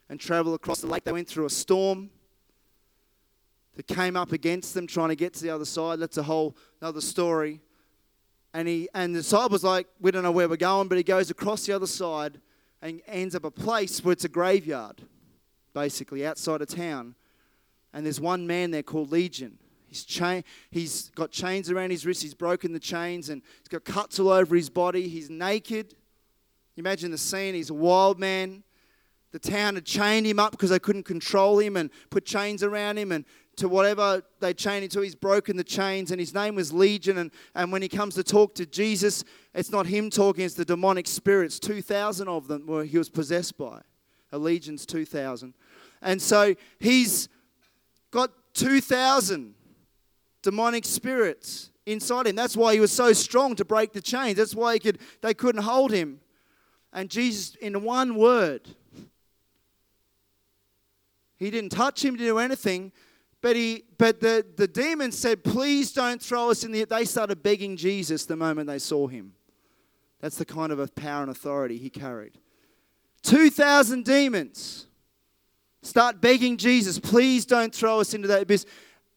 and 0.09 0.19
travel 0.19 0.53
across 0.53 0.81
the 0.81 0.87
lake. 0.87 1.03
They 1.05 1.11
went 1.11 1.27
through 1.27 1.45
a 1.45 1.49
storm 1.49 2.09
that 3.77 3.85
came 3.85 4.17
up 4.17 4.31
against 4.31 4.73
them 4.73 4.87
trying 4.87 5.09
to 5.09 5.15
get 5.15 5.35
to 5.35 5.43
the 5.43 5.51
other 5.51 5.63
side. 5.63 5.99
That's 5.99 6.17
a 6.17 6.23
whole 6.23 6.57
other 6.81 6.99
story. 6.99 7.61
And 8.51 8.67
he 8.67 8.89
and 8.95 9.13
the 9.13 9.19
disciples 9.19 9.63
like, 9.63 9.87
we 10.01 10.09
don't 10.09 10.23
know 10.23 10.31
where 10.31 10.49
we're 10.49 10.57
going, 10.57 10.87
but 10.87 10.97
he 10.97 11.03
goes 11.03 11.29
across 11.29 11.67
the 11.67 11.73
other 11.73 11.85
side 11.85 12.41
and 12.81 13.01
ends 13.05 13.35
up 13.35 13.43
a 13.45 13.51
place 13.51 14.03
where 14.03 14.13
it's 14.13 14.25
a 14.25 14.29
graveyard, 14.29 15.03
basically 15.75 16.25
outside 16.25 16.61
of 16.63 16.67
town. 16.67 17.13
And 17.93 18.03
there's 18.03 18.19
one 18.19 18.47
man 18.47 18.71
there 18.71 18.81
called 18.81 19.11
Legion. 19.11 19.59
He's, 19.85 20.03
chain, 20.03 20.43
he's 20.71 21.09
got 21.09 21.29
chains 21.29 21.69
around 21.69 21.91
his 21.91 22.03
wrists. 22.03 22.23
He's 22.23 22.33
broken 22.33 22.73
the 22.73 22.79
chains 22.79 23.29
and 23.29 23.43
he's 23.59 23.67
got 23.67 23.85
cuts 23.85 24.19
all 24.19 24.29
over 24.29 24.55
his 24.55 24.71
body. 24.71 25.07
He's 25.07 25.29
naked. 25.29 25.93
Imagine 26.77 27.11
the 27.11 27.17
scene. 27.17 27.53
He's 27.53 27.69
a 27.69 27.75
wild 27.75 28.19
man. 28.19 28.63
The 29.33 29.39
town 29.39 29.75
had 29.75 29.85
chained 29.85 30.25
him 30.25 30.39
up 30.39 30.51
because 30.51 30.71
they 30.71 30.79
couldn't 30.79 31.03
control 31.03 31.59
him 31.59 31.77
and 31.77 31.91
put 32.09 32.25
chains 32.25 32.63
around 32.63 32.97
him 32.97 33.11
and 33.11 33.23
to 33.57 33.67
whatever 33.67 34.23
they 34.39 34.53
chained 34.53 34.89
to. 34.91 35.01
He's 35.01 35.15
broken 35.15 35.57
the 35.57 35.63
chains, 35.63 36.11
and 36.11 36.19
his 36.19 36.33
name 36.33 36.55
was 36.55 36.71
Legion. 36.71 37.17
And, 37.17 37.31
and 37.53 37.71
when 37.71 37.81
he 37.81 37.89
comes 37.89 38.15
to 38.15 38.23
talk 38.23 38.55
to 38.55 38.65
Jesus, 38.65 39.23
it's 39.53 39.71
not 39.71 39.85
him 39.85 40.09
talking, 40.09 40.45
it's 40.45 40.53
the 40.53 40.65
demonic 40.65 41.07
spirits. 41.07 41.59
2,000 41.59 42.27
of 42.27 42.47
them 42.47 42.65
were 42.65 42.83
he 42.83 42.97
was 42.97 43.09
possessed 43.09 43.57
by. 43.57 43.81
A 44.31 44.37
legion's 44.37 44.85
2,000. 44.85 45.53
And 46.01 46.21
so 46.21 46.55
he's 46.79 47.29
got 48.11 48.31
2,000 48.53 49.55
demonic 50.43 50.85
spirits 50.85 51.71
inside 51.85 52.27
him. 52.27 52.35
That's 52.35 52.55
why 52.55 52.73
he 52.73 52.79
was 52.79 52.91
so 52.91 53.13
strong 53.13 53.55
to 53.55 53.65
break 53.65 53.93
the 53.93 54.01
chains. 54.01 54.37
That's 54.37 54.53
why 54.53 54.73
he 54.73 54.79
could, 54.79 54.99
they 55.21 55.33
couldn't 55.33 55.63
hold 55.63 55.91
him. 55.91 56.19
And 56.93 57.09
Jesus, 57.09 57.55
in 57.55 57.83
one 57.83 58.15
word, 58.15 58.69
he 61.37 61.49
didn't 61.49 61.71
touch 61.71 62.03
him, 62.03 62.15
didn't 62.15 62.27
do 62.27 62.39
anything. 62.39 62.91
But, 63.41 63.55
he, 63.55 63.83
but 63.97 64.19
the, 64.19 64.45
the 64.55 64.67
demons 64.67 65.17
said, 65.17 65.43
Please 65.43 65.91
don't 65.91 66.21
throw 66.21 66.49
us 66.49 66.63
in 66.63 66.71
the. 66.71 66.85
They 66.85 67.05
started 67.05 67.43
begging 67.43 67.77
Jesus 67.77 68.25
the 68.25 68.35
moment 68.35 68.67
they 68.67 68.79
saw 68.79 69.07
him. 69.07 69.33
That's 70.19 70.37
the 70.37 70.45
kind 70.45 70.71
of 70.71 70.79
a 70.79 70.87
power 70.87 71.21
and 71.21 71.31
authority 71.31 71.77
he 71.77 71.89
carried. 71.89 72.39
2,000 73.23 74.03
demons 74.03 74.87
start 75.81 76.21
begging 76.21 76.57
Jesus, 76.57 76.99
Please 76.99 77.45
don't 77.45 77.73
throw 77.73 77.99
us 77.99 78.13
into 78.13 78.27
that 78.27 78.43
abyss. 78.43 78.65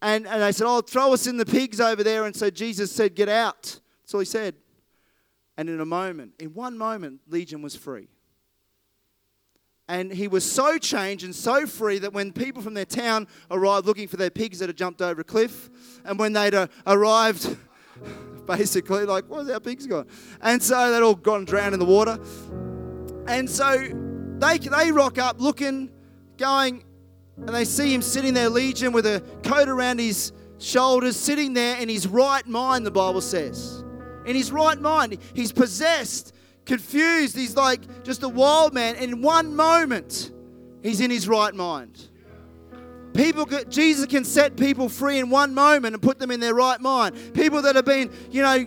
And, 0.02 0.26
and 0.26 0.42
they 0.42 0.52
said, 0.52 0.66
Oh, 0.66 0.80
throw 0.80 1.12
us 1.12 1.26
in 1.26 1.37
the 1.37 1.46
pigs 1.46 1.80
over 1.80 2.02
there. 2.02 2.25
And 2.25 2.35
so 2.35 2.50
Jesus 2.50 2.92
said, 2.92 3.14
Get 3.14 3.29
out. 3.29 3.81
That's 4.02 4.14
all 4.14 4.21
he 4.21 4.27
said. 4.27 4.54
And 5.56 5.68
in 5.68 5.81
a 5.81 5.87
moment, 5.87 6.33
in 6.38 6.54
one 6.54 6.79
moment, 6.79 7.21
Legion 7.29 7.60
was 7.60 7.77
free. 7.77 8.08
And 9.91 10.13
he 10.13 10.29
was 10.29 10.49
so 10.49 10.79
changed 10.79 11.25
and 11.25 11.35
so 11.35 11.67
free 11.67 11.99
that 11.99 12.13
when 12.13 12.33
people 12.33 12.63
from 12.63 12.75
their 12.75 12.85
town 12.85 13.27
arrived 13.51 13.87
looking 13.87 14.07
for 14.07 14.17
their 14.17 14.31
pigs 14.31 14.61
that 14.61 14.69
had 14.69 14.77
jumped 14.77 15.03
over 15.03 15.23
a 15.23 15.25
cliff, 15.25 15.69
and 16.05 16.17
when 16.17 16.33
they'd 16.33 16.55
uh, 16.55 16.69
arrived, 16.87 17.57
basically, 18.47 19.05
like, 19.05 19.25
where's 19.25 19.51
our 19.51 19.59
pigs 19.59 19.88
gone? 19.88 20.07
And 20.43 20.63
so 20.63 20.93
they'd 20.93 21.03
all 21.03 21.17
gone 21.17 21.45
drowned 21.45 21.75
in 21.75 21.81
the 21.81 21.87
water. 21.87 22.21
And 23.27 23.51
so 23.51 23.88
they, 24.38 24.59
they 24.59 24.93
rock 24.93 25.19
up 25.19 25.41
looking, 25.41 25.91
going, 26.37 26.85
and 27.38 27.49
they 27.49 27.65
see 27.65 27.93
him 27.93 28.01
sitting 28.01 28.33
there, 28.33 28.49
Legion, 28.49 28.93
with 28.93 29.07
a 29.07 29.25
coat 29.43 29.69
around 29.69 29.99
his 29.99 30.31
shoulders, 30.59 31.17
sitting 31.17 31.53
there 31.53 31.79
in 31.79 31.88
his 31.88 32.07
right 32.07 32.47
mind, 32.47 32.87
the 32.87 32.93
Bible 32.93 33.23
says. 33.23 33.83
In 34.25 34.37
his 34.37 34.53
right 34.53 34.81
mind, 34.81 35.19
he's 35.35 35.51
possessed 35.51 36.33
confused. 36.71 37.37
He's 37.37 37.56
like 37.56 38.04
just 38.04 38.23
a 38.23 38.29
wild 38.29 38.73
man. 38.73 38.94
In 38.94 39.23
one 39.23 39.56
moment, 39.56 40.31
he's 40.85 41.00
in 41.00 41.10
his 41.10 41.27
right 41.27 41.52
mind. 41.52 42.08
People, 43.12 43.44
Jesus 43.68 44.06
can 44.06 44.25
set 44.25 44.56
people 44.56 44.88
free 44.88 45.18
in 45.18 45.31
one 45.31 45.52
moment 45.52 45.94
and 45.94 46.02
put 46.02 46.21
them 46.21 46.31
in 46.31 46.38
their 46.38 46.54
right 46.54 46.81
mind. 46.81 47.35
People 47.35 47.60
that 47.62 47.75
have 47.75 47.85
been, 47.85 48.08
you 48.31 48.42
know, 48.42 48.66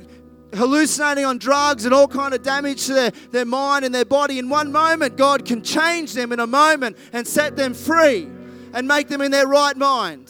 hallucinating 0.53 1.23
on 1.23 1.37
drugs 1.37 1.85
and 1.85 1.93
all 1.93 2.09
kind 2.09 2.33
of 2.33 2.43
damage 2.43 2.87
to 2.87 2.93
their, 2.93 3.11
their 3.31 3.45
mind 3.45 3.85
and 3.85 3.95
their 3.95 4.03
body 4.03 4.37
in 4.37 4.49
one 4.49 4.69
moment, 4.69 5.15
God 5.15 5.45
can 5.45 5.63
change 5.63 6.11
them 6.11 6.33
in 6.33 6.41
a 6.41 6.47
moment 6.47 6.97
and 7.13 7.25
set 7.25 7.55
them 7.55 7.73
free 7.73 8.27
and 8.73 8.85
make 8.85 9.07
them 9.07 9.21
in 9.21 9.31
their 9.31 9.47
right 9.47 9.77
mind. 9.77 10.29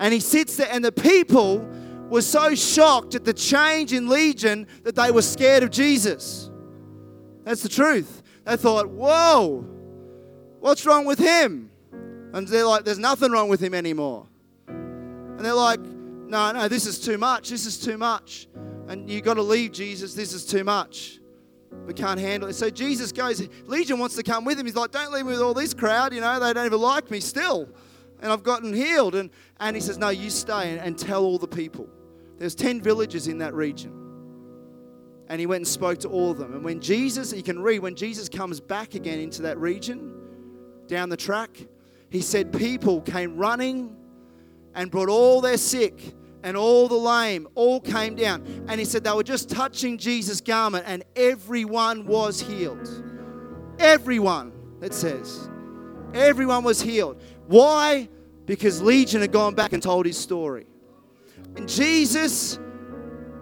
And 0.00 0.12
he 0.12 0.18
sits 0.18 0.56
there, 0.56 0.68
and 0.72 0.84
the 0.84 0.90
people 0.90 1.64
were 2.08 2.22
so 2.22 2.54
shocked 2.54 3.14
at 3.14 3.24
the 3.24 3.32
change 3.32 3.92
in 3.92 4.08
Legion 4.08 4.66
that 4.82 4.94
they 4.94 5.10
were 5.10 5.22
scared 5.22 5.62
of 5.62 5.70
Jesus. 5.70 6.50
That's 7.44 7.62
the 7.62 7.68
truth. 7.68 8.22
They 8.44 8.56
thought, 8.56 8.88
whoa, 8.88 9.66
what's 10.60 10.84
wrong 10.86 11.04
with 11.04 11.18
him? 11.18 11.70
And 12.32 12.48
they're 12.48 12.66
like, 12.66 12.84
there's 12.84 12.98
nothing 12.98 13.30
wrong 13.30 13.48
with 13.48 13.60
him 13.60 13.74
anymore. 13.74 14.26
And 14.66 15.40
they're 15.40 15.54
like, 15.54 15.80
no, 15.80 16.52
no, 16.52 16.68
this 16.68 16.86
is 16.86 16.98
too 16.98 17.18
much. 17.18 17.50
This 17.50 17.66
is 17.66 17.78
too 17.78 17.98
much. 17.98 18.48
And 18.88 19.08
you've 19.08 19.24
got 19.24 19.34
to 19.34 19.42
leave, 19.42 19.72
Jesus. 19.72 20.14
This 20.14 20.32
is 20.32 20.44
too 20.44 20.64
much. 20.64 21.20
We 21.86 21.94
can't 21.94 22.18
handle 22.18 22.48
it. 22.48 22.54
So 22.54 22.70
Jesus 22.70 23.12
goes, 23.12 23.46
Legion 23.66 23.98
wants 23.98 24.16
to 24.16 24.22
come 24.22 24.44
with 24.44 24.58
him. 24.58 24.66
He's 24.66 24.76
like, 24.76 24.90
don't 24.90 25.12
leave 25.12 25.26
me 25.26 25.32
with 25.32 25.42
all 25.42 25.54
this 25.54 25.74
crowd. 25.74 26.14
You 26.14 26.20
know, 26.20 26.40
they 26.40 26.52
don't 26.52 26.66
even 26.66 26.80
like 26.80 27.10
me 27.10 27.20
still. 27.20 27.68
And 28.20 28.32
I've 28.32 28.42
gotten 28.42 28.72
healed. 28.72 29.14
And, 29.14 29.30
and 29.60 29.76
he 29.76 29.80
says, 29.80 29.98
no, 29.98 30.08
you 30.08 30.30
stay 30.30 30.72
and, 30.72 30.80
and 30.80 30.98
tell 30.98 31.24
all 31.24 31.38
the 31.38 31.48
people. 31.48 31.88
There's 32.38 32.54
10 32.54 32.80
villages 32.80 33.28
in 33.28 33.38
that 33.38 33.54
region. 33.54 33.92
And 35.28 35.40
he 35.40 35.46
went 35.46 35.60
and 35.60 35.68
spoke 35.68 35.98
to 36.00 36.08
all 36.08 36.30
of 36.30 36.38
them. 36.38 36.54
And 36.54 36.64
when 36.64 36.80
Jesus, 36.80 37.32
you 37.32 37.42
can 37.42 37.60
read, 37.60 37.78
when 37.78 37.94
Jesus 37.94 38.28
comes 38.28 38.60
back 38.60 38.94
again 38.94 39.20
into 39.20 39.42
that 39.42 39.58
region, 39.58 40.12
down 40.86 41.08
the 41.08 41.16
track, 41.16 41.66
he 42.10 42.20
said 42.20 42.52
people 42.52 43.00
came 43.00 43.36
running 43.36 43.96
and 44.74 44.90
brought 44.90 45.08
all 45.08 45.40
their 45.40 45.56
sick 45.56 46.14
and 46.42 46.56
all 46.58 46.88
the 46.88 46.94
lame, 46.94 47.48
all 47.54 47.80
came 47.80 48.14
down. 48.14 48.44
And 48.68 48.78
he 48.78 48.84
said 48.84 49.02
they 49.02 49.12
were 49.12 49.22
just 49.22 49.48
touching 49.48 49.96
Jesus' 49.96 50.40
garment 50.40 50.84
and 50.86 51.02
everyone 51.16 52.06
was 52.06 52.40
healed. 52.40 52.88
Everyone, 53.78 54.52
it 54.82 54.92
says. 54.92 55.48
Everyone 56.12 56.62
was 56.62 56.80
healed. 56.80 57.20
Why? 57.46 58.08
Because 58.46 58.82
Legion 58.82 59.20
had 59.20 59.32
gone 59.32 59.54
back 59.54 59.72
and 59.72 59.82
told 59.82 60.06
his 60.06 60.18
story. 60.18 60.66
And 61.56 61.68
Jesus 61.68 62.58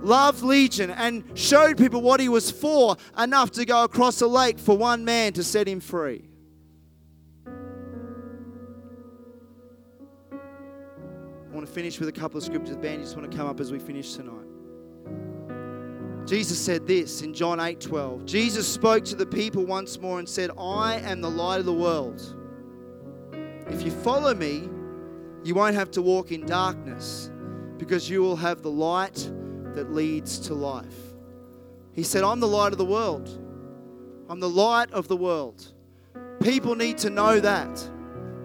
loved 0.02 0.42
Legion 0.42 0.90
and 0.90 1.24
showed 1.38 1.78
people 1.78 2.02
what 2.02 2.20
he 2.20 2.28
was 2.28 2.50
for 2.50 2.96
enough 3.18 3.52
to 3.52 3.64
go 3.64 3.84
across 3.84 4.20
a 4.20 4.26
lake 4.26 4.58
for 4.58 4.76
one 4.76 5.04
man 5.04 5.32
to 5.34 5.44
set 5.44 5.68
him 5.68 5.80
free. 5.80 6.28
I 11.52 11.54
want 11.54 11.66
to 11.66 11.72
finish 11.72 12.00
with 12.00 12.08
a 12.08 12.12
couple 12.12 12.38
of 12.38 12.44
scriptures. 12.44 12.76
Ben, 12.76 12.94
you 12.94 13.04
just 13.04 13.16
want 13.16 13.30
to 13.30 13.36
come 13.36 13.46
up 13.46 13.60
as 13.60 13.70
we 13.70 13.78
finish 13.78 14.14
tonight. 14.14 14.46
Jesus 16.26 16.58
said 16.58 16.86
this 16.86 17.22
in 17.22 17.34
John 17.34 17.60
8 17.60 17.80
12. 17.80 18.24
Jesus 18.24 18.66
spoke 18.66 19.04
to 19.06 19.16
the 19.16 19.26
people 19.26 19.64
once 19.66 19.98
more 20.00 20.18
and 20.18 20.28
said, 20.28 20.50
I 20.56 20.96
am 21.00 21.20
the 21.20 21.30
light 21.30 21.60
of 21.60 21.66
the 21.66 21.72
world. 21.72 22.41
If 23.72 23.82
you 23.82 23.90
follow 23.90 24.34
me, 24.34 24.68
you 25.44 25.54
won't 25.54 25.74
have 25.74 25.90
to 25.92 26.02
walk 26.02 26.30
in 26.30 26.44
darkness 26.44 27.30
because 27.78 28.08
you 28.08 28.20
will 28.20 28.36
have 28.36 28.62
the 28.62 28.70
light 28.70 29.30
that 29.74 29.92
leads 29.92 30.38
to 30.40 30.54
life. 30.54 30.94
He 31.92 32.02
said, 32.02 32.22
I'm 32.22 32.38
the 32.38 32.46
light 32.46 32.72
of 32.72 32.78
the 32.78 32.84
world. 32.84 33.28
I'm 34.28 34.40
the 34.40 34.48
light 34.48 34.90
of 34.92 35.08
the 35.08 35.16
world. 35.16 35.72
People 36.42 36.74
need 36.74 36.98
to 36.98 37.10
know 37.10 37.40
that. 37.40 37.90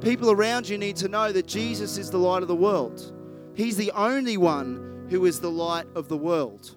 People 0.02 0.32
around 0.32 0.70
you 0.70 0.78
need 0.78 0.96
to 0.98 1.10
know 1.10 1.32
that 1.32 1.46
Jesus 1.46 1.98
is 1.98 2.10
the 2.10 2.18
light 2.18 2.42
of 2.42 2.48
the 2.48 2.56
world. 2.56 3.14
He's 3.54 3.76
the 3.76 3.92
only 3.92 4.38
one 4.38 5.08
who 5.10 5.26
is 5.26 5.40
the 5.40 5.52
light 5.52 5.88
of 5.94 6.08
the 6.08 6.18
world. 6.18 6.76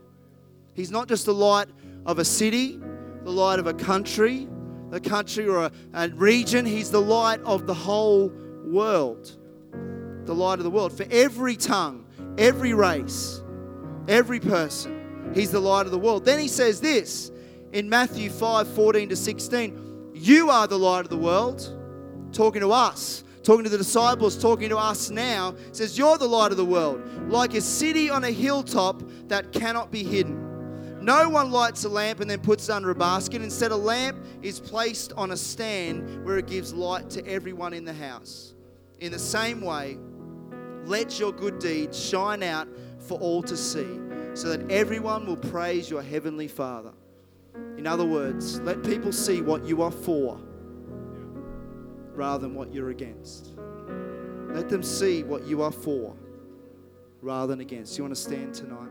He's 0.74 0.90
not 0.90 1.08
just 1.08 1.24
the 1.24 1.34
light 1.34 1.68
of 2.04 2.18
a 2.18 2.24
city, 2.24 2.80
the 3.22 3.30
light 3.30 3.58
of 3.58 3.68
a 3.68 3.74
country, 3.74 4.48
a 4.92 5.00
country 5.00 5.48
or 5.48 5.64
a, 5.64 5.72
a 5.94 6.08
region. 6.10 6.66
He's 6.66 6.90
the 6.90 7.00
light 7.00 7.40
of 7.42 7.66
the 7.66 7.74
whole 7.74 8.32
world. 8.64 9.36
The 10.24 10.34
light 10.34 10.58
of 10.58 10.64
the 10.64 10.70
world. 10.70 10.92
For 10.92 11.06
every 11.10 11.56
tongue, 11.56 12.06
every 12.38 12.74
race, 12.74 13.42
every 14.08 14.40
person, 14.40 15.32
He's 15.34 15.52
the 15.52 15.60
light 15.60 15.86
of 15.86 15.92
the 15.92 15.98
world. 15.98 16.24
Then 16.24 16.40
He 16.40 16.48
says 16.48 16.80
this 16.80 17.30
in 17.72 17.88
Matthew 17.88 18.30
5 18.30 18.68
14 18.68 19.08
to 19.10 19.16
16 19.16 20.10
You 20.14 20.50
are 20.50 20.66
the 20.66 20.78
light 20.78 21.00
of 21.00 21.08
the 21.08 21.16
world 21.16 21.76
talking 22.32 22.60
to 22.60 22.72
us, 22.72 23.24
talking 23.42 23.64
to 23.64 23.70
the 23.70 23.78
disciples, 23.78 24.40
talking 24.40 24.68
to 24.68 24.78
us 24.78 25.10
now, 25.10 25.54
says, 25.72 25.96
You're 25.98 26.18
the 26.18 26.28
light 26.28 26.50
of 26.50 26.56
the 26.56 26.64
world, 26.64 27.02
like 27.30 27.54
a 27.54 27.60
city 27.60 28.10
on 28.10 28.24
a 28.24 28.30
hilltop 28.30 29.02
that 29.28 29.52
cannot 29.52 29.90
be 29.90 30.04
hidden. 30.04 30.49
No 31.00 31.28
one 31.28 31.50
lights 31.50 31.84
a 31.84 31.88
lamp 31.88 32.20
and 32.20 32.30
then 32.30 32.40
puts 32.40 32.68
it 32.68 32.72
under 32.72 32.90
a 32.90 32.94
basket. 32.94 33.40
Instead, 33.40 33.70
a 33.70 33.76
lamp 33.76 34.22
is 34.42 34.60
placed 34.60 35.12
on 35.14 35.30
a 35.30 35.36
stand 35.36 36.24
where 36.24 36.36
it 36.36 36.46
gives 36.46 36.74
light 36.74 37.08
to 37.10 37.26
everyone 37.26 37.72
in 37.72 37.84
the 37.84 37.92
house. 37.92 38.54
In 39.00 39.10
the 39.10 39.18
same 39.18 39.62
way, 39.62 39.96
let 40.84 41.18
your 41.18 41.32
good 41.32 41.58
deeds 41.58 41.98
shine 41.98 42.42
out 42.42 42.68
for 42.98 43.18
all 43.18 43.42
to 43.42 43.56
see, 43.56 43.98
so 44.34 44.54
that 44.54 44.70
everyone 44.70 45.26
will 45.26 45.36
praise 45.36 45.88
your 45.88 46.02
heavenly 46.02 46.48
Father. 46.48 46.92
In 47.78 47.86
other 47.86 48.04
words, 48.04 48.60
let 48.60 48.82
people 48.82 49.10
see 49.10 49.40
what 49.40 49.64
you 49.64 49.82
are 49.82 49.90
for 49.90 50.38
rather 52.14 52.46
than 52.46 52.54
what 52.54 52.74
you're 52.74 52.90
against. 52.90 53.48
Let 54.50 54.68
them 54.68 54.82
see 54.82 55.22
what 55.22 55.46
you 55.46 55.62
are 55.62 55.72
for 55.72 56.14
rather 57.22 57.52
than 57.52 57.60
against. 57.60 57.96
You 57.96 58.04
want 58.04 58.14
to 58.14 58.20
stand 58.20 58.52
tonight? 58.54 58.90